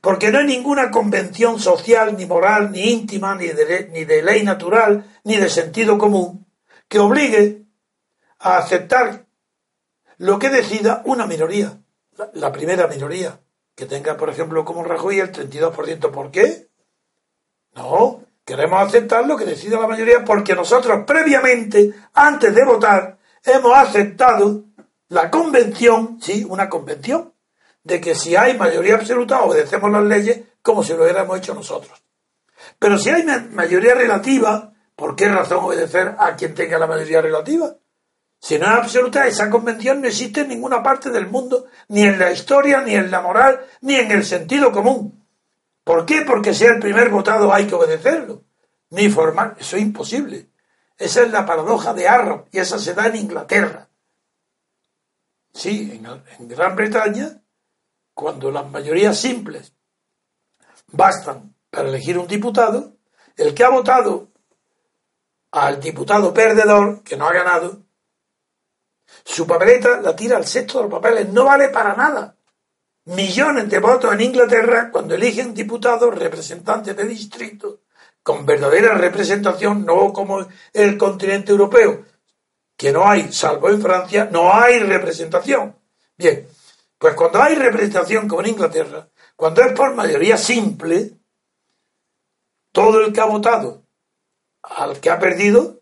Porque 0.00 0.30
no 0.30 0.38
hay 0.38 0.46
ninguna 0.46 0.90
convención 0.90 1.58
social, 1.58 2.16
ni 2.16 2.26
moral, 2.26 2.72
ni 2.72 2.90
íntima, 2.90 3.34
ni 3.34 3.48
de, 3.48 3.88
ni 3.92 4.04
de 4.04 4.22
ley 4.22 4.42
natural, 4.42 5.04
ni 5.24 5.36
de 5.36 5.48
sentido 5.48 5.98
común, 5.98 6.46
que 6.88 6.98
obligue 6.98 7.62
a 8.38 8.58
aceptar 8.58 9.26
lo 10.18 10.38
que 10.38 10.50
decida 10.50 11.02
una 11.04 11.26
minoría, 11.26 11.78
la, 12.34 12.52
primera 12.52 12.86
minoría, 12.86 13.40
que 13.74 13.86
tenga, 13.86 14.16
por 14.16 14.30
ejemplo, 14.30 14.64
como 14.64 14.84
Rajoy 14.84 15.20
el 15.20 15.32
32%. 15.32 16.10
¿Por 16.10 16.30
qué? 16.30 16.68
No, 17.74 18.22
queremos 18.44 18.82
aceptar 18.82 19.26
lo 19.26 19.36
que 19.36 19.44
decida 19.44 19.80
la 19.80 19.88
mayoría 19.88 20.24
porque 20.24 20.54
nosotros 20.54 21.04
previamente, 21.06 21.92
antes 22.14 22.54
de 22.54 22.64
votar, 22.64 23.18
hemos 23.44 23.76
aceptado 23.76 24.64
la 25.08 25.30
convención, 25.30 26.18
sí, 26.20 26.44
una 26.48 26.68
convención, 26.68 27.31
de 27.84 28.00
que 28.00 28.14
si 28.14 28.36
hay 28.36 28.56
mayoría 28.56 28.94
absoluta 28.94 29.42
obedecemos 29.42 29.90
las 29.90 30.04
leyes 30.04 30.40
como 30.62 30.82
si 30.82 30.94
lo 30.94 31.02
hubiéramos 31.02 31.38
hecho 31.38 31.54
nosotros. 31.54 32.02
Pero 32.78 32.98
si 32.98 33.10
hay 33.10 33.24
mayoría 33.50 33.94
relativa, 33.94 34.72
¿por 34.94 35.16
qué 35.16 35.28
razón 35.28 35.64
obedecer 35.64 36.14
a 36.18 36.36
quien 36.36 36.54
tenga 36.54 36.78
la 36.78 36.86
mayoría 36.86 37.20
relativa? 37.20 37.76
Si 38.40 38.58
no 38.58 38.66
es 38.66 38.72
absoluta, 38.72 39.26
esa 39.26 39.48
convención 39.48 40.00
no 40.00 40.08
existe 40.08 40.40
en 40.40 40.48
ninguna 40.48 40.82
parte 40.82 41.10
del 41.10 41.28
mundo, 41.28 41.66
ni 41.88 42.02
en 42.02 42.18
la 42.18 42.32
historia, 42.32 42.80
ni 42.80 42.94
en 42.94 43.10
la 43.10 43.20
moral, 43.20 43.64
ni 43.82 43.94
en 43.94 44.10
el 44.10 44.24
sentido 44.24 44.72
común. 44.72 45.24
¿Por 45.84 46.06
qué? 46.06 46.22
Porque 46.22 46.54
sea 46.54 46.72
el 46.72 46.80
primer 46.80 47.08
votado 47.08 47.52
hay 47.52 47.66
que 47.66 47.74
obedecerlo. 47.74 48.42
Ni 48.90 49.08
formar. 49.08 49.56
Eso 49.58 49.76
es 49.76 49.82
imposible. 49.82 50.48
Esa 50.98 51.22
es 51.22 51.30
la 51.30 51.46
paradoja 51.46 51.94
de 51.94 52.08
Arrow 52.08 52.46
y 52.52 52.58
esa 52.58 52.78
se 52.78 52.94
da 52.94 53.06
en 53.06 53.16
Inglaterra. 53.16 53.88
Sí, 55.52 56.00
en, 56.38 56.48
Gran 56.48 56.76
Bretaña, 56.76 57.41
cuando 58.14 58.50
las 58.50 58.70
mayorías 58.70 59.18
simples 59.18 59.72
bastan 60.88 61.54
para 61.70 61.88
elegir 61.88 62.18
un 62.18 62.26
diputado, 62.26 62.96
el 63.36 63.54
que 63.54 63.64
ha 63.64 63.70
votado 63.70 64.28
al 65.52 65.80
diputado 65.80 66.32
perdedor, 66.32 67.02
que 67.02 67.16
no 67.16 67.28
ha 67.28 67.32
ganado, 67.32 67.82
su 69.24 69.46
papeleta 69.46 70.00
la 70.00 70.16
tira 70.16 70.36
al 70.36 70.46
sexto 70.46 70.78
de 70.78 70.84
los 70.84 70.92
papeles, 70.92 71.28
no 71.28 71.44
vale 71.44 71.68
para 71.68 71.94
nada. 71.94 72.36
Millones 73.04 73.68
de 73.68 73.78
votos 73.78 74.12
en 74.12 74.20
Inglaterra 74.20 74.90
cuando 74.90 75.14
eligen 75.14 75.54
diputados, 75.54 76.14
representantes 76.14 76.96
de 76.96 77.04
distrito, 77.04 77.80
con 78.22 78.46
verdadera 78.46 78.94
representación, 78.94 79.84
no 79.84 80.12
como 80.12 80.46
el 80.72 80.96
continente 80.96 81.50
europeo, 81.50 82.04
que 82.76 82.92
no 82.92 83.08
hay, 83.08 83.32
salvo 83.32 83.68
en 83.70 83.82
Francia, 83.82 84.28
no 84.30 84.54
hay 84.54 84.78
representación. 84.78 85.76
Bien, 86.16 86.46
pues 87.02 87.16
cuando 87.16 87.42
hay 87.42 87.56
representación 87.56 88.28
como 88.28 88.42
en 88.42 88.50
Inglaterra, 88.50 89.08
cuando 89.34 89.60
es 89.62 89.72
por 89.72 89.92
mayoría 89.92 90.36
simple, 90.36 91.18
todo 92.70 93.00
el 93.00 93.12
que 93.12 93.20
ha 93.20 93.24
votado 93.24 93.88
al 94.62 95.00
que 95.00 95.10
ha 95.10 95.18
perdido, 95.18 95.80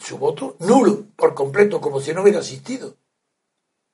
su 0.00 0.18
voto 0.18 0.56
nulo, 0.58 1.06
por 1.14 1.32
completo, 1.32 1.80
como 1.80 2.00
si 2.00 2.12
no 2.12 2.22
hubiera 2.22 2.40
asistido. 2.40 2.96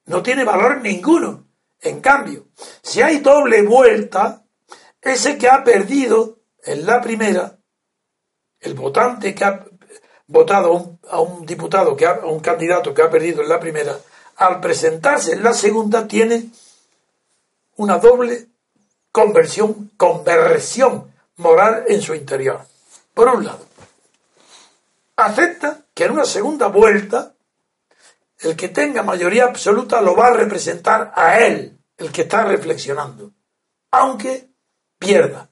No 0.06 0.22
tiene 0.22 0.42
valor 0.42 0.80
ninguno. 0.80 1.46
En 1.82 2.00
cambio, 2.00 2.46
si 2.82 3.02
hay 3.02 3.18
doble 3.18 3.60
vuelta, 3.60 4.46
ese 5.02 5.36
que 5.36 5.50
ha 5.50 5.62
perdido 5.62 6.38
en 6.64 6.86
la 6.86 7.02
primera, 7.02 7.58
el 8.58 8.72
votante 8.72 9.34
que 9.34 9.44
ha 9.44 9.66
votado 10.28 10.98
a 11.10 11.20
un, 11.20 11.44
diputado, 11.44 11.94
que 11.94 12.06
a 12.06 12.20
un 12.24 12.40
candidato 12.40 12.94
que 12.94 13.02
ha 13.02 13.10
perdido 13.10 13.42
en 13.42 13.50
la 13.50 13.60
primera, 13.60 13.98
al 14.40 14.58
presentarse 14.58 15.32
en 15.34 15.44
la 15.44 15.52
segunda 15.52 16.08
tiene 16.08 16.48
una 17.76 17.98
doble 17.98 18.46
conversión, 19.12 19.90
conversión 19.98 21.12
moral 21.36 21.84
en 21.88 22.00
su 22.00 22.14
interior. 22.14 22.62
Por 23.12 23.28
un 23.28 23.44
lado, 23.44 23.66
acepta 25.16 25.82
que 25.92 26.04
en 26.04 26.12
una 26.12 26.24
segunda 26.24 26.68
vuelta 26.68 27.34
el 28.38 28.56
que 28.56 28.70
tenga 28.70 29.02
mayoría 29.02 29.44
absoluta 29.44 30.00
lo 30.00 30.16
va 30.16 30.28
a 30.28 30.32
representar 30.32 31.12
a 31.14 31.38
él, 31.40 31.76
el 31.98 32.10
que 32.10 32.22
está 32.22 32.42
reflexionando, 32.42 33.32
aunque 33.90 34.48
pierda. 34.98 35.50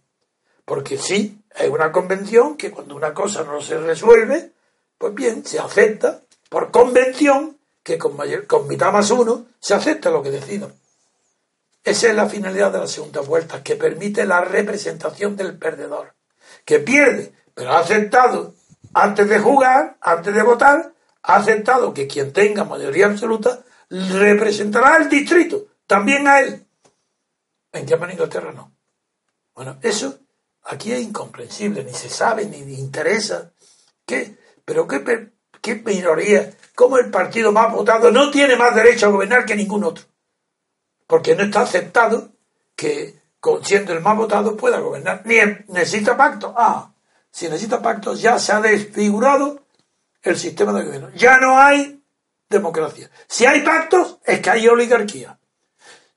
Porque 0.65 0.97
sí, 0.97 1.43
hay 1.55 1.69
una 1.69 1.93
convención 1.93 2.57
que 2.57 2.71
cuando 2.71 2.97
una 2.97 3.13
cosa 3.13 3.45
no 3.45 3.61
se 3.61 3.77
resuelve, 3.77 4.53
pues 4.97 5.13
bien, 5.13 5.45
se 5.45 5.59
acepta 5.59 6.23
por 6.49 6.71
convención 6.71 7.58
que 7.89 7.99
con, 7.99 8.17
mayor, 8.17 8.47
mitad 8.69 8.93
más 8.93 9.11
uno 9.11 9.47
se 9.59 9.75
acepta 9.75 10.11
lo 10.11 10.23
que 10.23 10.31
decidan. 10.31 10.73
Esa 11.83 12.09
es 12.09 12.15
la 12.15 12.29
finalidad 12.29 12.71
de 12.71 12.79
la 12.79 12.87
segunda 12.87 13.21
vuelta, 13.21 13.63
que 13.63 13.77
permite 13.77 14.25
la 14.27 14.43
representación 14.43 15.37
del 15.37 15.59
perdedor, 15.59 16.15
que 16.65 16.79
pierde, 16.79 17.33
pero 17.55 17.73
ha 17.73 17.81
aceptado 17.81 18.55
antes 18.95 19.29
de 19.29 19.39
jugar, 19.39 19.97
antes 20.01 20.35
de 20.35 20.43
votar, 20.43 20.93
ha 21.23 21.37
aceptado 21.37 21.93
que 21.93 22.07
quien 22.07 22.33
tenga 22.33 22.65
mayoría 22.65 23.07
absoluta 23.07 23.65
representará 23.89 24.95
al 24.95 25.09
distrito, 25.09 25.67
también 25.87 26.29
a 26.29 26.41
él. 26.41 26.65
En 27.73 27.91
en 27.91 28.11
Inglaterra 28.11 28.53
no. 28.53 28.73
Bueno, 29.55 29.79
eso 29.83 30.19
Aquí 30.69 30.93
es 30.93 31.01
incomprensible, 31.01 31.83
ni 31.83 31.95
se 31.95 32.11
sabe, 32.11 32.45
ni, 32.45 32.59
interesa. 32.75 33.53
¿Qué? 34.05 34.37
¿Pero 34.67 34.87
qué, 34.87 35.01
minoría, 35.77 36.51
cómo 36.75 36.99
el 36.99 37.11
partido 37.11 37.53
más 37.53 37.73
votado 37.73 38.11
no 38.11 38.31
tiene 38.31 38.57
más 38.57 38.75
derecho 38.75 39.07
a 39.07 39.11
gobernar 39.11 39.45
que 39.45 39.57
ningún 39.57 39.85
otro. 39.85 40.05
Porque 41.07 41.35
no 41.35 41.45
está 41.45 41.63
aceptado 41.63 42.31
que, 42.77 43.19
siendo 43.63 43.93
el 43.93 44.01
más 44.01 44.17
votado, 44.17 44.57
pueda 44.57 44.79
gobernar. 44.79 45.23
Ni 45.25 45.37
necesita 45.69 46.17
pacto. 46.17 46.55
Ah, 46.57 46.93
si 47.31 47.47
necesita 47.49 47.81
pacto, 47.81 48.15
ya 48.15 48.39
se 48.39 48.53
ha 48.53 48.61
desfigurado 48.61 49.63
el 50.23 50.37
sistema 50.37 50.73
de 50.73 50.85
gobierno. 50.85 51.11
Ya 51.15 51.39
no 51.39 51.59
hay 51.59 52.03
democracia. 52.49 53.11
Si 53.27 53.47
hay 53.47 53.63
pactos, 53.63 54.19
es 54.25 54.41
que 54.41 54.51
hay 54.51 54.69
oligarquía. 54.69 55.39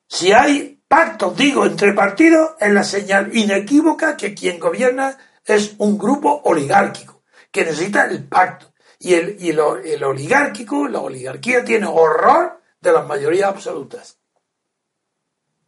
Si 0.08 0.32
hay 0.32 0.82
pactos, 0.88 1.38
digo, 1.38 1.66
entre 1.66 1.94
partidos, 1.94 2.52
es 2.60 2.72
la 2.72 2.84
señal 2.84 3.36
inequívoca 3.36 4.18
que 4.18 4.34
quien 4.34 4.60
gobierna 4.60 5.18
es 5.46 5.76
un 5.78 5.98
grupo 5.98 6.42
oligárquico, 6.44 7.24
que 7.52 7.66
necesita 7.66 8.06
el 8.06 8.26
pacto. 8.26 8.71
Y 9.04 9.16
el, 9.16 9.38
y 9.40 9.50
el 9.50 10.04
oligárquico, 10.04 10.88
la 10.88 11.00
oligarquía, 11.00 11.66
tiene 11.66 11.88
horror 11.88 12.62
de 12.80 12.92
las 12.92 13.08
mayorías 13.08 13.50
absolutas. 13.50 14.20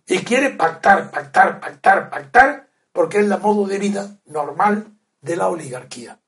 Y 0.05 0.19
quiere 0.19 0.51
pactar, 0.51 1.09
pactar, 1.09 1.59
pactar, 1.59 2.11
pactar, 2.11 2.69
porque 2.91 3.17
es 3.19 3.27
la 3.27 3.37
modo 3.37 3.65
de 3.65 3.79
vida 3.79 4.19
normal 4.25 4.85
de 5.19 5.35
la 5.35 5.47
oligarquía, 5.47 6.19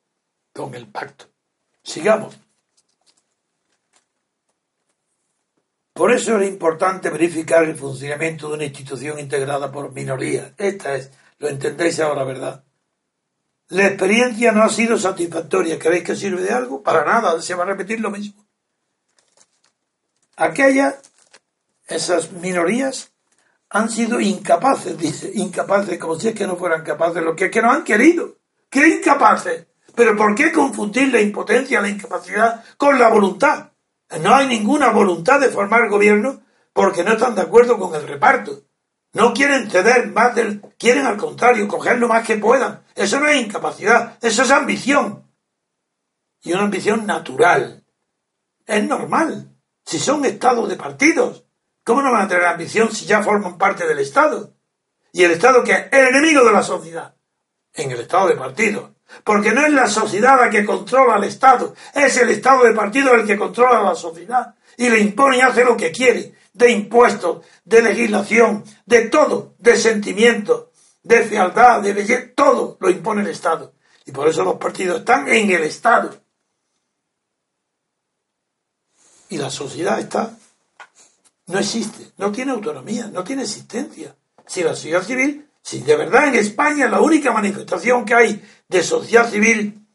con 0.52 0.74
el 0.74 0.88
pacto. 0.88 1.26
Sigamos. 1.84 2.40
Por 5.94 6.12
eso 6.12 6.40
es 6.40 6.50
importante 6.50 7.12
verificar 7.12 7.66
el 7.66 7.76
funcionamiento 7.76 8.48
de 8.48 8.56
una 8.56 8.66
institución 8.66 9.20
integrada 9.20 9.72
por 9.72 9.94
minorías. 9.94 10.54
Esta 10.58 10.96
es, 10.96 11.12
lo 11.38 11.50
entendéis 11.50 12.00
ahora, 12.00 12.24
¿verdad? 12.24 12.64
La 13.70 13.88
experiencia 13.88 14.52
no 14.52 14.64
ha 14.64 14.70
sido 14.70 14.98
satisfactoria. 14.98 15.80
¿Creéis 15.80 16.04
que 16.04 16.16
sirve 16.16 16.44
de 16.44 16.52
algo? 16.52 16.84
Para 16.84 17.04
nada, 17.04 17.42
se 17.42 17.56
va 17.56 17.64
a 17.64 17.68
repetir 17.68 18.00
lo 18.00 18.12
mismo. 18.12 18.46
Aquellas, 20.38 20.96
esas 21.88 22.32
minorías, 22.32 23.12
han 23.70 23.90
sido 23.90 24.22
incapaces, 24.22 24.98
dice, 24.98 25.32
incapaces, 25.34 25.98
como 25.98 26.20
si 26.20 26.30
es 26.30 26.36
que 26.36 26.48
no 26.48 26.56
fueran 26.56 26.84
capaces, 26.84 27.24
lo 27.24 27.36
que 27.36 27.46
es 27.46 27.52
que 27.52 27.62
no 27.62 27.72
han 27.72 27.84
querido. 27.84 28.36
¿Qué 28.70 28.88
incapaces? 28.88 29.68
Pero 29.96 30.16
¿por 30.16 30.36
qué 30.36 30.52
confundir 30.52 31.12
la 31.12 31.22
impotencia, 31.22 31.82
la 31.82 31.90
incapacidad 31.90 32.64
con 32.78 33.00
la 33.00 33.10
voluntad? 33.10 33.72
No 34.22 34.36
hay 34.36 34.48
ninguna 34.48 34.92
voluntad 34.92 35.40
de 35.40 35.50
formar 35.50 35.90
gobierno 35.90 36.42
porque 36.74 37.04
no 37.04 37.14
están 37.14 37.36
de 37.36 37.42
acuerdo 37.42 37.80
con 37.80 37.96
el 37.96 38.08
reparto. 38.08 38.62
No 39.14 39.34
quieren 39.34 39.70
ceder 39.72 40.08
más 40.08 40.36
del... 40.36 40.62
Quieren 40.78 41.06
al 41.06 41.18
contrario, 41.18 41.68
coger 41.68 41.98
lo 41.98 42.10
más 42.10 42.26
que 42.26 42.36
puedan. 42.36 42.85
Eso 42.96 43.20
no 43.20 43.28
es 43.28 43.42
incapacidad, 43.42 44.18
eso 44.22 44.44
es 44.44 44.52
ambición. 44.52 45.30
Y 46.42 46.54
una 46.54 46.64
ambición 46.64 47.06
natural. 47.06 47.84
Es 48.66 48.84
normal. 48.84 49.52
Si 49.86 50.00
son 50.00 50.24
estados 50.26 50.70
de 50.70 50.78
partidos, 50.78 51.44
¿cómo 51.84 52.02
no 52.02 52.12
van 52.12 52.24
a 52.24 52.28
tener 52.28 52.46
ambición 52.46 52.92
si 52.92 53.06
ya 53.06 53.22
forman 53.22 53.58
parte 53.58 53.86
del 53.86 54.00
Estado? 54.00 54.54
Y 55.12 55.24
el 55.24 55.32
Estado 55.32 55.64
que 55.64 55.74
es 55.74 55.88
el 55.92 56.08
enemigo 56.08 56.44
de 56.46 56.52
la 56.52 56.64
sociedad. 56.64 57.16
En 57.74 57.92
el 57.92 58.00
estado 58.00 58.30
de 58.30 58.38
partidos. 58.38 58.92
Porque 59.24 59.52
no 59.52 59.66
es 59.66 59.74
la 59.74 59.88
sociedad 59.88 60.40
la 60.40 60.50
que 60.50 60.66
controla 60.66 61.16
al 61.16 61.26
Estado, 61.26 61.76
es 61.94 62.18
el 62.18 62.30
Estado 62.30 62.64
de 62.64 62.74
partido 62.74 63.14
el 63.14 63.28
que 63.28 63.38
controla 63.38 63.80
a 63.80 63.84
la 63.84 63.96
sociedad 63.96 64.56
y 64.78 64.90
le 64.90 65.00
impone 65.00 65.38
y 65.38 65.42
hace 65.42 65.64
lo 65.64 65.78
que 65.78 65.92
quiere, 65.92 66.34
de 66.54 66.72
impuestos, 66.72 67.46
de 67.64 67.82
legislación, 67.82 68.64
de 68.86 69.10
todo, 69.10 69.54
de 69.60 69.76
sentimientos, 69.76 70.68
de 71.06 71.24
fealdad, 71.24 71.82
de 71.82 71.94
belleza, 71.94 72.28
todo 72.36 72.78
lo 72.80 72.90
impone 72.90 73.22
el 73.22 73.28
Estado. 73.28 73.74
Y 74.06 74.12
por 74.12 74.28
eso 74.28 74.44
los 74.44 74.56
partidos 74.56 75.00
están 75.00 75.28
en 75.30 75.50
el 75.50 75.64
Estado. 75.64 76.14
Y 79.30 79.38
la 79.38 79.50
sociedad 79.50 80.00
está, 80.00 80.38
no 81.48 81.60
existe, 81.60 82.12
no 82.18 82.32
tiene 82.32 82.52
autonomía, 82.52 83.08
no 83.08 83.24
tiene 83.24 83.44
existencia. 83.44 84.16
Si 84.46 84.62
la 84.62 84.76
sociedad 84.76 85.02
civil 85.02 85.46
si 85.66 85.80
de 85.80 85.96
verdad 85.96 86.28
en 86.28 86.36
España 86.36 86.88
la 86.88 87.02
única 87.02 87.32
manifestación 87.32 88.06
que 88.06 88.14
hay 88.14 88.48
de 88.70 88.84
sociedad 88.84 89.28
civil 89.28 89.88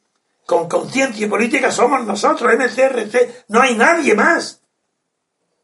con 0.44 0.68
conciencia 0.68 1.28
política 1.28 1.70
somos 1.70 2.04
nosotros, 2.04 2.52
MCRC, 2.52 3.44
no 3.46 3.60
hay 3.60 3.76
nadie 3.76 4.16
más, 4.16 4.62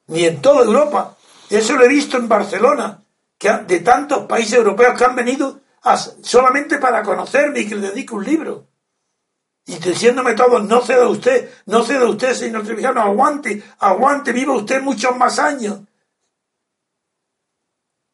ni 0.07 0.25
en 0.25 0.41
toda 0.41 0.65
Europa. 0.65 1.17
Eso 1.51 1.77
lo 1.77 1.85
he 1.85 1.89
visto 1.89 2.19
en 2.19 2.29
Barcelona, 2.29 3.03
que 3.39 3.51
de 3.51 3.81
tantos 3.81 4.27
países 4.27 4.55
europeos 4.55 4.97
que 4.99 5.05
han 5.05 5.17
venido 5.17 5.61
solamente 6.23 6.79
para 6.79 7.03
conocerme 7.03 7.61
y 7.61 7.69
que 7.69 7.77
les 7.77 7.95
dedico 7.95 8.17
un 8.17 8.25
libro. 8.25 8.69
Y 9.67 9.79
diciéndome 9.79 10.35
todos, 10.35 10.65
no 10.65 10.81
ceda 10.81 11.09
usted, 11.09 11.51
no 11.67 11.83
ceda 11.83 12.09
usted, 12.09 12.35
señor 12.35 12.65
Trevijano, 12.65 13.01
aguante, 13.01 13.63
aguante, 13.81 14.33
viva 14.33 14.55
usted 14.55 14.81
muchos 14.81 15.17
más 15.17 15.39
años. 15.39 15.81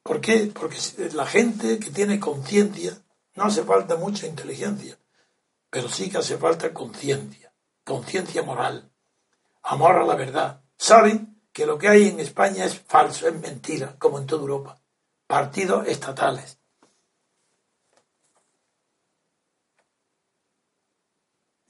¿Por 0.03 0.21
qué? 0.21 0.51
Porque 0.53 0.79
la 1.13 1.27
gente 1.27 1.79
que 1.79 1.91
tiene 1.91 2.19
conciencia, 2.19 2.99
no 3.35 3.45
hace 3.45 3.63
falta 3.63 3.97
mucha 3.97 4.27
inteligencia, 4.27 4.99
pero 5.71 5.89
sí 5.89 6.11
que 6.11 6.19
hace 6.19 6.39
falta 6.39 6.73
conciencia, 6.73 7.53
conciencia 7.85 8.43
moral, 8.43 8.91
amor 9.63 9.97
a 9.97 10.05
la 10.05 10.15
verdad. 10.15 10.63
Saben 10.77 11.43
que 11.53 11.67
lo 11.67 11.79
que 11.79 11.89
hay 11.89 12.09
en 12.09 12.21
España 12.21 12.65
es 12.65 12.79
falso, 12.81 13.29
es 13.29 13.35
mentira, 13.35 13.95
como 13.99 14.19
en 14.19 14.27
toda 14.27 14.43
Europa. 14.43 14.82
Partidos 15.27 15.87
estatales. 15.89 16.59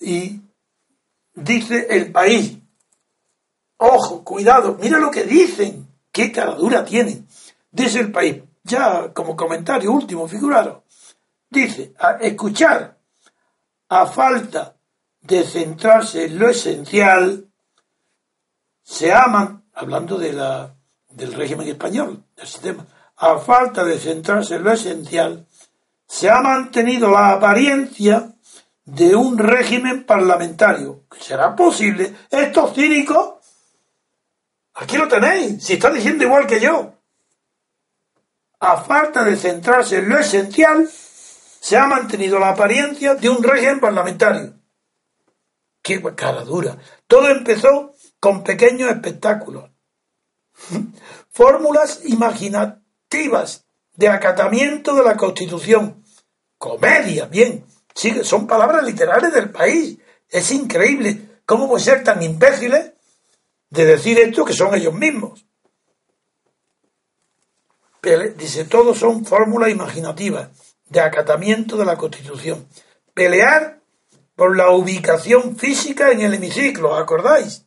Y 0.00 0.40
dice 1.34 1.86
el 1.90 2.11
país, 2.11 2.59
ojo, 3.76 4.24
cuidado, 4.24 4.76
mira 4.80 4.98
lo 4.98 5.11
que 5.11 5.24
dicen, 5.24 5.88
qué 6.11 6.32
caradura 6.32 6.84
tienen 6.84 7.28
Dice 7.72 8.00
el 8.00 8.12
país, 8.12 8.42
ya 8.62 9.14
como 9.14 9.34
comentario 9.34 9.90
último, 9.90 10.28
figurado, 10.28 10.84
dice, 11.48 11.94
a 11.98 12.12
escuchar 12.20 12.98
a 13.88 14.07
falta 14.07 14.76
de 15.22 15.42
centrarse 15.42 16.26
en 16.26 16.38
lo 16.38 16.50
esencial, 16.50 17.48
se 18.82 19.11
aman, 19.11 19.64
hablando 19.72 20.18
de 20.18 20.34
la, 20.34 20.74
del 21.09 21.32
régimen 21.32 21.66
español, 21.66 22.22
del 22.36 22.46
sistema, 22.46 22.86
a 23.17 23.39
falta 23.39 23.85
de 23.85 23.99
centrarse 23.99 24.57
en 24.57 24.65
lo 24.65 24.73
esencial, 24.73 25.47
se 26.07 26.29
ha 26.29 26.41
mantenido 26.41 27.11
la 27.11 27.33
apariencia 27.33 28.35
de 28.85 29.15
un 29.15 29.39
régimen 29.39 30.05
parlamentario. 30.05 31.05
¿Será 31.19 31.55
posible? 31.55 32.15
Estos 32.31 32.75
cínicos, 32.75 33.35
aquí 34.75 34.97
lo 34.97 35.09
tenéis, 35.09 35.65
si 35.65 35.75
está 35.75 35.91
diciendo 35.91 36.25
igual 36.25 36.47
que 36.47 36.61
yo 36.61 36.95
a 38.63 38.77
falta 38.77 39.25
de 39.25 39.37
centrarse 39.37 39.99
en 39.99 40.09
lo 40.09 40.19
esencial, 40.19 40.89
se 40.89 41.77
ha 41.77 41.87
mantenido 41.87 42.39
la 42.39 42.51
apariencia 42.51 43.17
de 43.17 43.29
un 43.29 43.43
régimen 43.43 43.81
parlamentario. 43.81 44.55
¡Qué 45.83 46.01
cara 46.15 46.45
dura! 46.45 46.79
Todo 47.09 47.29
empezó 47.29 47.93
con 48.21 48.45
pequeños 48.45 48.89
espectáculos, 48.91 49.69
fórmulas 51.31 52.03
imaginativas 52.05 52.82
de 53.95 54.09
acatamiento 54.09 54.95
de 54.95 55.05
la 55.05 55.17
Constitución, 55.17 56.05
comedia, 56.59 57.27
bien, 57.27 57.65
son 58.23 58.47
palabras 58.47 58.85
literales 58.85 59.33
del 59.33 59.51
país. 59.51 59.99
Es 60.29 60.51
increíble 60.51 61.41
cómo 61.45 61.69
pueden 61.69 61.85
ser 61.85 62.05
tan 62.05 62.23
imbéciles 62.23 62.93
de 63.71 63.85
decir 63.85 64.19
esto 64.19 64.45
que 64.45 64.55
son 64.55 64.75
ellos 64.75 64.95
mismos 64.95 65.45
dice, 68.37 68.65
todos 68.65 68.99
son 68.99 69.25
fórmulas 69.25 69.71
imaginativas 69.71 70.49
de 70.89 71.01
acatamiento 71.01 71.77
de 71.77 71.85
la 71.85 71.97
Constitución. 71.97 72.67
Pelear 73.15 73.81
por 74.35 74.57
la 74.57 74.71
ubicación 74.71 75.57
física 75.57 76.11
en 76.11 76.23
el 76.23 76.35
hemiciclo, 76.35 76.95
¿acordáis? 76.97 77.65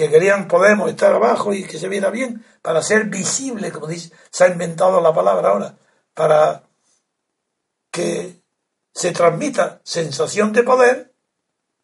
Que 0.00 0.08
querían 0.08 0.48
Podemos 0.48 0.88
estar 0.88 1.12
abajo 1.12 1.52
y 1.52 1.64
que 1.64 1.78
se 1.78 1.86
viera 1.86 2.08
bien 2.08 2.42
para 2.62 2.80
ser 2.80 3.10
visible, 3.10 3.70
como 3.70 3.86
dice, 3.86 4.10
se 4.30 4.44
ha 4.44 4.48
inventado 4.48 4.98
la 5.02 5.12
palabra 5.12 5.50
ahora, 5.50 5.74
para 6.14 6.62
que 7.90 8.40
se 8.94 9.12
transmita 9.12 9.82
sensación 9.84 10.54
de 10.54 10.62
poder, 10.62 11.12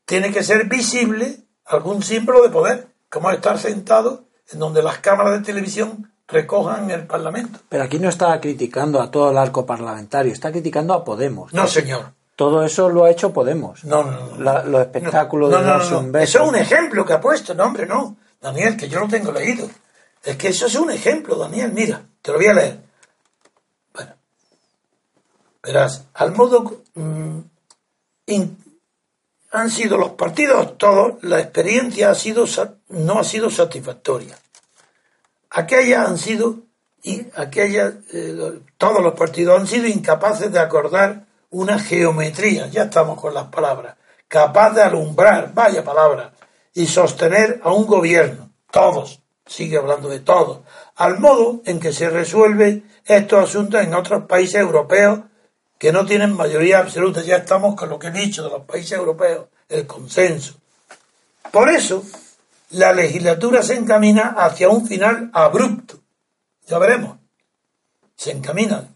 tiene 0.06 0.32
que 0.32 0.42
ser 0.42 0.66
visible 0.66 1.44
algún 1.66 2.02
símbolo 2.02 2.42
de 2.42 2.48
poder, 2.48 2.86
como 3.10 3.30
estar 3.30 3.58
sentado 3.58 4.24
en 4.50 4.60
donde 4.60 4.82
las 4.82 4.96
cámaras 5.00 5.34
de 5.34 5.44
televisión 5.44 6.10
recojan 6.26 6.90
el 6.90 7.06
Parlamento. 7.06 7.58
Pero 7.68 7.84
aquí 7.84 7.98
no 7.98 8.08
está 8.08 8.40
criticando 8.40 9.02
a 9.02 9.10
todo 9.10 9.30
el 9.30 9.36
arco 9.36 9.66
parlamentario, 9.66 10.32
está 10.32 10.50
criticando 10.50 10.94
a 10.94 11.04
Podemos. 11.04 11.52
No, 11.52 11.66
señor. 11.66 12.14
Todo 12.36 12.62
eso 12.64 12.88
lo 12.88 13.04
ha 13.04 13.10
hecho 13.10 13.32
Podemos. 13.32 13.84
No, 13.84 14.04
no, 14.04 14.36
no. 14.36 14.64
los 14.64 14.80
espectáculos 14.82 15.50
de 15.50 15.62
no, 15.62 16.18
Eso 16.20 16.42
es 16.42 16.48
un 16.48 16.56
ejemplo 16.56 17.04
que 17.04 17.14
ha 17.14 17.20
puesto, 17.20 17.54
no, 17.54 17.64
hombre, 17.64 17.86
no. 17.86 18.16
Daniel, 18.40 18.76
que 18.76 18.88
yo 18.88 19.00
lo 19.00 19.08
tengo 19.08 19.32
leído. 19.32 19.68
Es 20.22 20.36
que 20.36 20.48
eso 20.48 20.66
es 20.66 20.74
un 20.76 20.90
ejemplo, 20.90 21.36
Daniel, 21.36 21.72
mira, 21.72 22.02
te 22.20 22.32
lo 22.32 22.38
voy 22.38 22.46
a 22.46 22.54
leer. 22.54 22.78
Bueno, 23.94 24.12
verás, 25.62 26.04
al 26.14 26.32
modo... 26.32 26.82
Mm, 26.94 27.40
han 29.52 29.70
sido 29.70 29.96
los 29.96 30.10
partidos 30.10 30.76
todos, 30.76 31.22
la 31.22 31.40
experiencia 31.40 32.10
ha 32.10 32.14
sido, 32.14 32.44
no 32.88 33.18
ha 33.18 33.24
sido 33.24 33.50
satisfactoria. 33.50 34.36
Aquellas 35.50 36.08
han 36.08 36.18
sido, 36.18 36.58
y 37.02 37.26
aquellas, 37.34 37.94
eh, 38.12 38.60
todos 38.76 39.02
los 39.02 39.14
partidos 39.14 39.58
han 39.58 39.66
sido 39.66 39.86
incapaces 39.86 40.52
de 40.52 40.58
acordar 40.58 41.25
una 41.56 41.78
geometría, 41.78 42.66
ya 42.66 42.84
estamos 42.84 43.18
con 43.18 43.32
las 43.32 43.46
palabras, 43.46 43.96
capaz 44.28 44.74
de 44.74 44.82
alumbrar, 44.82 45.54
vaya 45.54 45.82
palabra, 45.82 46.32
y 46.74 46.86
sostener 46.86 47.60
a 47.64 47.72
un 47.72 47.86
gobierno, 47.86 48.50
todos, 48.70 49.22
sigue 49.46 49.78
hablando 49.78 50.10
de 50.10 50.20
todos, 50.20 50.60
al 50.96 51.18
modo 51.18 51.62
en 51.64 51.80
que 51.80 51.94
se 51.94 52.10
resuelve 52.10 52.82
estos 53.06 53.44
asuntos 53.48 53.82
en 53.82 53.94
otros 53.94 54.26
países 54.26 54.56
europeos 54.56 55.20
que 55.78 55.92
no 55.92 56.04
tienen 56.04 56.36
mayoría 56.36 56.80
absoluta. 56.80 57.22
Ya 57.22 57.36
estamos 57.36 57.74
con 57.74 57.88
lo 57.88 57.98
que 57.98 58.08
he 58.08 58.12
dicho 58.12 58.42
de 58.42 58.50
los 58.50 58.62
países 58.64 58.92
europeos, 58.92 59.46
el 59.68 59.86
consenso. 59.86 60.56
Por 61.50 61.70
eso, 61.70 62.02
la 62.70 62.92
legislatura 62.92 63.62
se 63.62 63.76
encamina 63.76 64.34
hacia 64.36 64.68
un 64.68 64.86
final 64.86 65.30
abrupto. 65.32 66.00
Ya 66.66 66.78
veremos. 66.78 67.18
Se 68.16 68.30
encamina. 68.30 68.88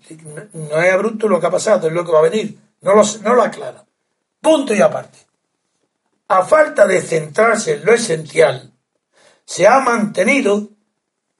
No 0.52 0.80
es 0.80 0.92
abrupto 0.92 1.28
lo 1.28 1.40
que 1.40 1.46
ha 1.46 1.50
pasado, 1.50 1.88
es 1.88 1.92
lo 1.92 2.04
que 2.04 2.12
va 2.12 2.18
a 2.20 2.28
venir. 2.28 2.58
No 2.80 2.94
lo, 2.94 3.02
no 3.22 3.34
lo 3.34 3.42
aclara. 3.42 3.84
Punto 4.40 4.74
y 4.74 4.80
aparte. 4.80 5.18
A 6.28 6.42
falta 6.44 6.86
de 6.86 7.02
centrarse 7.02 7.74
en 7.74 7.84
lo 7.84 7.92
esencial, 7.92 8.72
se 9.44 9.66
ha 9.66 9.80
mantenido 9.80 10.70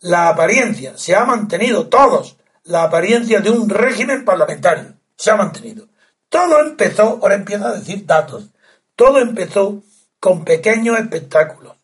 la 0.01 0.29
apariencia, 0.29 0.99
se 0.99 1.15
ha 1.15 1.25
mantenido 1.25 1.89
todos 1.89 2.37
la 2.65 2.85
apariencia 2.85 3.41
de 3.41 3.51
un 3.51 3.69
régimen 3.69 4.25
parlamentario. 4.25 4.95
Se 5.17 5.31
ha 5.31 5.37
mantenido. 5.37 5.89
Todo 6.29 6.61
empezó, 6.61 7.19
ahora 7.23 7.35
empieza 7.35 7.69
a 7.69 7.73
decir 7.73 8.07
datos, 8.07 8.51
todo 8.95 9.19
empezó 9.19 9.83
con 10.21 10.45
pequeños 10.45 10.99
espectáculos, 10.99 11.77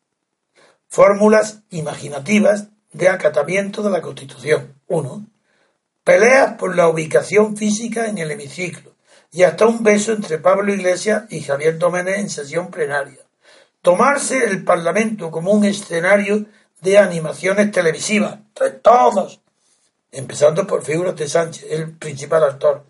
fórmulas 0.89 1.63
imaginativas 1.71 2.69
de 2.93 3.09
acatamiento 3.09 3.83
de 3.83 3.91
la 3.91 4.03
Constitución. 4.03 4.75
Uno, 4.87 5.27
peleas 6.07 6.55
por 6.55 6.77
la 6.77 6.87
ubicación 6.87 7.57
física 7.57 8.07
en 8.07 8.19
el 8.19 8.31
hemiciclo 8.31 8.95
y 9.33 9.43
hasta 9.43 9.67
un 9.67 9.83
beso 9.83 10.13
entre 10.13 10.39
Pablo 10.39 10.73
Iglesias 10.73 11.25
y 11.31 11.41
Javier 11.41 11.79
Domenech 11.79 12.21
en 12.21 12.31
sesión 12.31 12.71
plenaria. 12.71 13.19
Tomarse 13.83 14.45
el 14.45 14.63
Parlamento 14.63 15.33
como 15.33 15.51
un 15.51 15.65
escenario 15.65 16.47
de 16.81 16.97
animaciones 16.97 17.73
televisivas, 17.73 18.39
todos, 18.83 19.41
empezando 20.13 20.65
por 20.65 20.85
figuras 20.85 21.17
de 21.17 21.29
Sánchez, 21.29 21.67
el 21.71 21.91
principal 21.97 22.45
actor, 22.45 22.85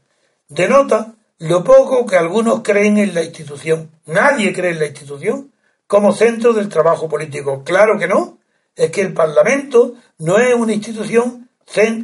denota 0.46 1.14
lo 1.38 1.64
poco 1.64 2.04
que 2.04 2.16
algunos 2.16 2.60
creen 2.62 2.98
en 2.98 3.14
la 3.14 3.22
institución. 3.22 3.92
Nadie 4.04 4.52
cree 4.52 4.72
en 4.72 4.80
la 4.80 4.86
institución 4.88 5.52
como 5.86 6.12
centro 6.12 6.52
del 6.52 6.68
trabajo 6.68 7.08
político. 7.08 7.64
Claro 7.64 7.98
que 7.98 8.08
no. 8.08 8.38
Es 8.74 8.90
que 8.90 9.00
el 9.00 9.14
Parlamento 9.14 9.94
no 10.18 10.36
es 10.36 10.54
una 10.54 10.74
institución 10.74 11.45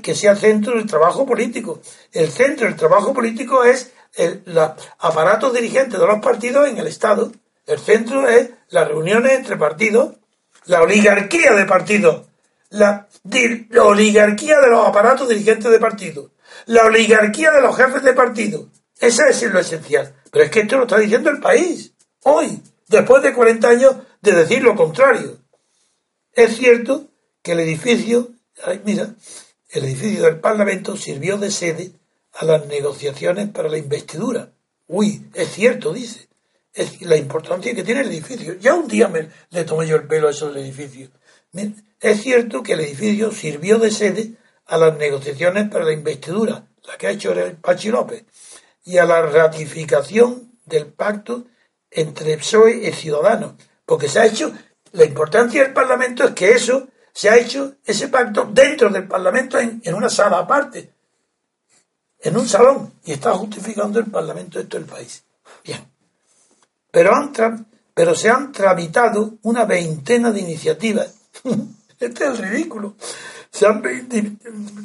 que 0.03 0.15
sea 0.15 0.37
centro 0.37 0.75
del 0.75 0.87
trabajo 0.87 1.25
político. 1.25 1.81
El 2.13 2.31
centro 2.31 2.67
del 2.67 2.77
trabajo 2.77 3.15
político 3.15 3.65
es 3.65 3.93
el 4.15 4.43
aparato 4.99 5.51
dirigente 5.51 5.97
de 5.97 6.07
los 6.07 6.21
partidos 6.21 6.69
en 6.69 6.79
el 6.79 6.87
Estado. 6.87 7.33
El 7.67 7.79
centro 7.79 8.29
es 8.29 8.51
las 8.69 8.89
reuniones 8.89 9.33
entre 9.33 9.57
partidos 9.57 10.17
la 10.67 10.83
oligarquía 10.83 11.53
de 11.55 11.65
partidos, 11.65 12.27
la, 12.71 13.09
oligarquía 13.83 14.61
de 14.61 14.71
los 14.71 14.87
aparatos 14.87 15.29
dirigentes 15.29 15.71
de 15.71 15.79
partidos, 15.79 16.31
la 16.67 16.85
oligarquía 16.85 17.51
de 17.51 17.61
los 17.61 17.77
jefes 17.77 18.03
de 18.03 18.13
partido. 18.13 18.69
Esa 18.99 19.29
es 19.29 19.43
lo 19.43 19.59
esencial. 19.59 20.15
Pero 20.31 20.45
es 20.45 20.51
que 20.51 20.61
esto 20.61 20.77
lo 20.77 20.83
está 20.85 20.99
diciendo 20.99 21.31
el 21.31 21.41
país, 21.41 21.93
hoy, 22.23 22.63
después 22.89 23.23
de 23.23 23.35
40 23.35 23.69
años 23.69 23.97
de 24.21 24.33
decir 24.33 24.63
lo 24.63 24.77
contrario. 24.77 25.39
Es 26.33 26.57
cierto 26.57 27.09
que 27.43 27.53
el 27.53 27.61
edificio, 27.61 28.31
mira, 28.85 29.09
el 29.73 29.85
edificio 29.85 30.25
del 30.25 30.39
Parlamento 30.39 30.97
sirvió 30.97 31.37
de 31.39 31.51
sede 31.51 31.91
a 32.35 32.45
las 32.45 32.67
negociaciones 32.67 33.49
para 33.49 33.69
la 33.69 33.79
investidura. 33.79 34.53
Uy, 34.87 35.27
es 35.35 35.49
cierto, 35.51 35.93
dice 35.93 36.29
es 36.75 37.03
la 37.03 37.17
importancia 37.17 37.75
que 37.75 37.83
tiene 37.83 38.01
el 38.01 38.09
edificio. 38.09 38.55
Ya 38.55 38.75
un 38.75 38.89
día 38.89 39.09
me, 39.09 39.29
le 39.51 39.65
tomé 39.65 39.87
yo 39.87 39.97
el 39.97 40.07
pelo 40.07 40.29
a 40.29 40.31
eso 40.31 40.49
del 40.49 40.65
edificio. 40.65 41.09
Es 42.01 42.23
cierto 42.23 42.63
que 42.63 42.73
el 42.73 42.81
edificio 42.81 43.31
sirvió 43.31 43.79
de 43.79 43.91
sede 43.91 44.33
a 44.67 44.79
las 44.79 44.97
negociaciones 44.97 45.69
para 45.69 45.85
la 45.85 45.93
investidura, 45.93 46.67
la 46.87 46.97
que 46.97 47.07
ha 47.07 47.11
hecho 47.11 47.33
el 47.33 47.57
Pachi 47.57 47.91
López, 47.91 48.25
y 48.85 48.99
a 48.99 49.05
la 49.05 49.23
ratificación 49.23 50.53
del 50.65 50.87
pacto 50.87 51.45
entre 51.91 52.39
PSOE 52.39 52.89
y 52.89 52.93
Ciudadanos, 52.93 53.55
porque 53.85 54.09
se 54.09 54.21
ha 54.21 54.27
hecho, 54.27 54.53
la 54.93 55.05
importancia 55.05 55.63
del 55.63 55.75
Parlamento 55.75 56.25
es 56.25 56.31
que 56.31 56.53
eso 56.53 56.89
se 57.13 57.29
ha 57.29 57.37
hecho, 57.37 57.75
ese 57.85 58.09
pacto 58.09 58.49
dentro 58.53 58.89
del 58.91 59.07
Parlamento 59.07 59.59
en, 59.59 59.81
una 59.95 60.09
sala 60.09 60.39
aparte, 60.39 60.93
en 62.21 62.37
un 62.37 62.49
salón, 62.49 62.95
y 63.05 63.13
está 63.13 63.33
justificando 63.35 63.99
el 63.99 64.07
Parlamento 64.07 64.59
esto 64.59 64.79
del 64.79 64.87
país. 64.87 65.25
Bien 65.65 65.93
pero, 66.93 67.15
han 67.15 67.67
pero 67.95 68.15
se 68.15 68.29
han 68.29 68.53
tramitado 68.53 69.39
una 69.43 69.65
veintena 69.65 70.31
de 70.31 70.41
iniciativas. 70.41 71.13
este 71.99 72.27
es 72.27 72.39
ridículo. 72.39 72.95
Se 73.51 73.67
han 73.67 73.83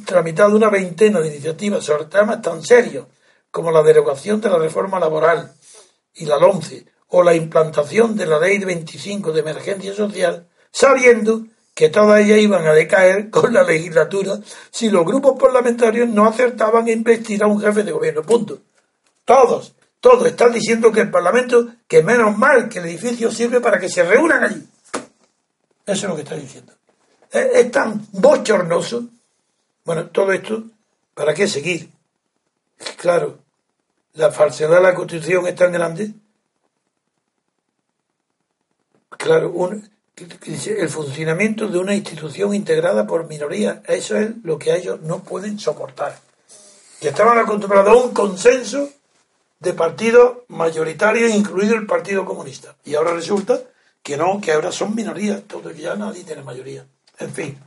tramitado 0.06 0.56
una 0.56 0.70
veintena 0.70 1.20
de 1.20 1.28
iniciativas 1.28 1.84
sobre 1.84 2.06
temas 2.06 2.42
tan 2.42 2.64
serios 2.64 3.06
como 3.52 3.72
la 3.72 3.84
derogación 3.84 4.42
de 4.42 4.50
la 4.50 4.58
reforma 4.58 5.00
laboral 5.00 5.54
y 6.16 6.26
la 6.26 6.38
LONCE 6.38 6.86
o 7.10 7.24
la 7.24 7.36
implantación 7.36 8.16
de 8.16 8.26
la 8.26 8.40
ley 8.40 8.58
de 8.58 8.66
25 8.66 9.32
de 9.32 9.40
emergencia 9.40 9.94
social, 9.94 10.48
sabiendo 10.72 11.46
que 11.78 11.90
todas 11.90 12.22
ellas 12.22 12.40
iban 12.40 12.66
a 12.66 12.74
decaer 12.74 13.30
con 13.30 13.54
la 13.54 13.62
legislatura 13.62 14.40
si 14.72 14.90
los 14.90 15.06
grupos 15.06 15.40
parlamentarios 15.40 16.10
no 16.10 16.26
acertaban 16.26 16.88
en 16.88 16.98
investir 16.98 17.44
a 17.44 17.48
un 17.48 17.62
jefe 17.62 17.84
de 17.84 17.92
gobierno. 17.92 18.24
Punto. 18.24 18.62
Todos. 19.24 19.76
Todo 20.00 20.26
están 20.26 20.54
diciendo 20.54 20.92
que 20.92 21.02
el 21.02 21.12
Parlamento, 21.12 21.68
que 21.88 22.02
menos 22.02 22.36
mal 22.36 22.68
que 22.68 22.80
el 22.80 22.86
edificio 22.86 23.32
sirve 23.32 23.62
para 23.62 23.80
que 23.80 23.90
se 23.90 24.04
reúnan 24.04 24.44
allí. 24.44 24.68
Eso 25.86 26.06
es 26.06 26.10
lo 26.10 26.16
que 26.16 26.24
está 26.24 26.36
diciendo. 26.36 26.74
Es, 27.32 27.72
tan 27.72 28.08
bochornoso. 28.12 29.06
Bueno, 29.86 30.08
todo 30.08 30.32
esto, 30.32 30.64
¿para 31.14 31.36
qué 31.36 31.48
seguir? 31.48 31.92
Claro, 32.98 33.38
la 34.14 34.32
falsedad 34.32 34.78
de 34.78 34.82
la 34.82 34.96
Constitución 34.96 35.46
es 35.46 35.56
tan 35.56 35.72
grande. 35.72 36.12
Claro, 39.10 39.52
el 40.18 40.90
funcionamiento 40.90 41.68
de 41.68 41.78
una 41.78 41.96
institución 41.96 42.56
integrada 42.56 43.06
por 43.06 43.28
minorías, 43.28 43.80
eso 43.86 44.18
es 44.18 44.32
lo 44.44 44.58
que 44.58 44.76
ellos 44.76 45.02
no 45.02 45.20
pueden 45.20 45.60
soportar. 45.60 46.18
Que 47.00 47.10
estaban 47.10 47.38
acostumbrados 47.38 47.92
a 47.92 48.06
un 48.06 48.14
consenso 48.14 48.90
de 49.60 49.74
partidos 49.74 50.40
mayoritarios, 50.48 51.32
incluido 51.32 51.76
el 51.76 51.86
Partido 51.86 52.26
Comunista. 52.26 52.76
Y 52.84 52.96
ahora 52.96 53.14
resulta 53.14 53.60
que 54.02 54.18
no, 54.18 54.42
que 54.42 54.52
ahora 54.52 54.72
son 54.72 54.96
minorías, 54.96 55.44
todo 55.44 55.70
ya 55.72 55.96
nadie 55.96 56.24
tiene 56.24 56.42
mayoría. 56.42 56.86
En 57.20 57.32
fin, 57.32 57.60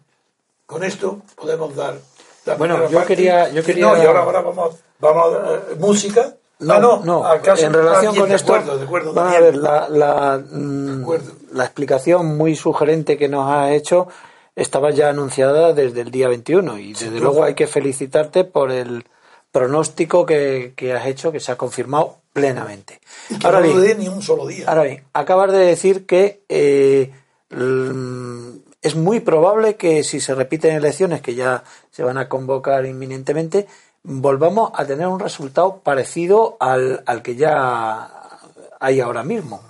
con 0.66 0.82
esto 0.82 1.22
podemos 1.36 1.74
dar 1.76 1.98
la 2.46 2.55
Bueno, 2.55 2.90
yo 2.90 3.05
quería, 3.05 3.51
yo 3.51 3.62
quería. 3.62 3.86
No, 3.86 4.03
y 4.03 4.07
ahora, 4.07 4.22
ahora 4.22 4.40
vamos, 4.40 4.76
vamos 4.98 5.34
a 5.34 5.55
eh, 5.55 5.76
música. 5.78 6.34
No, 6.61 6.74
ah, 6.74 6.80
no, 6.80 7.02
no. 7.04 7.24
en 7.34 7.72
relación 7.72 8.14
con 8.14 8.30
esto, 8.30 8.52
de 8.76 8.84
acuerdo, 8.84 9.18
a 9.18 9.40
ver, 9.40 9.56
la, 9.56 9.88
la, 9.88 10.38
mm, 10.38 11.04
la 11.52 11.64
explicación 11.64 12.36
muy 12.36 12.54
sugerente 12.54 13.16
que 13.16 13.28
nos 13.28 13.50
ha 13.50 13.72
hecho 13.72 14.08
estaba 14.56 14.90
ya 14.90 15.08
anunciada 15.08 15.72
desde 15.72 16.02
el 16.02 16.11
día 16.11 16.28
21 16.28 16.78
y 16.78 16.92
desde 16.92 17.18
luego 17.18 17.44
hay 17.44 17.54
que 17.54 17.66
felicitarte 17.66 18.44
por 18.44 18.70
el 18.70 19.04
pronóstico 19.52 20.26
que, 20.26 20.74
has 20.94 21.06
hecho 21.06 21.32
que 21.32 21.40
se 21.40 21.52
ha 21.52 21.56
confirmado 21.56 22.18
plenamente. 22.32 23.00
ahora 23.42 23.61
bien, 23.61 23.98
ni 23.98 24.08
un 24.08 24.22
solo 24.22 24.46
día. 24.46 24.66
Ahora 24.68 24.82
bien, 24.82 25.04
acabas 25.12 25.52
de 25.52 25.58
decir 25.58 26.06
que 26.06 26.42
eh, 26.48 27.11
es 28.82 28.94
muy 28.94 29.20
probable 29.20 29.76
que 29.76 30.04
si 30.04 30.20
se 30.20 30.34
repiten 30.34 30.76
elecciones 30.76 31.20
que 31.20 31.34
ya 31.34 31.64
se 31.90 32.02
van 32.02 32.18
a 32.18 32.28
convocar 32.28 32.86
inminentemente, 32.86 33.66
volvamos 34.03 34.72
a 34.74 34.84
tener 34.84 35.07
un 35.07 35.20
resultado 35.20 35.78
parecido 35.78 36.57
al, 36.61 37.03
al 37.07 37.22
que 37.22 37.36
ya 37.36 38.11
hay 38.80 39.01
ahora 39.01 39.22
mismo. 39.22 39.62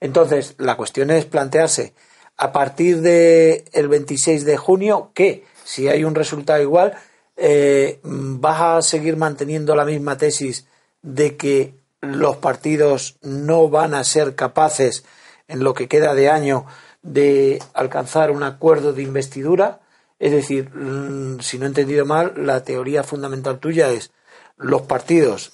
Entonces, 0.00 0.54
la 0.58 0.76
cuestión 0.76 1.10
es 1.10 1.24
plantearse 1.24 1.94
a 2.36 2.52
partir 2.52 3.00
del 3.02 3.64
el 3.72 3.88
26 3.88 4.44
de 4.44 4.56
junio 4.56 5.10
que 5.14 5.44
si 5.64 5.88
hay 5.88 6.04
un 6.04 6.14
resultado 6.14 6.60
igual, 6.60 6.94
eh, 7.36 8.00
¿vas 8.02 8.60
a 8.60 8.82
seguir 8.82 9.16
manteniendo 9.16 9.76
la 9.76 9.84
misma 9.84 10.16
tesis 10.16 10.66
de 11.02 11.36
que 11.36 11.74
los 12.00 12.36
partidos 12.36 13.18
no 13.22 13.68
van 13.68 13.94
a 13.94 14.04
ser 14.04 14.34
capaces 14.34 15.04
en 15.48 15.62
lo 15.62 15.74
que 15.74 15.88
queda 15.88 16.14
de 16.14 16.30
año 16.30 16.66
de 17.02 17.62
alcanzar 17.74 18.30
un 18.30 18.42
acuerdo 18.42 18.92
de 18.92 19.02
investidura? 19.02 19.80
Es 20.20 20.30
decir, 20.32 20.70
mm, 20.72 21.40
si 21.40 21.58
no 21.58 21.64
he 21.64 21.68
entendido 21.68 22.06
mal, 22.06 22.34
la 22.36 22.62
teoría 22.62 23.02
fundamental 23.02 23.58
tuya 23.58 23.90
es 23.90 24.12
los 24.58 24.82
partidos 24.82 25.52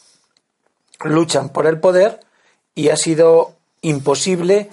luchan 1.04 1.50
por 1.50 1.66
el 1.66 1.78
poder 1.78 2.20
y 2.74 2.88
ha 2.88 2.96
sido 2.96 3.54
imposible 3.82 4.68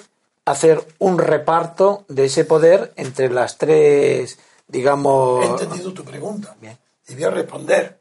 hacer 0.45 0.81
un 0.99 1.19
reparto 1.19 2.05
de 2.07 2.25
ese 2.25 2.43
poder 2.45 2.91
entre 2.95 3.29
las 3.29 3.57
tres, 3.57 4.39
digamos... 4.67 5.45
He 5.45 5.47
entendido 5.63 5.93
tu 5.93 6.03
pregunta. 6.03 6.55
Bien. 6.59 6.77
Y 7.07 7.13
voy 7.13 7.23
a 7.25 7.29
responder. 7.29 7.99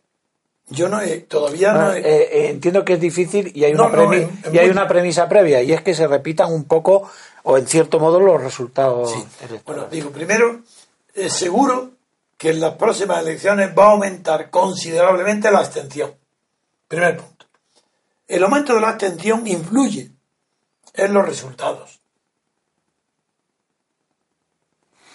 Yo 0.69 0.89
no 0.89 1.01
he, 1.03 1.19
todavía 1.19 1.73
no, 1.73 1.81
Ah, 1.81 1.99
he... 1.99 2.01
eh, 2.01 2.29
eh, 2.47 2.51
entiendo 2.51 2.85
que 2.85 2.95
es 2.95 3.01
difícil 3.01 3.53
y 3.55 3.65
hay, 3.65 3.75
No, 3.75 3.87
una, 3.89 3.97
no, 3.97 4.03
premi- 4.11 4.23
es- 4.41 4.47
es 4.47 4.55
y 4.55 4.59
hay 4.59 4.71
una 4.71 4.89
premisa 4.89 5.29
previa 5.29 5.63
y 5.63 5.73
es 5.73 5.83
que 5.83 5.95
se 5.95 6.07
repitan 6.07 6.53
un 6.53 6.65
poco 6.65 7.11
o 7.43 7.59
en 7.59 7.67
cierto 7.67 7.99
modo 8.01 8.19
los 8.21 8.41
resultados. 8.43 9.13
Sí. 9.13 9.25
Bueno, 9.67 9.87
digo, 9.91 10.11
primero, 10.11 10.61
es 11.15 11.33
seguro 11.33 11.93
que 12.37 12.51
en 12.51 12.61
las 12.61 12.75
próximas 12.75 13.21
elecciones 13.23 13.71
va 13.77 13.87
a 13.87 13.91
aumentar 13.93 14.51
considerablemente 14.51 15.51
la 15.51 15.61
abstención. 15.61 16.15
Primer 16.89 17.17
punto. 17.17 17.47
El 18.27 18.43
aumento 18.45 18.75
de 18.75 18.81
la 18.81 18.91
abstención 18.91 19.47
influye 19.47 20.11
en 20.95 21.15
los 21.15 21.25
resultados. 21.25 22.01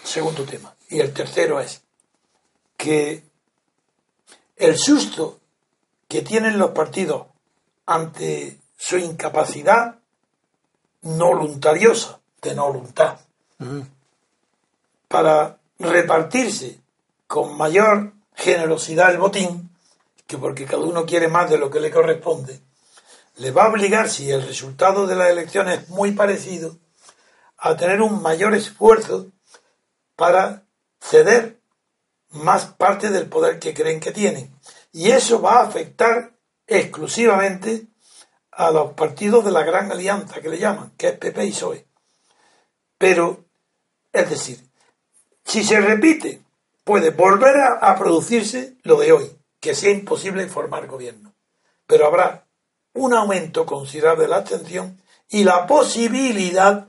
Segundo 0.02 0.44
tema. 0.44 0.74
Y 0.88 1.00
el 1.00 1.12
tercero 1.12 1.60
es 1.60 1.82
que 2.76 3.22
el 4.56 4.78
susto 4.78 5.40
que 6.08 6.22
tienen 6.22 6.58
los 6.58 6.70
partidos 6.70 7.26
ante 7.84 8.58
su 8.76 8.96
incapacidad 8.96 9.98
no 11.02 11.26
voluntariosa, 11.26 12.20
de 12.40 12.54
no 12.54 12.72
voluntad, 12.72 13.18
para 15.08 15.57
repartirse 15.78 16.80
con 17.26 17.56
mayor 17.56 18.12
generosidad 18.34 19.10
el 19.10 19.18
botín, 19.18 19.70
que 20.26 20.38
porque 20.38 20.66
cada 20.66 20.82
uno 20.82 21.06
quiere 21.06 21.28
más 21.28 21.50
de 21.50 21.58
lo 21.58 21.70
que 21.70 21.80
le 21.80 21.90
corresponde, 21.90 22.60
le 23.36 23.50
va 23.50 23.64
a 23.64 23.68
obligar, 23.68 24.08
si 24.10 24.30
el 24.30 24.46
resultado 24.46 25.06
de 25.06 25.14
las 25.14 25.30
elecciones 25.30 25.82
es 25.82 25.88
muy 25.88 26.12
parecido, 26.12 26.76
a 27.56 27.76
tener 27.76 28.02
un 28.02 28.22
mayor 28.22 28.54
esfuerzo 28.54 29.28
para 30.16 30.64
ceder 31.00 31.60
más 32.30 32.66
parte 32.66 33.10
del 33.10 33.28
poder 33.28 33.58
que 33.58 33.74
creen 33.74 34.00
que 34.00 34.12
tienen. 34.12 34.54
Y 34.92 35.10
eso 35.10 35.40
va 35.40 35.60
a 35.60 35.66
afectar 35.66 36.32
exclusivamente 36.66 37.86
a 38.50 38.70
los 38.70 38.92
partidos 38.94 39.44
de 39.44 39.52
la 39.52 39.62
gran 39.62 39.90
alianza 39.92 40.40
que 40.40 40.48
le 40.48 40.58
llaman, 40.58 40.92
que 40.96 41.08
es 41.08 41.18
PP 41.18 41.44
y 41.44 41.50
PSOE. 41.50 41.86
Pero, 42.98 43.44
es 44.12 44.28
decir, 44.28 44.67
si 45.48 45.64
se 45.64 45.80
repite, 45.80 46.42
puede 46.84 47.10
volver 47.10 47.56
a, 47.80 47.96
producirse 47.98 48.76
lo 48.82 48.98
de 48.98 49.12
hoy, 49.12 49.32
que 49.60 49.74
sea 49.74 49.90
imposible 49.90 50.46
formar 50.46 50.86
gobierno. 50.86 51.32
Pero 51.86 52.06
habrá 52.06 52.44
un 52.92 53.14
aumento 53.14 53.64
considerable 53.64 54.24
de 54.24 54.28
la 54.28 54.36
abstención 54.36 55.00
y 55.30 55.44
la 55.44 55.66
posibilidad 55.66 56.88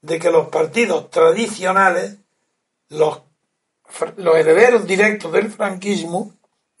de 0.00 0.18
que 0.18 0.30
los 0.30 0.48
partidos 0.48 1.10
tradicionales, 1.10 2.16
los 2.88 3.20
herederos 4.08 4.86
directos 4.86 5.30
del 5.30 5.52
franquismo, 5.52 6.32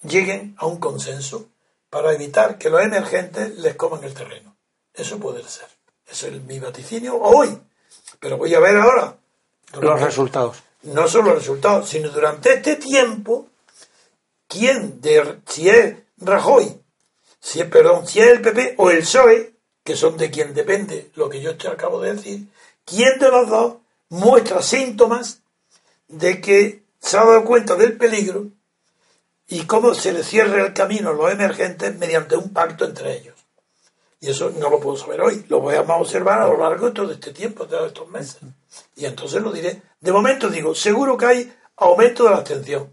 lleguen 0.02 0.54
a 0.58 0.64
un 0.64 0.78
consenso 0.78 1.46
para 1.90 2.14
evitar 2.14 2.56
que 2.56 2.70
los 2.70 2.80
emergentes 2.80 3.58
les 3.58 3.74
coman 3.74 4.02
el 4.02 4.14
terreno. 4.14 4.56
Eso 4.94 5.18
puede 5.18 5.42
ser. 5.42 5.68
Eso 6.06 6.28
es 6.28 6.42
mi 6.44 6.58
vaticinio 6.58 7.20
hoy. 7.20 7.60
Pero 8.18 8.38
voy 8.38 8.54
a 8.54 8.60
ver 8.60 8.78
ahora. 8.78 9.18
los 9.78 10.00
resultados. 10.00 10.69
No 10.82 11.08
solo 11.08 11.30
los 11.30 11.40
resultados, 11.40 11.88
sino 11.88 12.08
durante 12.08 12.54
este 12.54 12.76
tiempo, 12.76 13.48
quién, 14.48 15.00
de, 15.00 15.40
si 15.46 15.68
es 15.68 15.96
Rajoy, 16.18 16.80
si 17.40 17.60
es, 17.60 17.66
perdón, 17.66 18.06
si 18.06 18.20
es 18.20 18.28
el 18.28 18.40
PP 18.40 18.74
o 18.78 18.90
el 18.90 19.00
PSOE, 19.00 19.54
que 19.84 19.96
son 19.96 20.16
de 20.16 20.30
quien 20.30 20.54
depende 20.54 21.10
lo 21.14 21.28
que 21.28 21.40
yo 21.40 21.56
te 21.56 21.68
acabo 21.68 22.00
de 22.00 22.14
decir, 22.14 22.46
quién 22.84 23.18
de 23.18 23.30
los 23.30 23.48
dos 23.48 23.76
muestra 24.08 24.62
síntomas 24.62 25.42
de 26.08 26.40
que 26.40 26.82
se 27.00 27.16
ha 27.16 27.24
dado 27.24 27.44
cuenta 27.44 27.76
del 27.76 27.96
peligro 27.96 28.48
y 29.48 29.66
cómo 29.66 29.94
se 29.94 30.12
le 30.12 30.22
cierra 30.22 30.64
el 30.64 30.74
camino 30.74 31.10
a 31.10 31.14
los 31.14 31.32
emergentes 31.32 31.96
mediante 31.96 32.36
un 32.36 32.52
pacto 32.52 32.84
entre 32.84 33.18
ellos. 33.18 33.36
Y 34.20 34.30
eso 34.30 34.50
no 34.50 34.68
lo 34.68 34.80
puedo 34.80 34.96
saber 34.96 35.20
hoy, 35.22 35.44
lo 35.48 35.60
voy 35.60 35.74
a 35.74 35.80
observar 35.80 36.42
a 36.42 36.46
lo 36.46 36.58
largo 36.58 36.86
de 36.86 36.92
todo 36.92 37.10
este 37.10 37.32
tiempo, 37.32 37.64
de 37.64 37.86
estos 37.86 38.08
meses. 38.08 38.42
Y 38.96 39.04
entonces 39.04 39.42
lo 39.42 39.52
diré. 39.52 39.82
De 40.00 40.12
momento 40.12 40.48
digo, 40.48 40.74
seguro 40.74 41.16
que 41.16 41.26
hay 41.26 41.52
aumento 41.76 42.24
de 42.24 42.30
la 42.30 42.36
abstención. 42.36 42.92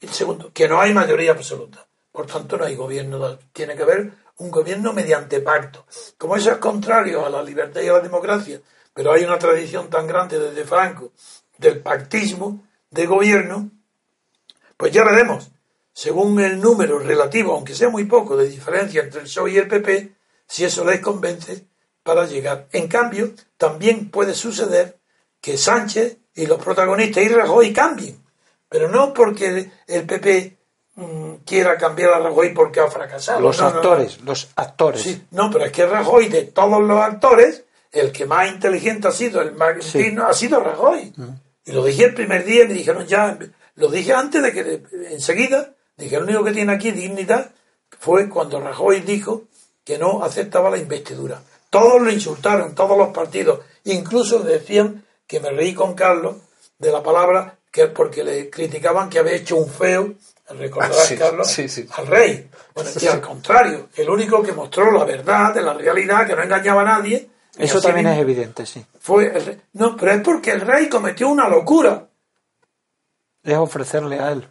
Y 0.00 0.08
segundo, 0.08 0.52
que 0.52 0.68
no 0.68 0.80
hay 0.80 0.94
mayoría 0.94 1.32
absoluta. 1.32 1.86
Por 2.12 2.26
tanto, 2.26 2.56
no 2.56 2.64
hay 2.64 2.76
gobierno. 2.76 3.38
Tiene 3.52 3.74
que 3.74 3.82
haber 3.82 4.12
un 4.38 4.50
gobierno 4.50 4.92
mediante 4.92 5.40
pacto. 5.40 5.86
Como 6.18 6.36
eso 6.36 6.50
es 6.50 6.58
contrario 6.58 7.24
a 7.24 7.30
la 7.30 7.42
libertad 7.42 7.80
y 7.80 7.88
a 7.88 7.94
la 7.94 8.00
democracia, 8.00 8.60
pero 8.92 9.12
hay 9.12 9.24
una 9.24 9.38
tradición 9.38 9.90
tan 9.90 10.06
grande 10.06 10.38
desde 10.38 10.64
Franco 10.64 11.12
del 11.58 11.80
pactismo 11.80 12.64
de 12.90 13.06
gobierno, 13.06 13.70
pues 14.76 14.92
ya 14.92 15.04
veremos, 15.04 15.50
según 15.92 16.40
el 16.40 16.60
número 16.60 16.98
relativo, 16.98 17.54
aunque 17.54 17.74
sea 17.74 17.88
muy 17.88 18.04
poco, 18.04 18.36
de 18.36 18.48
diferencia 18.48 19.02
entre 19.02 19.20
el 19.20 19.26
PSOE 19.26 19.52
y 19.52 19.58
el 19.58 19.68
PP, 19.68 20.12
si 20.46 20.64
eso 20.64 20.84
les 20.84 21.00
convence 21.00 21.66
para 22.02 22.26
llegar. 22.26 22.68
En 22.72 22.88
cambio, 22.88 23.32
también 23.56 24.10
puede 24.10 24.34
suceder 24.34 24.98
que 25.44 25.58
Sánchez 25.58 26.16
y 26.36 26.46
los 26.46 26.58
protagonistas 26.62 27.22
y 27.22 27.28
Rajoy 27.28 27.70
cambien, 27.74 28.18
pero 28.66 28.88
no 28.88 29.12
porque 29.12 29.70
el 29.86 30.06
PP 30.06 30.56
mm, 30.94 31.34
quiera 31.44 31.76
cambiar 31.76 32.14
a 32.14 32.18
Rajoy 32.20 32.54
porque 32.54 32.80
ha 32.80 32.88
fracasado. 32.90 33.40
Los 33.40 33.58
No, 33.60 33.64
no, 33.64 33.70
no. 33.72 33.76
actores, 33.76 34.20
los 34.22 34.48
actores. 34.56 35.02
Sí, 35.02 35.22
no, 35.32 35.50
pero 35.50 35.66
es 35.66 35.72
que 35.72 35.84
Rajoy, 35.84 36.28
de 36.30 36.44
todos 36.44 36.82
los 36.82 36.98
actores, 36.98 37.64
el 37.92 38.10
que 38.10 38.24
más 38.24 38.48
inteligente 38.50 39.06
ha 39.08 39.10
sido, 39.12 39.42
el 39.42 39.52
más 39.52 39.84
Sí. 39.84 39.98
digno, 39.98 40.26
ha 40.26 40.32
sido 40.32 40.60
Rajoy. 40.60 41.12
Y 41.66 41.72
lo 41.72 41.84
dije 41.84 42.04
el 42.06 42.14
primer 42.14 42.42
día 42.46 42.64
y 42.64 42.68
me 42.68 42.74
dijeron 42.74 43.06
ya, 43.06 43.38
lo 43.74 43.88
dije 43.88 44.14
antes 44.14 44.42
de 44.42 44.50
que 44.52 44.82
enseguida, 45.10 45.74
dije 45.98 46.16
el 46.16 46.22
único 46.22 46.42
que 46.42 46.52
tiene 46.52 46.72
aquí 46.72 46.90
dignidad 46.90 47.50
fue 48.00 48.30
cuando 48.30 48.60
Rajoy 48.60 49.00
dijo 49.00 49.42
que 49.84 49.98
no 49.98 50.24
aceptaba 50.24 50.70
la 50.70 50.78
investidura. 50.78 51.42
Todos 51.68 52.00
lo 52.00 52.10
insultaron, 52.10 52.74
todos 52.74 52.96
los 52.96 53.08
partidos, 53.08 53.60
incluso 53.84 54.38
decían 54.38 55.03
que 55.26 55.40
me 55.40 55.50
reí 55.50 55.74
con 55.74 55.94
Carlos 55.94 56.36
de 56.78 56.92
la 56.92 57.02
palabra 57.02 57.56
que 57.70 57.86
porque 57.88 58.22
le 58.22 58.50
criticaban 58.50 59.08
que 59.10 59.18
había 59.18 59.32
hecho 59.32 59.56
un 59.56 59.68
feo, 59.68 60.14
recordarás 60.50 61.06
Sí, 61.06 61.16
Carlos, 61.16 61.48
sí, 61.48 61.68
sí. 61.68 61.86
al 61.96 62.06
rey. 62.06 62.48
Bueno, 62.74 62.90
y 63.00 63.06
al 63.06 63.20
contrario, 63.20 63.88
el 63.96 64.08
único 64.10 64.42
que 64.42 64.52
mostró 64.52 64.90
la 64.92 65.04
verdad 65.04 65.52
de 65.54 65.62
la 65.62 65.74
realidad, 65.74 66.26
que 66.26 66.36
no 66.36 66.42
engañaba 66.42 66.82
a 66.82 66.84
nadie. 66.98 67.28
Eso 67.56 67.80
también 67.80 68.06
mismo 68.06 68.16
es 68.16 68.22
evidente, 68.22 68.66
sí. 68.66 68.84
Fue 69.00 69.26
el 69.36 69.44
rey. 69.44 69.60
No, 69.74 69.96
pero 69.96 70.12
es 70.12 70.20
porque 70.22 70.52
el 70.52 70.60
rey 70.60 70.88
cometió 70.88 71.28
una 71.28 71.48
locura. 71.48 72.06
Es 73.42 73.56
ofrecerle 73.56 74.18
a 74.20 74.32
él. 74.32 74.48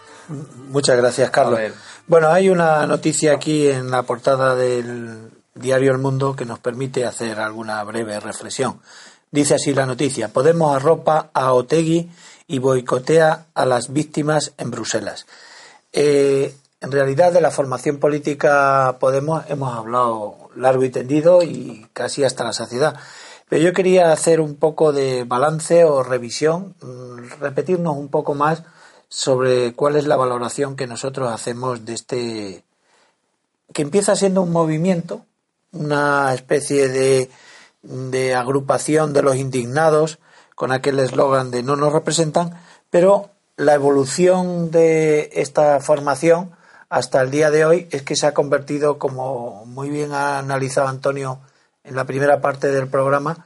Muchas 0.71 0.97
gracias, 0.97 1.29
Carlos. 1.29 1.61
Bueno, 2.07 2.29
hay 2.29 2.49
una 2.49 2.87
noticia 2.87 3.35
aquí 3.35 3.69
en 3.69 3.91
la 3.91 4.05
portada 4.05 4.55
del 4.55 5.29
diario 5.55 5.93
El 5.93 5.99
Mundo 5.99 6.35
que 6.35 6.47
nos 6.47 6.59
permite 6.59 7.05
hacer 7.05 7.39
alguna 7.39 7.85
breve 7.85 8.19
reflexión. 8.19 8.81
Dice 9.31 9.57
así 9.57 9.75
la 9.75 9.85
noticia: 9.85 10.29
Podemos 10.29 10.75
arropa 10.75 11.29
a 11.35 11.53
Otegui 11.53 12.09
y 12.47 12.59
boicotea 12.59 13.45
a 13.53 13.67
las 13.67 13.93
víctimas 13.93 14.55
en 14.57 14.71
Bruselas. 14.71 15.27
Eh, 15.93 16.57
en 16.81 16.93
realidad, 16.93 17.31
de 17.31 17.43
la 17.43 17.51
formación 17.51 17.99
política 17.99 18.97
Podemos 19.01 19.45
hemos 19.51 19.77
hablado 19.77 20.49
largo 20.57 20.83
y 20.83 20.89
tendido 20.89 21.43
y 21.43 21.87
casi 21.93 22.25
hasta 22.25 22.45
la 22.45 22.55
saciedad. 22.55 22.99
Pero 23.49 23.63
yo 23.63 23.73
quería 23.73 24.13
hacer 24.13 24.41
un 24.41 24.57
poco 24.57 24.93
de 24.93 25.25
balance 25.25 25.85
o 25.85 26.03
revisión, 26.03 26.75
mm, 26.83 27.41
repetirnos 27.41 27.97
un 27.97 28.09
poco 28.09 28.35
más 28.35 28.63
sobre 29.09 29.73
cuál 29.75 29.97
es 29.97 30.07
la 30.07 30.17
valoración 30.17 30.77
que 30.77 30.87
nosotros 30.87 31.33
hacemos 31.33 31.85
de 31.85 31.95
este 31.95 32.65
que 33.73 33.83
empieza 33.83 34.17
siendo 34.17 34.43
un 34.43 34.53
movimiento, 34.53 35.27
una 35.73 36.33
especie 36.35 36.89
de, 36.89 37.31
de 37.83 38.35
agrupación 38.35 39.13
de 39.13 39.23
los 39.23 39.37
indignados 39.37 40.19
con 40.55 40.73
aquel 40.73 40.99
eslogan 40.99 41.51
de 41.51 41.63
no 41.63 41.77
nos 41.77 41.93
representan, 41.93 42.59
pero 42.91 43.31
la 43.57 43.75
evolución 43.75 44.71
de 44.71 45.31
esta 45.35 45.81
formación 45.81 46.51
hasta 46.89 47.21
el 47.21 47.31
día 47.31 47.51
de 47.51 47.65
hoy 47.65 47.89
es 47.91 48.03
que 48.03 48.17
se 48.17 48.27
ha 48.27 48.35
convertido, 48.35 48.99
como 48.99 49.65
muy 49.67 49.91
bien 49.91 50.13
ha 50.13 50.39
analizado 50.39 50.89
Antonio 50.89 51.41
en 51.85 51.97
la 51.97 52.05
primera 52.05 52.41
parte 52.41 52.69
del 52.69 52.89
programa, 52.89 53.45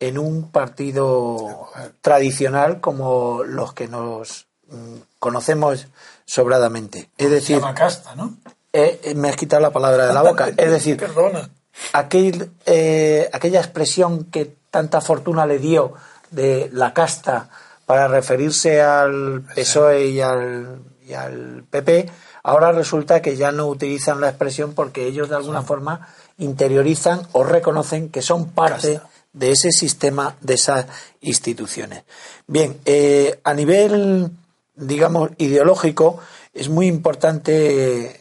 en 0.00 0.18
un 0.18 0.50
partido 0.50 1.68
tradicional 2.00 2.80
como 2.80 3.42
los 3.44 3.72
que 3.72 3.88
nos 3.88 4.46
mm, 4.68 4.96
conocemos 5.18 5.86
sobradamente. 6.24 7.10
Es 7.16 7.30
decir, 7.30 7.60
casta, 7.74 8.14
¿no? 8.14 8.36
eh, 8.72 9.00
eh, 9.04 9.14
me 9.14 9.28
has 9.28 9.36
quitado 9.36 9.62
la 9.62 9.70
palabra 9.70 10.06
de 10.06 10.14
la 10.14 10.22
boca. 10.22 10.48
Es 10.56 10.70
decir, 10.70 10.96
Perdona. 10.96 11.48
aquel, 11.92 12.50
eh, 12.66 13.30
aquella 13.32 13.60
expresión 13.60 14.24
que 14.24 14.56
tanta 14.70 15.00
fortuna 15.00 15.46
le 15.46 15.58
dio 15.58 15.94
de 16.30 16.68
la 16.72 16.92
casta 16.92 17.48
para 17.86 18.08
referirse 18.08 18.82
al 18.82 19.42
PSOE 19.54 20.06
y 20.06 20.20
al, 20.20 20.80
y 21.06 21.12
al 21.12 21.64
PP, 21.70 22.10
ahora 22.42 22.72
resulta 22.72 23.22
que 23.22 23.36
ya 23.36 23.52
no 23.52 23.66
utilizan 23.66 24.20
la 24.20 24.28
expresión 24.28 24.74
porque 24.74 25.06
ellos 25.06 25.28
de 25.28 25.36
alguna 25.36 25.62
forma 25.62 26.08
interiorizan 26.38 27.22
o 27.32 27.44
reconocen 27.44 28.08
que 28.08 28.22
son 28.22 28.50
parte 28.50 29.00
de 29.32 29.50
ese 29.50 29.70
sistema, 29.72 30.36
de 30.40 30.54
esas 30.54 30.86
instituciones. 31.20 32.04
Bien, 32.46 32.78
eh, 32.84 33.40
a 33.44 33.54
nivel, 33.54 34.30
digamos, 34.76 35.30
ideológico, 35.38 36.18
es 36.52 36.68
muy 36.68 36.86
importante 36.86 38.06
eh, 38.06 38.20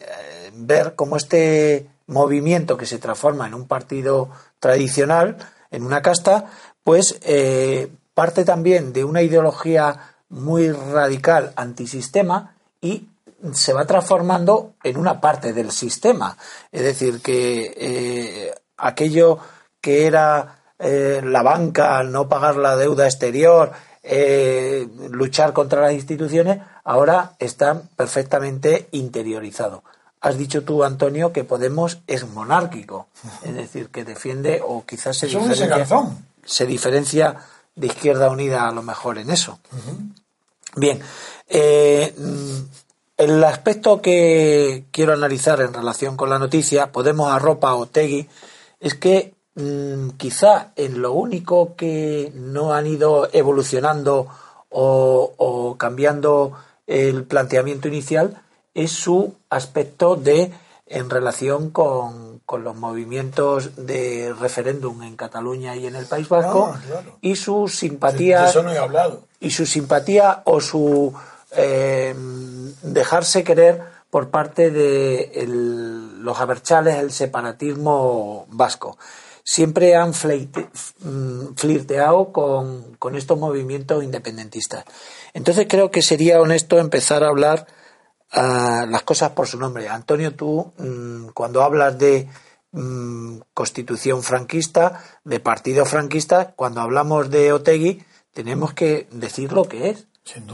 ver 0.53 0.95
cómo 0.95 1.17
este 1.17 1.87
movimiento 2.07 2.77
que 2.77 2.85
se 2.85 2.97
transforma 2.97 3.47
en 3.47 3.53
un 3.53 3.67
partido 3.67 4.29
tradicional, 4.59 5.37
en 5.71 5.83
una 5.83 6.01
casta, 6.01 6.45
pues 6.83 7.19
eh, 7.21 7.89
parte 8.13 8.43
también 8.43 8.93
de 8.93 9.03
una 9.03 9.21
ideología 9.21 10.15
muy 10.29 10.71
radical 10.71 11.53
antisistema 11.55 12.55
y 12.81 13.07
se 13.51 13.73
va 13.73 13.85
transformando 13.85 14.73
en 14.83 14.97
una 14.97 15.19
parte 15.19 15.53
del 15.53 15.71
sistema. 15.71 16.37
Es 16.71 16.81
decir, 16.81 17.21
que 17.21 17.73
eh, 17.75 18.55
aquello 18.77 19.39
que 19.81 20.05
era 20.05 20.59
eh, 20.79 21.21
la 21.23 21.43
banca, 21.43 22.03
no 22.03 22.29
pagar 22.29 22.55
la 22.55 22.75
deuda 22.77 23.05
exterior, 23.05 23.71
eh, 24.01 24.87
luchar 25.09 25.53
contra 25.53 25.81
las 25.81 25.93
instituciones, 25.93 26.59
ahora 26.83 27.33
están 27.39 27.89
perfectamente 27.95 28.87
interiorizado. 28.91 29.83
Has 30.21 30.37
dicho 30.37 30.63
tú, 30.63 30.83
Antonio, 30.83 31.33
que 31.33 31.43
Podemos 31.43 31.99
es 32.07 32.27
monárquico, 32.27 33.07
es 33.43 33.55
decir, 33.55 33.89
que 33.89 34.05
defiende 34.05 34.61
o 34.65 34.85
quizás 34.85 35.17
se 35.17 35.27
diferencia, 35.27 35.85
se 36.45 36.65
diferencia 36.65 37.35
de 37.75 37.87
Izquierda 37.87 38.29
Unida 38.29 38.67
a 38.67 38.71
lo 38.71 38.83
mejor 38.83 39.17
en 39.17 39.29
eso. 39.29 39.59
Bien, 40.75 40.99
eh, 41.47 42.15
el 43.17 43.43
aspecto 43.43 44.01
que 44.01 44.85
quiero 44.91 45.13
analizar 45.13 45.61
en 45.61 45.73
relación 45.73 46.17
con 46.17 46.29
la 46.29 46.39
noticia, 46.39 46.91
Podemos 46.91 47.31
arropa 47.31 47.69
a 47.69 47.75
Otegui, 47.75 48.27
es 48.79 48.95
que 48.95 49.33
mm, 49.55 50.09
quizá 50.17 50.71
en 50.75 51.01
lo 51.01 51.13
único 51.13 51.75
que 51.75 52.31
no 52.35 52.73
han 52.73 52.87
ido 52.87 53.29
evolucionando 53.31 54.27
o, 54.69 55.33
o 55.37 55.77
cambiando 55.77 56.53
el 56.87 57.23
planteamiento 57.23 57.87
inicial 57.87 58.41
es 58.73 58.91
su 58.91 59.35
aspecto 59.49 60.15
de 60.15 60.51
en 60.87 61.09
relación 61.09 61.69
con, 61.69 62.39
con 62.45 62.63
los 62.63 62.75
movimientos 62.75 63.71
de 63.77 64.33
referéndum 64.37 65.01
en 65.03 65.15
Cataluña 65.15 65.75
y 65.75 65.87
en 65.87 65.95
el 65.95 66.05
País 66.07 66.27
Vasco 66.27 66.75
claro. 66.87 67.17
y 67.21 67.35
su 67.35 67.65
De 67.65 67.71
simpatía 67.71 68.49
eso 68.49 68.63
no 68.63 68.71
he 68.71 68.77
hablado. 68.77 69.21
y 69.39 69.51
su 69.51 69.65
simpatía 69.65 70.41
o 70.45 70.59
su 70.59 71.13
eh, 71.55 72.13
dejarse 72.81 73.43
querer 73.43 73.81
por 74.09 74.29
parte 74.29 74.69
de 74.71 75.31
el- 75.35 76.21
los 76.23 76.39
abertzales, 76.39 76.97
el 76.97 77.11
separatismo 77.11 78.45
vasco. 78.49 78.97
Siempre 79.43 79.95
han 79.95 80.13
fleite- 80.13 80.69
mm, 80.99 81.55
flirteado 81.55 82.31
con, 82.31 82.95
con 82.97 83.15
estos 83.15 83.37
movimientos 83.37 84.03
independentistas. 84.03 84.85
Entonces 85.33 85.65
creo 85.69 85.91
que 85.91 86.01
sería 86.01 86.39
honesto 86.39 86.77
empezar 86.79 87.23
a 87.23 87.27
hablar 87.29 87.67
ah, 88.31 88.85
las 88.89 89.03
cosas 89.03 89.31
por 89.31 89.47
su 89.47 89.59
nombre. 89.59 89.89
Antonio, 89.89 90.33
tú 90.35 90.73
mm, 90.77 91.27
cuando 91.33 91.61
hablas 91.61 91.97
de 91.99 92.27
mm, 92.71 93.39
constitución 93.53 94.23
franquista, 94.23 95.03
de 95.23 95.39
partido 95.39 95.85
franquista, 95.85 96.53
cuando 96.55 96.81
hablamos 96.81 97.29
de 97.29 97.51
Otegui, 97.53 98.03
tenemos 98.33 98.73
que 98.73 99.07
decir 99.11 99.51
lo 99.53 99.65
que 99.65 99.89
es. 99.91 100.07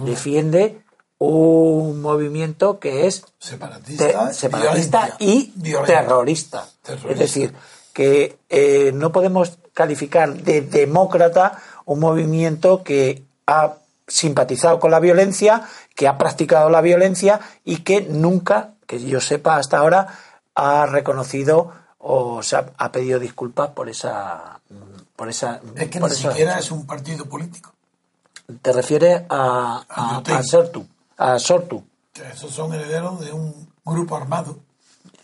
Defiende 0.06 0.82
un 1.20 2.02
movimiento 2.02 2.80
que 2.80 3.06
es 3.08 3.26
Separatista, 3.40 4.28
te- 4.30 4.34
separatista 4.34 5.18
violencia. 5.18 5.18
y 5.20 5.86
terrorista. 5.86 6.66
Terrorista. 6.82 7.12
Es 7.14 7.20
decir, 7.20 7.54
que 7.94 8.38
eh, 8.50 8.92
no 8.94 9.12
podemos 9.12 9.58
calificar 9.74 10.34
de 10.34 10.62
demócrata 10.62 11.62
un 11.86 12.00
movimiento 12.00 12.84
que 12.84 13.24
ha 13.48 13.74
simpatizado 14.08 14.80
con 14.80 14.92
la 14.92 15.00
violencia, 15.00 15.64
que 15.96 16.08
ha 16.08 16.18
practicado 16.18 16.70
la 16.70 16.82
violencia 16.82 17.40
y 17.66 17.78
que 17.84 18.02
nunca, 18.02 18.72
que 18.88 19.00
yo 19.04 19.20
sepa 19.22 19.58
hasta 19.58 19.78
ahora, 19.80 20.08
ha 20.56 20.86
reconocido 20.86 21.72
o 21.98 22.42
se 22.44 22.56
ha, 22.56 22.66
ha 22.78 22.92
pedido 22.92 23.20
disculpas 23.20 23.70
por 23.72 23.90
esa 23.90 24.60
por 25.16 25.28
esa 25.30 25.60
Es 25.76 25.90
que 25.90 26.00
por 26.00 26.10
ni 26.10 26.16
esa- 26.16 26.30
siquiera 26.30 26.58
es 26.60 26.72
un 26.72 26.88
partido 26.88 27.26
político. 27.26 27.74
te 28.62 28.72
refieres 28.72 29.24
a, 29.30 29.84
A 29.90 30.18
a 30.38 30.44
Sortu 30.44 30.88
a 31.20 31.38
Sortu 31.38 31.84
esos 32.34 32.52
son 32.52 32.74
herederos 32.74 33.20
de 33.22 33.32
un 33.32 33.70
grupo 33.86 34.16
armado 34.18 34.58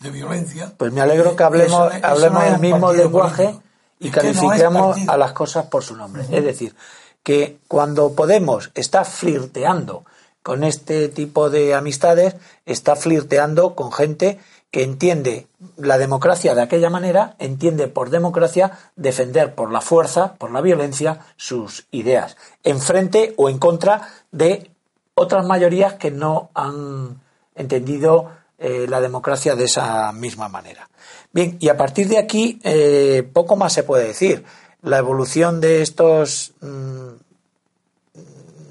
de 0.00 0.10
violencia. 0.10 0.72
Pues 0.78 0.92
me 0.92 1.00
alegro 1.02 1.36
que 1.36 1.42
hablemos, 1.42 1.72
Eso 1.72 1.90
no- 1.90 1.94
eso 1.96 2.06
hablemos 2.06 2.42
no 2.42 2.54
el 2.54 2.58
mismo 2.60 2.92
lenguaje 2.92 3.44
político. 3.44 3.62
y 4.00 4.06
Es 4.08 4.14
que 4.14 4.22
no 4.22 4.28
es 4.30 4.36
califiquemos 4.38 4.86
partido. 4.88 5.12
a 5.12 5.16
las 5.18 5.32
cosas 5.32 5.66
por 5.66 5.82
su 5.82 5.94
nombre. 5.96 6.22
Es 6.30 6.44
decir, 6.44 6.74
que 7.22 7.58
cuando 7.68 8.12
Podemos 8.12 8.70
está 8.74 9.04
flirteando 9.04 10.04
con 10.42 10.64
este 10.64 11.08
tipo 11.08 11.50
de 11.50 11.74
amistades, 11.74 12.36
está 12.64 12.96
flirteando 12.96 13.74
con 13.74 13.92
gente 13.92 14.38
que 14.70 14.82
entiende 14.84 15.48
la 15.76 15.98
democracia 15.98 16.54
de 16.54 16.62
aquella 16.62 16.88
manera, 16.90 17.34
entiende 17.38 17.88
por 17.88 18.08
democracia 18.10 18.72
defender 18.96 19.54
por 19.54 19.70
la 19.72 19.80
fuerza, 19.80 20.34
por 20.34 20.50
la 20.50 20.60
violencia, 20.60 21.20
sus 21.36 21.86
ideas, 21.90 22.36
en 22.64 22.80
frente 22.80 23.34
o 23.36 23.48
en 23.50 23.58
contra 23.58 24.08
de 24.30 24.70
otras 25.16 25.46
mayorías 25.46 25.94
que 25.94 26.10
no 26.10 26.50
han 26.54 27.20
entendido 27.54 28.30
eh, 28.58 28.86
la 28.88 29.00
democracia 29.00 29.56
de 29.56 29.64
esa 29.64 30.12
misma 30.12 30.48
manera. 30.48 30.88
Bien, 31.32 31.56
y 31.58 31.70
a 31.70 31.76
partir 31.76 32.06
de 32.08 32.18
aquí 32.18 32.60
eh, 32.62 33.28
poco 33.32 33.56
más 33.56 33.72
se 33.72 33.82
puede 33.82 34.08
decir. 34.08 34.44
La 34.82 34.98
evolución 34.98 35.60
de 35.60 35.80
estos 35.82 36.52
mm, 36.60 37.08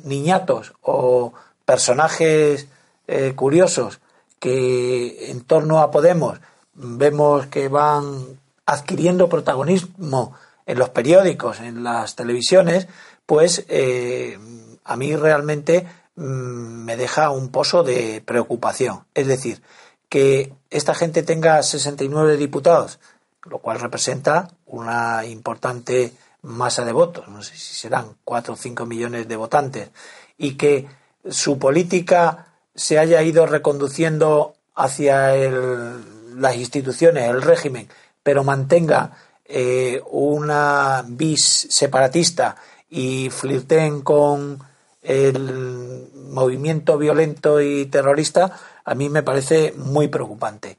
niñatos 0.04 0.74
o 0.82 1.34
personajes 1.66 2.68
eh, 3.08 3.34
curiosos 3.36 4.00
que 4.40 5.32
en 5.32 5.42
torno 5.42 5.80
a 5.80 5.90
Podemos 5.90 6.40
vemos 6.76 7.48
que 7.48 7.70
van 7.70 8.40
adquiriendo 8.68 9.30
protagonismo 9.30 10.36
en 10.66 10.78
los 10.78 10.90
periódicos, 10.90 11.60
en 11.60 11.84
las 11.84 12.16
televisiones, 12.16 12.88
pues 13.26 13.66
eh, 13.68 14.38
a 14.84 14.96
mí 14.96 15.16
realmente 15.16 15.88
me 16.16 16.96
deja 16.96 17.30
un 17.30 17.50
pozo 17.50 17.84
de 17.84 18.22
preocupación. 18.26 19.06
Es 19.14 19.28
decir, 19.28 19.62
que 20.10 20.54
esta 20.70 20.96
gente 20.96 21.24
tenga 21.24 21.62
69 21.62 22.38
diputados, 22.38 23.00
lo 23.44 23.60
cual 23.60 23.80
representa 23.80 24.50
una 24.66 25.26
importante 25.26 26.14
masa 26.42 26.86
de 26.86 26.92
votos, 26.92 27.28
no 27.28 27.42
sé 27.42 27.56
si 27.58 27.74
serán 27.74 28.16
4 28.24 28.54
o 28.54 28.58
5 28.58 28.86
millones 28.86 29.28
de 29.28 29.36
votantes, 29.36 29.90
y 30.38 30.56
que 30.56 30.88
su 31.30 31.58
política 31.58 32.48
se 32.76 33.00
haya 33.00 33.22
ido 33.24 33.46
reconduciendo 33.46 34.56
hacia 34.76 35.34
las 35.34 36.56
instituciones, 36.56 37.30
el 37.30 37.42
régimen, 37.42 37.90
pero 38.22 38.44
mantenga 38.44 39.12
eh, 39.46 40.02
una 40.12 41.04
vis 41.08 41.68
separatista 41.70 42.58
y 42.90 43.30
flirten 43.30 44.02
con 44.02 44.60
el 45.06 46.10
movimiento 46.30 46.98
violento 46.98 47.62
y 47.62 47.86
terrorista, 47.86 48.58
a 48.84 48.96
mí 48.96 49.10
me 49.10 49.24
parece 49.24 49.74
muy 49.78 50.08
preocupante. 50.08 50.78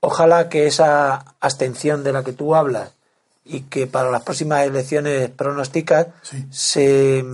Ojalá 0.00 0.48
que 0.48 0.66
esa 0.66 1.36
abstención 1.40 2.04
de 2.04 2.12
la 2.12 2.22
que 2.22 2.32
tú 2.32 2.54
hablas 2.54 2.92
y 3.44 3.62
que 3.62 3.86
para 3.86 4.10
las 4.10 4.22
próximas 4.22 4.66
elecciones 4.66 5.30
pronosticas 5.30 6.08
se 6.50 7.24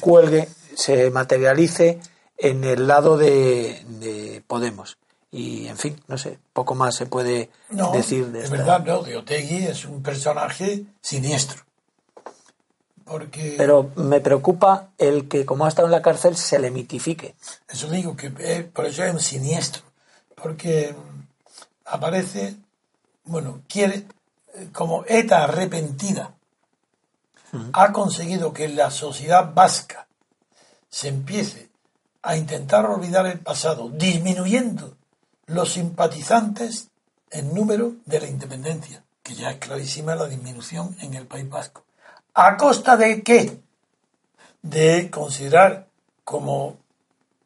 cuelgue, 0.00 0.48
se 0.74 1.10
materialice 1.10 2.00
en 2.36 2.64
el 2.64 2.86
lado 2.86 3.16
de, 3.18 4.42
Podemos. 4.46 4.98
Y, 5.30 5.66
en 5.66 5.76
fin, 5.76 6.00
no 6.06 6.16
sé, 6.16 6.38
poco 6.54 6.74
más 6.74 6.96
se 6.96 7.04
puede 7.04 7.50
decir 7.92 8.28
de 8.28 8.44
Es 8.44 8.50
verdad, 8.50 8.82
no, 8.84 9.02
que 9.02 9.14
Otegui 9.16 9.66
es 9.66 9.84
un 9.84 10.02
personaje 10.02 10.84
siniestro. 11.02 11.67
Porque... 13.08 13.54
Pero 13.56 13.90
me 13.96 14.20
preocupa 14.20 14.90
el 14.98 15.28
que, 15.28 15.46
como 15.46 15.64
ha 15.64 15.68
estado 15.68 15.88
en 15.88 15.92
la 15.92 16.02
cárcel, 16.02 16.36
se 16.36 16.58
le 16.58 16.70
mitifique. 16.70 17.34
Eso 17.66 17.88
digo, 17.88 18.16
que 18.16 18.30
por 18.72 18.84
eso 18.84 19.02
es 19.04 19.12
un 19.12 19.20
siniestro. 19.20 19.82
Porque 20.34 20.94
aparece, 21.86 22.56
bueno, 23.24 23.62
quiere, 23.68 24.06
eh, 24.54 24.68
como 24.72 25.04
ETA 25.06 25.44
arrepentida, 25.44 26.34
ha 27.72 27.92
conseguido 27.92 28.52
que 28.52 28.68
la 28.68 28.90
sociedad 28.90 29.54
vasca 29.54 30.06
se 30.90 31.08
empiece 31.08 31.70
a 32.22 32.36
intentar 32.36 32.84
olvidar 32.84 33.26
el 33.26 33.38
pasado, 33.38 33.88
disminuyendo 33.88 34.96
los 35.46 35.72
simpatizantes 35.72 36.88
en 37.30 37.54
número 37.54 37.94
de 38.04 38.20
la 38.20 38.28
independencia, 38.28 39.02
que 39.22 39.34
ya 39.34 39.50
es 39.50 39.56
clarísima 39.56 40.14
la 40.14 40.26
disminución 40.26 40.94
en 41.00 41.14
el 41.14 41.26
País 41.26 41.48
Vasco. 41.48 41.84
¿A 42.34 42.56
costa 42.56 42.96
de 42.96 43.22
qué? 43.22 43.60
De 44.62 45.10
considerar 45.10 45.88
como, 46.24 46.76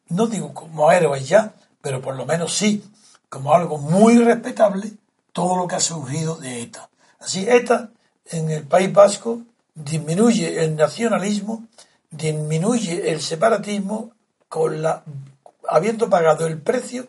no 0.09 0.27
digo 0.27 0.53
como 0.53 0.91
héroes 0.91 1.27
ya, 1.27 1.53
pero 1.81 2.01
por 2.01 2.15
lo 2.15 2.25
menos 2.25 2.53
sí, 2.53 2.83
como 3.29 3.53
algo 3.53 3.77
muy 3.77 4.17
respetable, 4.17 4.93
todo 5.31 5.55
lo 5.57 5.67
que 5.67 5.75
ha 5.75 5.79
surgido 5.79 6.35
de 6.35 6.61
ETA. 6.61 6.89
Así, 7.19 7.45
ETA 7.47 7.89
en 8.25 8.51
el 8.51 8.63
País 8.67 8.93
Vasco 8.93 9.41
disminuye 9.73 10.63
el 10.63 10.75
nacionalismo, 10.75 11.65
disminuye 12.09 13.11
el 13.11 13.21
separatismo 13.21 14.11
con 14.47 14.81
la, 14.81 15.03
habiendo 15.67 16.09
pagado 16.09 16.45
el 16.45 16.61
precio 16.61 17.07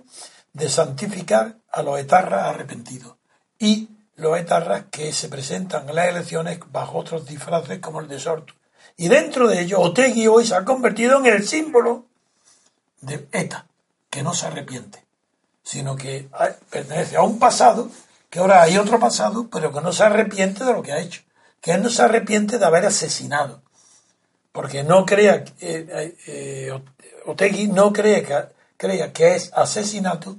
de 0.52 0.68
santificar 0.68 1.58
a 1.70 1.82
los 1.82 1.98
etarras 1.98 2.46
arrepentidos 2.46 3.16
y 3.58 3.88
los 4.16 4.38
etarras 4.38 4.84
que 4.90 5.12
se 5.12 5.28
presentan 5.28 5.88
en 5.88 5.94
las 5.94 6.08
elecciones 6.08 6.58
bajo 6.70 6.98
otros 6.98 7.26
disfraces 7.26 7.80
como 7.80 8.00
el 8.00 8.08
de 8.08 8.20
Sortu. 8.20 8.54
Y 8.96 9.08
dentro 9.08 9.48
de 9.48 9.60
ello, 9.60 9.80
Otegui 9.80 10.28
hoy 10.28 10.46
se 10.46 10.54
ha 10.54 10.64
convertido 10.64 11.18
en 11.18 11.26
el 11.26 11.46
símbolo 11.46 12.06
de 13.00 13.26
ETA, 13.32 13.66
que 14.08 14.22
no 14.22 14.34
se 14.34 14.46
arrepiente, 14.46 15.04
sino 15.62 15.96
que 15.96 16.28
pertenece 16.70 17.16
a 17.16 17.22
un 17.22 17.38
pasado, 17.38 17.90
que 18.30 18.38
ahora 18.38 18.62
hay 18.62 18.78
otro 18.78 19.00
pasado, 19.00 19.48
pero 19.50 19.72
que 19.72 19.80
no 19.80 19.92
se 19.92 20.04
arrepiente 20.04 20.64
de 20.64 20.72
lo 20.72 20.82
que 20.82 20.92
ha 20.92 21.00
hecho, 21.00 21.22
que 21.60 21.72
él 21.72 21.82
no 21.82 21.90
se 21.90 22.02
arrepiente 22.02 22.58
de 22.58 22.64
haber 22.64 22.86
asesinado, 22.86 23.62
porque 24.52 24.84
no 24.84 25.04
crea, 25.04 25.44
eh, 25.60 26.16
eh, 26.26 26.80
Otegui 27.26 27.66
no 27.66 27.92
cree 27.92 28.22
que, 28.22 28.38
crea 28.76 29.12
que 29.12 29.34
es 29.34 29.52
asesinato 29.52 30.36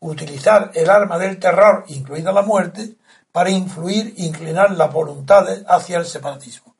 utilizar 0.00 0.70
el 0.74 0.90
arma 0.90 1.18
del 1.18 1.38
terror, 1.38 1.84
incluida 1.88 2.32
la 2.32 2.42
muerte, 2.42 2.96
para 3.36 3.50
influir, 3.50 4.14
inclinar 4.16 4.70
las 4.70 4.90
voluntades 4.90 5.62
hacia 5.68 5.98
el 5.98 6.06
separatismo. 6.06 6.74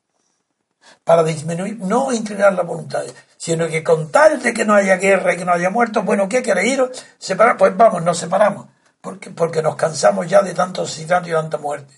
Para 1.03 1.23
disminuir, 1.23 1.77
no 1.77 2.11
inclinar 2.11 2.51
las 2.53 2.65
voluntades, 2.65 3.13
sino 3.37 3.67
que 3.67 3.83
con 3.83 4.09
tal 4.09 4.41
de 4.41 4.55
que 4.55 4.65
no 4.65 4.73
haya 4.73 4.95
guerra 4.95 5.35
y 5.35 5.37
que 5.37 5.45
no 5.45 5.51
haya 5.51 5.69
muertos, 5.69 6.03
bueno, 6.03 6.27
¿qué 6.27 6.41
queréis 6.41 6.79
ir? 6.79 6.91
Separar, 7.19 7.57
pues 7.57 7.77
vamos, 7.77 8.01
nos 8.01 8.17
separamos, 8.17 8.65
porque, 9.01 9.29
porque 9.29 9.61
nos 9.61 9.75
cansamos 9.75 10.27
ya 10.27 10.41
de 10.41 10.55
tanto 10.55 10.81
asesinato 10.81 11.29
y 11.29 11.33
tanta 11.33 11.59
muerte. 11.59 11.93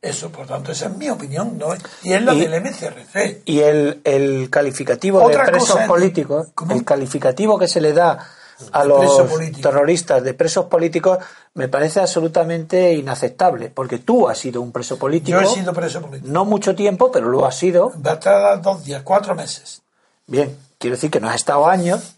Eso, 0.00 0.32
por 0.32 0.46
tanto, 0.46 0.72
esa 0.72 0.86
es 0.86 0.96
mi 0.96 1.10
opinión, 1.10 1.58
¿no? 1.58 1.74
Y 2.02 2.14
es 2.14 2.22
la 2.22 2.32
del 2.32 2.58
MCRC. 2.58 3.42
Y 3.44 3.60
el, 3.60 4.00
el 4.02 4.48
calificativo 4.48 5.28
de 5.28 5.38
presos 5.40 5.80
políticos, 5.80 6.48
el 6.70 6.86
calificativo 6.86 7.58
que 7.58 7.68
se 7.68 7.82
le 7.82 7.92
da 7.92 8.30
a 8.72 8.84
los 8.84 9.22
terroristas 9.60 10.22
de 10.22 10.34
presos 10.34 10.66
políticos 10.66 11.18
me 11.54 11.68
parece 11.68 12.00
absolutamente 12.00 12.92
inaceptable, 12.92 13.70
porque 13.70 13.98
tú 13.98 14.28
has 14.28 14.38
sido 14.38 14.60
un 14.62 14.72
preso 14.72 14.98
político. 14.98 15.40
Yo 15.40 15.46
he 15.46 15.54
sido 15.54 15.72
preso 15.72 16.00
político. 16.00 16.32
No 16.32 16.44
mucho 16.44 16.74
tiempo, 16.74 17.10
pero 17.10 17.28
lo 17.28 17.46
has 17.46 17.56
sido. 17.56 17.92
Va 18.04 18.12
a 18.12 18.14
estar 18.14 18.62
dos 18.62 18.84
días, 18.84 19.02
cuatro 19.02 19.34
meses. 19.34 19.82
Bien, 20.26 20.56
quiero 20.78 20.96
decir 20.96 21.10
que 21.10 21.20
no 21.20 21.28
has 21.28 21.36
estado 21.36 21.66
años, 21.66 22.16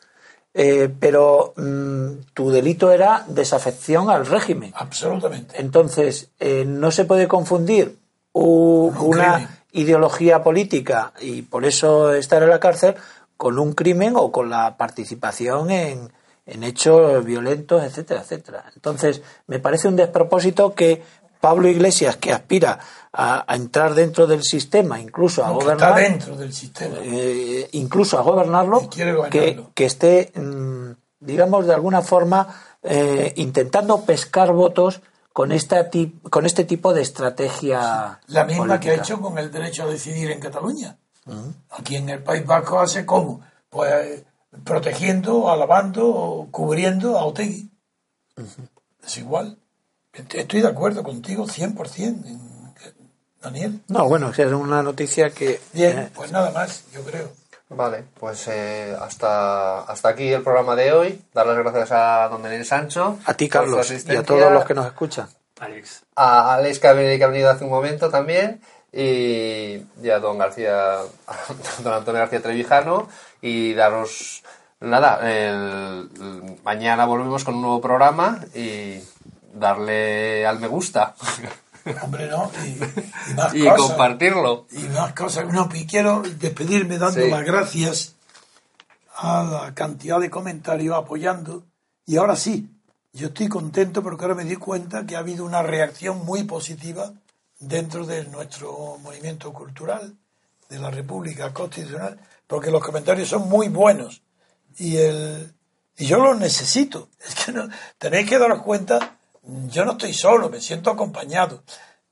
eh, 0.54 0.92
pero 1.00 1.54
mm, 1.56 2.32
tu 2.34 2.50
delito 2.50 2.90
era 2.92 3.24
desafección 3.26 4.10
al 4.10 4.26
régimen. 4.26 4.72
Absolutamente. 4.76 5.60
Entonces, 5.60 6.28
eh, 6.38 6.64
no 6.66 6.90
se 6.90 7.04
puede 7.04 7.26
confundir 7.26 7.98
una 8.34 9.62
ideología 9.72 10.42
política 10.42 11.12
y 11.20 11.42
por 11.42 11.64
eso 11.64 12.14
estar 12.14 12.42
en 12.42 12.50
la 12.50 12.60
cárcel 12.60 12.94
con 13.36 13.58
un 13.58 13.72
crimen 13.72 14.14
o 14.16 14.30
con 14.30 14.50
la 14.50 14.76
participación 14.76 15.70
en, 15.70 16.12
en 16.46 16.64
hechos 16.64 17.24
violentos, 17.24 17.82
etcétera, 17.82 18.22
etcétera. 18.22 18.64
Entonces, 18.74 19.22
me 19.46 19.58
parece 19.58 19.88
un 19.88 19.96
despropósito 19.96 20.74
que 20.74 21.02
Pablo 21.40 21.68
Iglesias, 21.68 22.16
que 22.16 22.32
aspira 22.32 22.78
a, 23.12 23.44
entrar 23.48 23.94
dentro 23.94 24.28
del 24.28 24.44
sistema, 24.44 25.00
incluso 25.00 25.44
a 25.44 25.50
gobernar. 25.50 25.96
dentro 25.96 26.36
del 26.36 26.52
sistema. 26.52 26.96
Eh, 27.02 27.68
incluso 27.72 28.16
a 28.16 28.22
gobernarlo, 28.22 28.88
que, 28.88 29.60
que, 29.74 29.84
esté, 29.84 30.32
mm, 30.34 30.92
digamos, 31.18 31.66
de 31.66 31.74
alguna 31.74 32.00
forma 32.00 32.46
eh, 32.82 33.32
intentando 33.36 34.02
pescar 34.02 34.52
votos 34.52 35.02
con, 35.32 35.50
esta 35.50 35.90
con 36.30 36.46
este 36.46 36.64
tipo 36.64 36.92
de 36.94 37.02
estrategia. 37.02 38.20
La 38.28 38.44
misma 38.44 38.78
que 38.78 38.90
ha 38.90 38.94
hecho 38.94 39.20
con 39.20 39.38
el 39.38 39.50
derecho 39.50 39.82
a 39.82 39.86
decidir 39.86 40.30
en 40.30 40.40
Cataluña. 40.40 40.96
Aquí 41.70 41.96
en 41.96 42.08
el 42.08 42.22
País 42.22 42.46
Vasco 42.46 42.80
hace 42.80 43.06
cómo? 43.06 43.40
Pues 43.70 44.24
protegiendo, 44.64 45.50
alabando 45.50 46.08
o 46.08 46.48
cubriendo 46.50 47.18
a 47.18 47.24
Otegui. 47.24 47.70
Es 49.04 49.18
igual. 49.18 49.58
Estoy 50.12 50.60
de 50.60 50.68
acuerdo 50.68 51.02
contigo 51.02 51.46
100%, 51.46 52.40
Daniel. 53.40 53.80
No, 53.88 54.08
bueno, 54.08 54.30
es 54.30 54.38
una 54.38 54.82
noticia 54.82 55.30
que... 55.30 55.60
Bien, 55.72 55.98
eh, 55.98 56.10
pues 56.14 56.30
nada 56.30 56.50
más, 56.50 56.84
yo 56.92 57.02
creo. 57.02 57.32
Vale, 57.74 58.04
pues 58.20 58.46
eh, 58.48 58.94
hasta, 59.00 59.80
hasta 59.80 60.10
aquí 60.10 60.28
el 60.28 60.42
programa 60.42 60.76
de 60.76 60.92
hoy. 60.92 61.22
Dar 61.32 61.46
las 61.46 61.56
gracias 61.56 61.92
a 61.92 62.28
don 62.28 62.42
Daniel 62.42 62.64
Sancho. 62.64 63.18
A 63.24 63.34
ti, 63.34 63.48
Carlos, 63.48 63.90
y 63.90 64.16
a 64.16 64.22
todos 64.22 64.52
los 64.52 64.64
que 64.64 64.74
nos 64.74 64.86
escuchan. 64.86 65.28
Alex. 65.58 66.02
A 66.14 66.54
Alex 66.54 66.78
que 66.78 66.88
ha 66.88 66.92
venido 66.92 67.50
hace 67.50 67.64
un 67.64 67.70
momento 67.70 68.10
también. 68.10 68.60
Y, 68.92 69.82
y 70.02 70.10
a 70.10 70.18
don 70.18 70.36
García, 70.36 70.96
don 71.82 71.94
Antonio 71.94 72.20
García 72.20 72.42
Trevijano. 72.42 73.08
Y 73.40 73.72
daros 73.74 74.41
nada, 74.82 75.20
el, 75.30 76.08
mañana 76.64 77.04
volvemos 77.04 77.44
con 77.44 77.54
un 77.54 77.62
nuevo 77.62 77.80
programa 77.80 78.40
y 78.54 78.98
darle 79.54 80.46
al 80.46 80.58
me 80.60 80.66
gusta. 80.66 81.14
Hombre, 82.02 82.28
no, 82.28 82.50
y, 82.64 83.34
más 83.34 83.54
y 83.54 83.66
compartirlo. 83.66 84.66
Y 84.70 84.82
más 84.88 85.12
cosas. 85.14 85.52
No, 85.52 85.68
y 85.74 85.86
quiero 85.86 86.22
despedirme 86.22 86.98
dando 86.98 87.26
las 87.26 87.44
gracias 87.44 88.14
a 89.16 89.42
la 89.42 89.74
cantidad 89.74 90.20
de 90.20 90.30
comentarios 90.30 90.96
apoyando. 90.96 91.64
Y 92.06 92.16
ahora 92.16 92.36
sí, 92.36 92.68
yo 93.12 93.28
estoy 93.28 93.48
contento 93.48 94.02
porque 94.02 94.24
ahora 94.24 94.34
me 94.34 94.44
di 94.44 94.56
cuenta 94.56 95.06
que 95.06 95.16
ha 95.16 95.20
habido 95.20 95.44
una 95.44 95.62
reacción 95.62 96.24
muy 96.24 96.44
positiva 96.44 97.12
dentro 97.58 98.06
de 98.06 98.24
nuestro 98.26 98.98
movimiento 98.98 99.52
cultural, 99.52 100.16
de 100.68 100.78
la 100.78 100.90
República 100.90 101.52
Constitucional, 101.52 102.18
porque 102.46 102.70
los 102.70 102.82
comentarios 102.82 103.28
son 103.28 103.48
muy 103.48 103.68
buenos 103.68 104.22
y, 104.78 104.96
el, 104.96 105.54
y 105.96 106.06
yo 106.06 106.18
lo 106.18 106.34
necesito. 106.34 107.10
Es 107.26 107.34
que 107.34 107.52
no, 107.52 107.68
tenéis 107.98 108.28
que 108.28 108.38
daros 108.38 108.62
cuenta, 108.62 109.18
yo 109.42 109.84
no 109.84 109.92
estoy 109.92 110.12
solo, 110.12 110.50
me 110.50 110.60
siento 110.60 110.90
acompañado, 110.90 111.62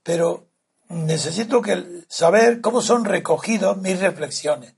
pero 0.03 0.49
necesito 0.89 1.62
que 1.62 2.05
saber 2.09 2.61
cómo 2.61 2.81
son 2.81 3.05
recogidas 3.05 3.77
mis 3.77 3.99
reflexiones. 4.01 4.74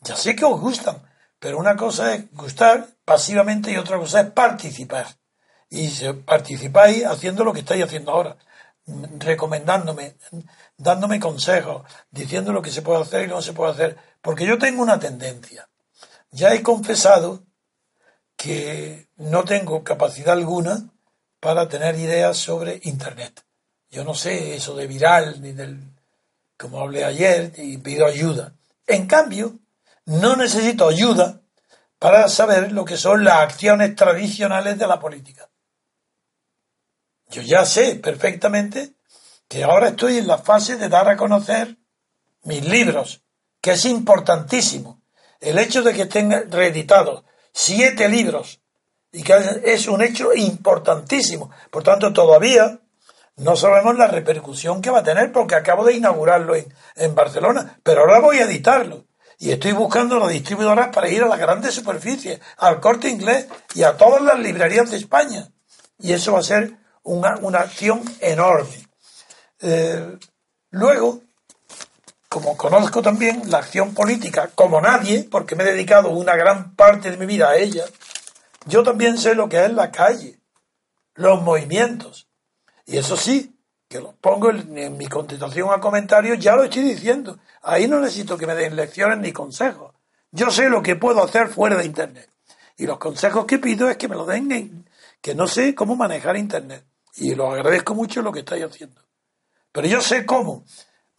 Ya 0.00 0.16
sé 0.16 0.36
que 0.36 0.44
os 0.44 0.60
gustan, 0.60 1.02
pero 1.38 1.58
una 1.58 1.76
cosa 1.76 2.14
es 2.14 2.32
gustar 2.32 2.88
pasivamente 3.04 3.72
y 3.72 3.76
otra 3.76 3.98
cosa 3.98 4.20
es 4.20 4.30
participar. 4.30 5.06
Y 5.70 5.88
participáis 6.26 7.04
haciendo 7.04 7.44
lo 7.44 7.52
que 7.52 7.60
estáis 7.60 7.84
haciendo 7.84 8.12
ahora, 8.12 8.36
recomendándome, 9.18 10.16
dándome 10.76 11.18
consejos, 11.18 11.82
diciendo 12.10 12.52
lo 12.52 12.62
que 12.62 12.70
se 12.70 12.82
puede 12.82 13.02
hacer 13.02 13.24
y 13.24 13.28
no 13.28 13.40
se 13.40 13.52
puede 13.52 13.72
hacer, 13.72 13.98
porque 14.20 14.46
yo 14.46 14.58
tengo 14.58 14.82
una 14.82 15.00
tendencia. 15.00 15.68
Ya 16.32 16.54
he 16.54 16.62
confesado 16.62 17.44
que 18.36 19.08
no 19.16 19.44
tengo 19.44 19.84
capacidad 19.84 20.32
alguna 20.32 20.90
para 21.38 21.68
tener 21.68 21.94
ideas 21.96 22.38
sobre 22.38 22.80
Internet. 22.84 23.44
Yo 23.90 24.02
no 24.04 24.14
sé 24.14 24.54
eso 24.56 24.74
de 24.74 24.86
viral 24.86 25.42
ni 25.42 25.52
del, 25.52 25.78
como 26.56 26.80
hablé 26.80 27.04
ayer, 27.04 27.52
y 27.56 27.76
pido 27.76 28.06
ayuda. 28.06 28.54
En 28.86 29.06
cambio, 29.06 29.58
no 30.06 30.34
necesito 30.36 30.88
ayuda 30.88 31.42
para 31.98 32.28
saber 32.28 32.72
lo 32.72 32.84
que 32.84 32.96
son 32.96 33.24
las 33.24 33.40
acciones 33.40 33.94
tradicionales 33.94 34.78
de 34.78 34.86
la 34.86 34.98
política. 34.98 35.50
Yo 37.28 37.42
ya 37.42 37.66
sé 37.66 37.96
perfectamente 37.96 38.94
que 39.48 39.64
ahora 39.64 39.88
estoy 39.88 40.16
en 40.16 40.26
la 40.26 40.38
fase 40.38 40.76
de 40.76 40.88
dar 40.88 41.08
a 41.08 41.16
conocer 41.16 41.76
mis 42.44 42.64
libros, 42.64 43.22
que 43.60 43.72
es 43.72 43.84
importantísimo. 43.84 45.01
El 45.42 45.58
hecho 45.58 45.82
de 45.82 45.92
que 45.92 46.02
estén 46.02 46.50
reeditados 46.50 47.24
siete 47.52 48.08
libros 48.08 48.60
y 49.10 49.22
que 49.22 49.34
es 49.64 49.88
un 49.88 50.02
hecho 50.02 50.32
importantísimo. 50.32 51.50
Por 51.70 51.82
tanto, 51.82 52.12
todavía 52.12 52.80
no 53.36 53.56
sabemos 53.56 53.96
la 53.98 54.06
repercusión 54.06 54.80
que 54.80 54.90
va 54.90 55.00
a 55.00 55.04
tener 55.04 55.32
porque 55.32 55.56
acabo 55.56 55.84
de 55.84 55.94
inaugurarlo 55.94 56.54
en, 56.54 57.14
Barcelona, 57.14 57.78
pero 57.82 58.02
ahora 58.02 58.20
voy 58.20 58.38
a 58.38 58.44
editarlo 58.44 59.06
y 59.38 59.50
estoy 59.50 59.72
buscando 59.72 60.18
las 60.18 60.30
distribuidoras 60.30 60.88
para 60.94 61.08
ir 61.08 61.22
a 61.24 61.28
las 61.28 61.40
grandes 61.40 61.74
superficies, 61.74 62.40
al 62.58 62.80
corte 62.80 63.08
inglés 63.08 63.48
y 63.74 63.82
a 63.82 63.96
todas 63.96 64.22
las 64.22 64.38
librerías 64.38 64.90
de 64.90 64.98
España. 64.98 65.48
Y 65.98 66.12
eso 66.12 66.32
va 66.32 66.38
a 66.38 66.44
ser 66.44 66.76
una, 67.02 67.58
acción 67.58 68.02
enorme. 68.20 68.88
Eh, 69.60 70.18
luego, 70.70 71.22
como 72.32 72.56
conozco 72.56 73.02
también 73.02 73.42
la 73.50 73.58
acción 73.58 73.92
política 73.92 74.50
como 74.54 74.80
nadie, 74.80 75.28
porque 75.30 75.54
me 75.54 75.64
he 75.64 75.72
dedicado 75.72 76.08
una 76.08 76.34
gran 76.34 76.74
parte 76.74 77.10
de 77.10 77.18
mi 77.18 77.26
vida 77.26 77.50
a 77.50 77.56
ella, 77.56 77.84
yo 78.64 78.82
también 78.82 79.18
sé 79.18 79.34
lo 79.34 79.50
que 79.50 79.62
es 79.62 79.70
la 79.70 79.90
calle, 79.90 80.40
los 81.14 81.42
movimientos. 81.42 82.26
Y 82.86 82.96
eso 82.96 83.18
sí, 83.18 83.54
que 83.86 84.00
lo 84.00 84.12
pongo 84.12 84.48
en, 84.48 84.96
mi 84.96 85.08
contestación 85.08 85.68
a 85.74 85.80
comentarios, 85.80 86.38
ya 86.38 86.56
lo 86.56 86.64
estoy 86.64 86.84
diciendo. 86.84 87.38
Ahí 87.60 87.86
no 87.86 88.00
necesito 88.00 88.38
que 88.38 88.46
me 88.46 88.54
den 88.54 88.76
lecciones 88.76 89.18
ni 89.18 89.30
consejos. 89.30 89.92
Yo 90.30 90.50
sé 90.50 90.70
lo 90.70 90.82
que 90.82 90.96
puedo 90.96 91.22
hacer 91.22 91.48
fuera 91.48 91.76
de 91.76 91.84
Internet. 91.84 92.30
Y 92.78 92.86
los 92.86 92.96
consejos 92.96 93.44
que 93.44 93.58
pido 93.58 93.90
es 93.90 93.98
que 93.98 94.08
me 94.08 94.16
lo 94.16 94.24
den, 94.24 94.88
que 95.20 95.34
no 95.34 95.46
sé 95.46 95.74
cómo 95.74 95.96
manejar 95.96 96.38
Internet. 96.38 96.82
Y 97.16 97.34
lo 97.34 97.52
agradezco 97.52 97.94
mucho 97.94 98.22
lo 98.22 98.32
que 98.32 98.38
estáis 98.38 98.64
haciendo. 98.64 99.02
Pero 99.70 99.86
yo 99.86 100.00
sé 100.00 100.24
cómo 100.24 100.64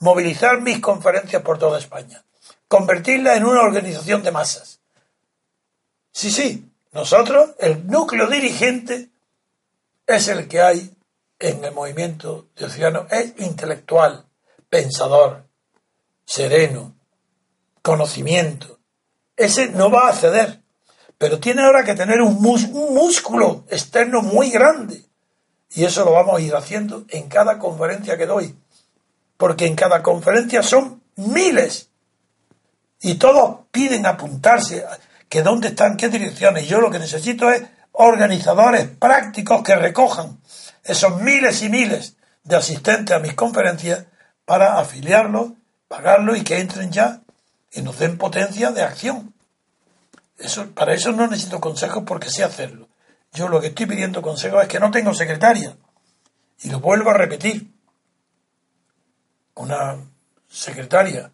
movilizar 0.04 0.62
mis 0.62 0.80
conferencias 0.80 1.42
por 1.42 1.58
toda 1.58 1.80
España. 1.80 2.24
Convertirlas 2.68 3.38
en 3.38 3.46
una 3.46 3.62
organización 3.62 4.22
de 4.22 4.32
masas. 4.32 4.82
Sí, 6.12 6.30
sí, 6.30 6.70
nosotros, 6.92 7.52
el 7.58 7.88
núcleo 7.88 8.28
dirigente, 8.28 9.10
es 10.06 10.28
el 10.28 10.48
que 10.50 10.62
hay 10.62 10.94
en 11.40 11.64
el 11.64 11.74
movimiento 11.74 12.48
de 12.56 12.70
ciudadanos 12.70 13.12
es 13.12 13.34
intelectual, 13.40 14.26
pensador, 14.70 15.46
sereno, 16.26 16.96
conocimiento. 17.82 18.80
Ese 19.38 19.70
no 19.70 19.90
va 19.90 20.10
a 20.10 20.14
ceder, 20.14 20.62
pero 21.18 21.40
tiene 21.40 21.64
ahora 21.64 21.86
que 21.86 21.96
tener 21.96 22.22
un, 22.22 22.42
músculo 22.42 23.64
externo 23.70 24.22
muy 24.22 24.50
grande. 24.52 25.06
Y 25.76 25.86
eso 25.86 26.04
lo 26.04 26.12
vamos 26.12 26.38
a 26.38 26.42
ir 26.42 26.54
haciendo 26.56 27.06
en 27.08 27.30
cada 27.30 27.58
conferencia 27.58 28.18
que 28.18 28.26
doy. 28.26 28.56
Porque 29.44 29.66
en 29.66 29.76
cada 29.76 30.02
conferencia 30.02 30.64
son 30.64 31.04
miles. 31.18 31.90
Y 33.02 33.16
todos 33.16 33.66
piden 33.72 34.06
apuntarse, 34.06 34.86
que 35.28 35.44
dónde 35.44 35.68
están, 35.68 35.98
qué 35.98 36.08
direcciones. 36.08 36.66
Yo 36.66 36.80
lo 36.80 36.90
que 36.90 36.98
necesito 36.98 37.52
es 37.52 37.62
organizadores 37.92 38.88
prácticos 38.88 39.62
que 39.62 39.76
recojan 39.76 40.40
esos 40.86 41.20
miles 41.20 41.62
y 41.62 41.68
miles 41.68 42.16
de 42.46 42.56
asistentes 42.56 43.14
a 43.14 43.20
mis 43.20 43.34
conferencias 43.34 44.06
para 44.46 44.80
afiliarlos, 44.80 45.52
pagarlos 45.90 46.38
y 46.38 46.46
que 46.46 46.62
entren 46.62 46.94
ya 46.94 47.20
y 47.74 47.82
nos 47.82 48.00
den 48.00 48.18
potencia 48.18 48.72
de 48.72 48.84
acción. 48.84 49.34
Eso, 50.38 50.72
para 50.72 50.94
eso 50.94 51.12
no 51.12 51.28
necesito 51.28 51.60
consejos 51.60 52.06
porque 52.08 52.30
sé 52.30 52.46
hacerlo. 52.46 52.88
Yo 53.34 53.50
lo 53.50 53.60
que 53.60 53.68
estoy 53.68 53.88
pidiendo 53.88 54.22
consejos 54.22 54.62
es 54.62 54.70
que 54.70 54.80
no 54.80 54.90
tengo 54.90 55.14
secretaria. 55.14 55.76
Y 56.62 56.70
lo 56.70 56.80
vuelvo 56.80 57.10
a 57.10 57.18
repetir. 57.18 57.73
Una 59.56 59.98
secretaria 60.50 61.32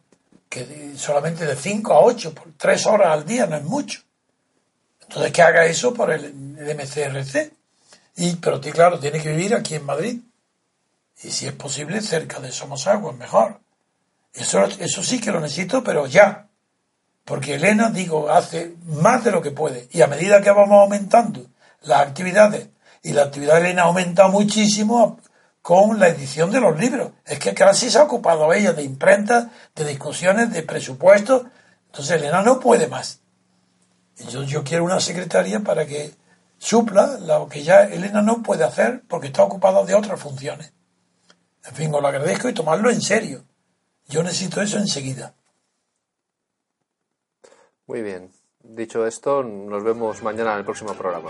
que 0.49 0.93
solamente 0.97 1.45
de 1.45 1.55
5 1.55 1.93
a 1.93 2.01
8, 2.01 2.33
por 2.33 2.53
3 2.57 2.85
horas 2.87 3.09
al 3.09 3.25
día, 3.25 3.45
no 3.45 3.55
es 3.55 3.63
mucho. 3.63 4.01
Entonces 5.01 5.31
que 5.31 5.41
haga 5.41 5.65
eso 5.65 5.93
por 5.93 6.11
el, 6.11 6.33
MCRC. 6.33 7.51
Y, 8.17 8.35
pero 8.35 8.59
claro, 8.59 8.99
tiene 8.99 9.21
que 9.21 9.29
vivir 9.29 9.55
aquí 9.55 9.75
en 9.75 9.85
Madrid. 9.85 10.19
Y 11.23 11.31
si 11.31 11.47
es 11.47 11.53
posible, 11.53 12.01
cerca 12.01 12.39
de 12.39 12.51
Somosaguas, 12.51 13.15
mejor. 13.15 13.59
Eso, 14.33 14.63
eso 14.65 15.03
sí 15.03 15.19
que 15.19 15.31
lo 15.31 15.39
necesito, 15.39 15.83
pero 15.83 16.07
ya. 16.07 16.47
Porque 17.25 17.55
Elena, 17.55 17.89
digo, 17.89 18.29
hace 18.29 18.73
más 18.85 19.23
de 19.23 19.31
lo 19.31 19.41
que 19.41 19.51
puede. 19.51 19.87
Y 19.91 20.01
a 20.01 20.07
medida 20.07 20.41
que 20.41 20.51
vamos 20.51 20.81
aumentando 20.81 21.45
las 21.81 22.01
actividades, 22.01 22.67
y 23.03 23.13
la 23.13 23.23
actividad 23.23 23.55
de 23.55 23.61
Elena 23.61 23.83
aumenta 23.83 24.27
muchísimo 24.27 25.19
con 25.69 25.99
la 25.99 26.07
edición 26.07 26.49
de 26.49 26.59
los 26.59 26.79
libros. 26.79 27.11
Es 27.23 27.37
que 27.37 27.53
casi 27.53 27.91
se 27.91 27.99
ha 27.99 28.03
ocupado 28.03 28.51
ella 28.51 28.73
de 28.73 28.81
imprenta, 28.81 29.51
de 29.75 29.85
discusiones, 29.85 30.51
de 30.51 30.63
presupuestos. 30.63 31.43
Entonces 31.85 32.15
Elena 32.15 32.41
no 32.41 32.59
puede 32.59 32.87
más. 32.87 33.21
Yo, 34.29 34.41
yo 34.41 34.63
quiero 34.63 34.83
una 34.83 34.99
secretaria 34.99 35.59
para 35.59 35.85
que 35.85 36.15
supla 36.57 37.19
lo 37.19 37.47
que 37.47 37.61
ya 37.61 37.83
Elena 37.83 38.23
no 38.23 38.41
puede 38.41 38.63
hacer 38.63 39.03
porque 39.07 39.27
está 39.27 39.43
ocupada 39.43 39.83
de 39.83 39.93
otras 39.93 40.19
funciones. 40.19 40.73
En 41.63 41.75
fin, 41.75 41.93
os 41.93 42.01
lo 42.01 42.07
agradezco 42.07 42.49
y 42.49 42.53
tomarlo 42.55 42.89
en 42.89 43.01
serio. 43.01 43.43
Yo 44.07 44.23
necesito 44.23 44.63
eso 44.63 44.79
enseguida. 44.79 45.35
Muy 47.85 48.01
bien. 48.01 48.31
Dicho 48.63 49.05
esto, 49.05 49.43
nos 49.43 49.83
vemos 49.83 50.23
mañana 50.23 50.53
en 50.53 50.57
el 50.57 50.65
próximo 50.65 50.95
programa. 50.95 51.29